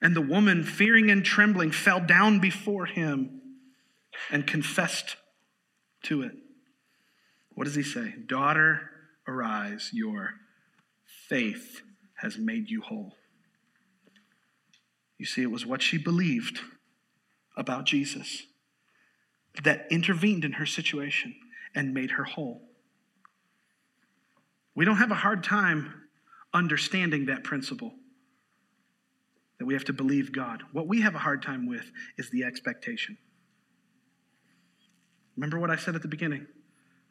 And 0.00 0.16
the 0.16 0.22
woman, 0.22 0.62
fearing 0.62 1.10
and 1.10 1.24
trembling, 1.24 1.70
fell 1.70 2.00
down 2.00 2.40
before 2.40 2.86
him 2.86 3.42
and 4.30 4.46
confessed 4.46 5.16
to 6.04 6.22
it. 6.22 6.32
What 7.54 7.64
does 7.64 7.74
he 7.74 7.82
say? 7.82 8.14
Daughter, 8.26 8.90
arise, 9.26 9.90
your 9.92 10.34
faith 11.28 11.82
has 12.16 12.38
made 12.38 12.70
you 12.70 12.80
whole. 12.80 13.14
You 15.18 15.26
see, 15.26 15.42
it 15.42 15.50
was 15.50 15.64
what 15.64 15.82
she 15.82 15.98
believed 15.98 16.60
about 17.56 17.84
Jesus 17.84 18.42
that 19.64 19.86
intervened 19.90 20.44
in 20.44 20.52
her 20.52 20.66
situation 20.66 21.34
and 21.74 21.94
made 21.94 22.12
her 22.12 22.24
whole. 22.24 22.62
We 24.74 24.84
don't 24.84 24.96
have 24.96 25.10
a 25.10 25.14
hard 25.14 25.42
time 25.42 26.02
understanding 26.52 27.26
that 27.26 27.44
principle 27.44 27.94
that 29.58 29.64
we 29.64 29.74
have 29.74 29.84
to 29.84 29.92
believe 29.92 30.32
God. 30.32 30.62
What 30.72 30.86
we 30.86 31.00
have 31.00 31.14
a 31.14 31.18
hard 31.18 31.42
time 31.42 31.66
with 31.66 31.90
is 32.18 32.30
the 32.30 32.44
expectation. 32.44 33.16
Remember 35.36 35.58
what 35.58 35.70
I 35.70 35.76
said 35.76 35.94
at 35.94 36.02
the 36.02 36.08
beginning 36.08 36.46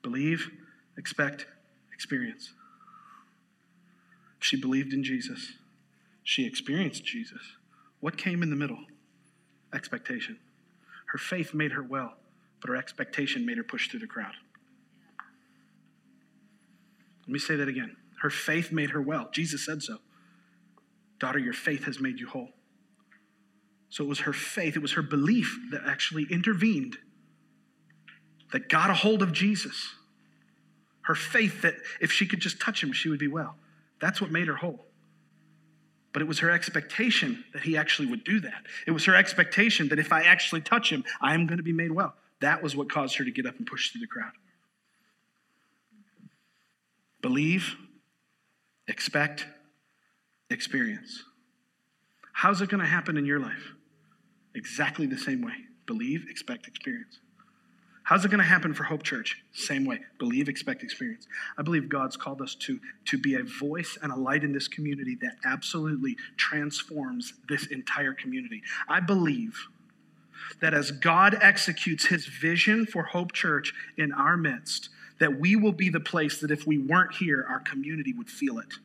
believe, 0.03 0.51
expect, 0.99 1.47
experience. 1.91 2.53
She 4.39 4.55
believed 4.55 4.93
in 4.93 5.03
Jesus, 5.03 5.53
she 6.23 6.45
experienced 6.45 7.03
Jesus. 7.03 7.41
What 8.05 8.17
came 8.17 8.43
in 8.43 8.51
the 8.51 8.55
middle? 8.55 8.77
Expectation. 9.73 10.37
Her 11.07 11.17
faith 11.17 11.55
made 11.55 11.71
her 11.71 11.81
well, 11.81 12.13
but 12.61 12.69
her 12.69 12.75
expectation 12.75 13.47
made 13.47 13.57
her 13.57 13.63
push 13.63 13.89
through 13.89 14.01
the 14.01 14.05
crowd. 14.05 14.35
Let 17.21 17.29
me 17.29 17.39
say 17.39 17.55
that 17.55 17.67
again. 17.67 17.97
Her 18.21 18.29
faith 18.29 18.71
made 18.71 18.91
her 18.91 19.01
well. 19.01 19.29
Jesus 19.31 19.65
said 19.65 19.81
so. 19.81 19.97
Daughter, 21.17 21.39
your 21.39 21.55
faith 21.55 21.85
has 21.85 21.99
made 21.99 22.19
you 22.19 22.27
whole. 22.27 22.49
So 23.89 24.03
it 24.03 24.07
was 24.07 24.19
her 24.19 24.33
faith, 24.33 24.75
it 24.75 24.83
was 24.83 24.93
her 24.93 25.01
belief 25.01 25.57
that 25.71 25.81
actually 25.87 26.27
intervened, 26.29 26.97
that 28.51 28.69
got 28.69 28.91
a 28.91 28.93
hold 28.93 29.23
of 29.23 29.33
Jesus. 29.33 29.95
Her 31.05 31.15
faith 31.15 31.63
that 31.63 31.77
if 31.99 32.11
she 32.11 32.27
could 32.27 32.39
just 32.39 32.61
touch 32.61 32.83
him, 32.83 32.93
she 32.93 33.09
would 33.09 33.17
be 33.17 33.27
well. 33.27 33.55
That's 33.99 34.21
what 34.21 34.29
made 34.29 34.45
her 34.45 34.57
whole. 34.57 34.84
But 36.15 36.21
it 36.21 36.29
was 36.29 36.39
her 36.39 36.49
expectation 36.49 37.43
that 37.51 37.63
he 37.63 37.75
actually 37.75 38.07
would 38.07 38.23
do 38.23 38.39
that. 38.39 38.63
It 38.87 38.91
was 38.91 39.03
her 39.03 39.13
expectation 39.13 39.89
that 39.89 39.99
if 39.99 40.13
I 40.13 40.21
actually 40.21 40.61
touch 40.61 40.89
him, 40.89 41.03
I 41.19 41.33
am 41.33 41.45
going 41.45 41.57
to 41.57 41.63
be 41.63 41.73
made 41.73 41.91
well. 41.91 42.15
That 42.39 42.63
was 42.63 42.73
what 42.73 42.89
caused 42.89 43.17
her 43.17 43.25
to 43.25 43.31
get 43.31 43.45
up 43.45 43.57
and 43.57 43.67
push 43.67 43.91
through 43.91 43.99
the 43.99 44.07
crowd. 44.07 44.31
Believe, 47.21 47.75
expect, 48.87 49.45
experience. 50.49 51.25
How's 52.31 52.61
it 52.61 52.69
going 52.69 52.79
to 52.79 52.87
happen 52.87 53.17
in 53.17 53.25
your 53.25 53.41
life? 53.41 53.73
Exactly 54.55 55.07
the 55.07 55.17
same 55.17 55.41
way. 55.41 55.65
Believe, 55.85 56.27
expect, 56.29 56.65
experience. 56.65 57.19
How's 58.05 58.23
it 58.23 58.29
going 58.29 58.39
to 58.39 58.45
happen 58.45 58.75
for 58.75 58.83
Hope 58.83 59.01
Church? 59.01 59.43
Same 59.51 59.83
way. 59.83 59.99
Believe, 60.19 60.47
expect, 60.47 60.83
experience. 60.83 61.27
I 61.57 61.63
believe 61.63 61.89
God's 61.89 62.15
called 62.15 62.39
us 62.39 62.53
to, 62.53 62.79
to 63.05 63.17
be 63.17 63.33
a 63.33 63.43
voice 63.43 63.97
and 63.99 64.11
a 64.11 64.15
light 64.15 64.43
in 64.43 64.53
this 64.53 64.67
community 64.67 65.17
that 65.23 65.37
absolutely 65.43 66.15
transforms 66.37 67.33
this 67.49 67.65
entire 67.65 68.13
community. 68.13 68.61
I 68.87 68.99
believe 68.99 69.57
that 70.61 70.75
as 70.75 70.91
God 70.91 71.35
executes 71.41 72.05
his 72.05 72.27
vision 72.27 72.85
for 72.85 73.05
Hope 73.05 73.33
Church 73.33 73.73
in 73.97 74.13
our 74.13 74.37
midst, 74.37 74.89
that 75.19 75.39
we 75.39 75.55
will 75.55 75.71
be 75.71 75.89
the 75.89 75.99
place 75.99 76.39
that 76.41 76.51
if 76.51 76.67
we 76.67 76.77
weren't 76.77 77.15
here, 77.15 77.43
our 77.49 77.59
community 77.59 78.13
would 78.13 78.29
feel 78.29 78.59
it. 78.59 78.75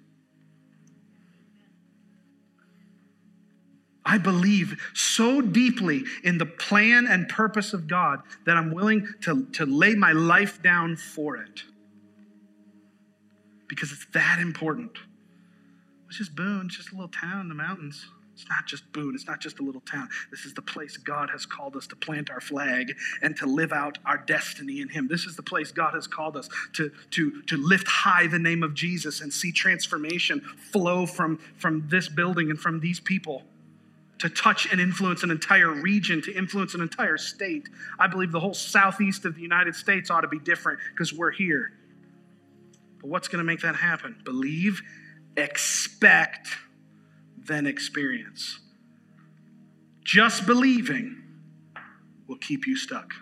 I 4.04 4.18
believe 4.18 4.80
so 4.94 5.40
deeply 5.40 6.04
in 6.24 6.38
the 6.38 6.46
plan 6.46 7.06
and 7.06 7.28
purpose 7.28 7.72
of 7.72 7.86
God 7.86 8.22
that 8.46 8.56
I'm 8.56 8.72
willing 8.72 9.06
to, 9.22 9.44
to 9.52 9.66
lay 9.66 9.94
my 9.94 10.12
life 10.12 10.62
down 10.62 10.96
for 10.96 11.36
it. 11.36 11.64
Because 13.68 13.92
it's 13.92 14.06
that 14.12 14.38
important. 14.40 14.92
It's 16.08 16.18
just 16.18 16.34
Boone, 16.34 16.66
it's 16.66 16.76
just 16.76 16.92
a 16.92 16.94
little 16.94 17.08
town 17.08 17.42
in 17.42 17.48
the 17.48 17.54
mountains. 17.54 18.06
It's 18.32 18.48
not 18.48 18.66
just 18.66 18.90
Boone, 18.90 19.14
it's 19.14 19.26
not 19.26 19.38
just 19.38 19.60
a 19.60 19.62
little 19.62 19.82
town. 19.82 20.08
This 20.30 20.46
is 20.46 20.54
the 20.54 20.62
place 20.62 20.96
God 20.96 21.28
has 21.30 21.44
called 21.44 21.76
us 21.76 21.86
to 21.88 21.94
plant 21.94 22.30
our 22.30 22.40
flag 22.40 22.94
and 23.20 23.36
to 23.36 23.46
live 23.46 23.70
out 23.70 23.98
our 24.06 24.16
destiny 24.16 24.80
in 24.80 24.88
Him. 24.88 25.08
This 25.08 25.26
is 25.26 25.36
the 25.36 25.42
place 25.42 25.72
God 25.72 25.92
has 25.92 26.06
called 26.06 26.38
us 26.38 26.48
to, 26.72 26.90
to, 27.10 27.42
to 27.42 27.56
lift 27.58 27.86
high 27.86 28.26
the 28.26 28.38
name 28.38 28.62
of 28.62 28.72
Jesus 28.72 29.20
and 29.20 29.30
see 29.30 29.52
transformation 29.52 30.40
flow 30.40 31.04
from, 31.04 31.38
from 31.58 31.86
this 31.88 32.08
building 32.08 32.48
and 32.48 32.58
from 32.58 32.80
these 32.80 32.98
people 32.98 33.44
to 34.20 34.28
touch 34.28 34.70
and 34.70 34.80
influence 34.80 35.22
an 35.22 35.30
entire 35.30 35.70
region, 35.70 36.20
to 36.22 36.32
influence 36.32 36.74
an 36.74 36.82
entire 36.82 37.16
state. 37.16 37.68
I 37.98 38.06
believe 38.06 38.32
the 38.32 38.40
whole 38.40 38.54
southeast 38.54 39.24
of 39.24 39.34
the 39.34 39.40
United 39.40 39.74
States 39.74 40.10
ought 40.10 40.20
to 40.20 40.28
be 40.28 40.38
different 40.38 40.78
because 40.92 41.12
we're 41.12 41.30
here. 41.30 41.72
But 43.00 43.08
what's 43.08 43.28
going 43.28 43.38
to 43.38 43.44
make 43.44 43.60
that 43.60 43.76
happen? 43.76 44.20
Believe, 44.24 44.82
expect, 45.38 46.48
then 47.38 47.66
experience. 47.66 48.60
Just 50.04 50.44
believing 50.44 51.22
will 52.28 52.38
keep 52.38 52.66
you 52.66 52.76
stuck. 52.76 53.12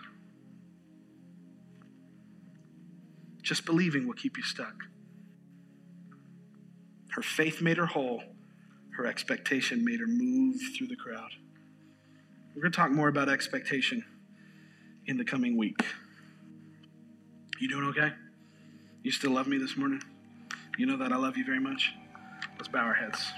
Just 3.41 3.65
believing 3.65 4.05
will 4.05 4.15
keep 4.15 4.35
you 4.35 4.43
stuck. 4.43 4.83
Her 7.11 7.21
faith 7.21 7.61
made 7.61 7.77
her 7.77 7.85
whole 7.85 8.21
her 8.99 9.07
expectation 9.07 9.85
made 9.85 10.01
her 10.01 10.07
move 10.07 10.57
through 10.77 10.87
the 10.87 10.95
crowd. 10.95 11.31
We're 12.53 12.63
going 12.63 12.71
to 12.73 12.77
talk 12.77 12.91
more 12.91 13.07
about 13.07 13.29
expectation 13.29 14.03
in 15.05 15.15
the 15.15 15.23
coming 15.23 15.55
week. 15.55 15.85
You 17.59 17.69
doing 17.69 17.85
okay? 17.85 18.11
You 19.01 19.11
still 19.11 19.31
love 19.31 19.47
me 19.47 19.57
this 19.57 19.77
morning? 19.77 20.01
You 20.77 20.85
know 20.85 20.97
that 20.97 21.13
I 21.13 21.15
love 21.15 21.37
you 21.37 21.45
very 21.45 21.61
much? 21.61 21.93
Let's 22.57 22.67
bow 22.67 22.79
our 22.79 22.93
heads. 22.93 23.31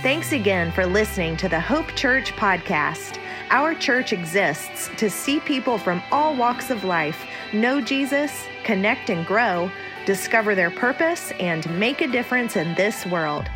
Thanks 0.00 0.30
again 0.30 0.70
for 0.70 0.86
listening 0.86 1.36
to 1.38 1.48
the 1.48 1.58
Hope 1.58 1.88
Church 1.96 2.30
podcast. 2.32 3.18
Our 3.50 3.74
church 3.74 4.12
exists 4.12 4.88
to 4.98 5.10
see 5.10 5.40
people 5.40 5.78
from 5.78 6.00
all 6.12 6.36
walks 6.36 6.70
of 6.70 6.84
life 6.84 7.24
know 7.52 7.80
Jesus, 7.80 8.44
connect 8.62 9.10
and 9.10 9.26
grow 9.26 9.68
discover 10.06 10.54
their 10.54 10.70
purpose, 10.70 11.32
and 11.40 11.68
make 11.78 12.00
a 12.00 12.08
difference 12.08 12.56
in 12.56 12.74
this 12.74 13.04
world. 13.06 13.48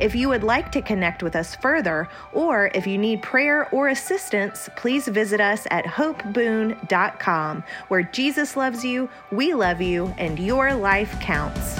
If 0.00 0.14
you 0.14 0.28
would 0.28 0.42
like 0.42 0.72
to 0.72 0.82
connect 0.82 1.22
with 1.22 1.36
us 1.36 1.54
further, 1.54 2.08
or 2.32 2.70
if 2.74 2.86
you 2.86 2.98
need 2.98 3.22
prayer 3.22 3.68
or 3.70 3.88
assistance, 3.88 4.68
please 4.76 5.06
visit 5.06 5.40
us 5.40 5.66
at 5.70 5.84
hopeboone.com, 5.84 7.64
where 7.88 8.02
Jesus 8.02 8.56
loves 8.56 8.84
you, 8.84 9.08
we 9.30 9.54
love 9.54 9.80
you, 9.80 10.12
and 10.18 10.38
your 10.38 10.74
life 10.74 11.18
counts. 11.20 11.78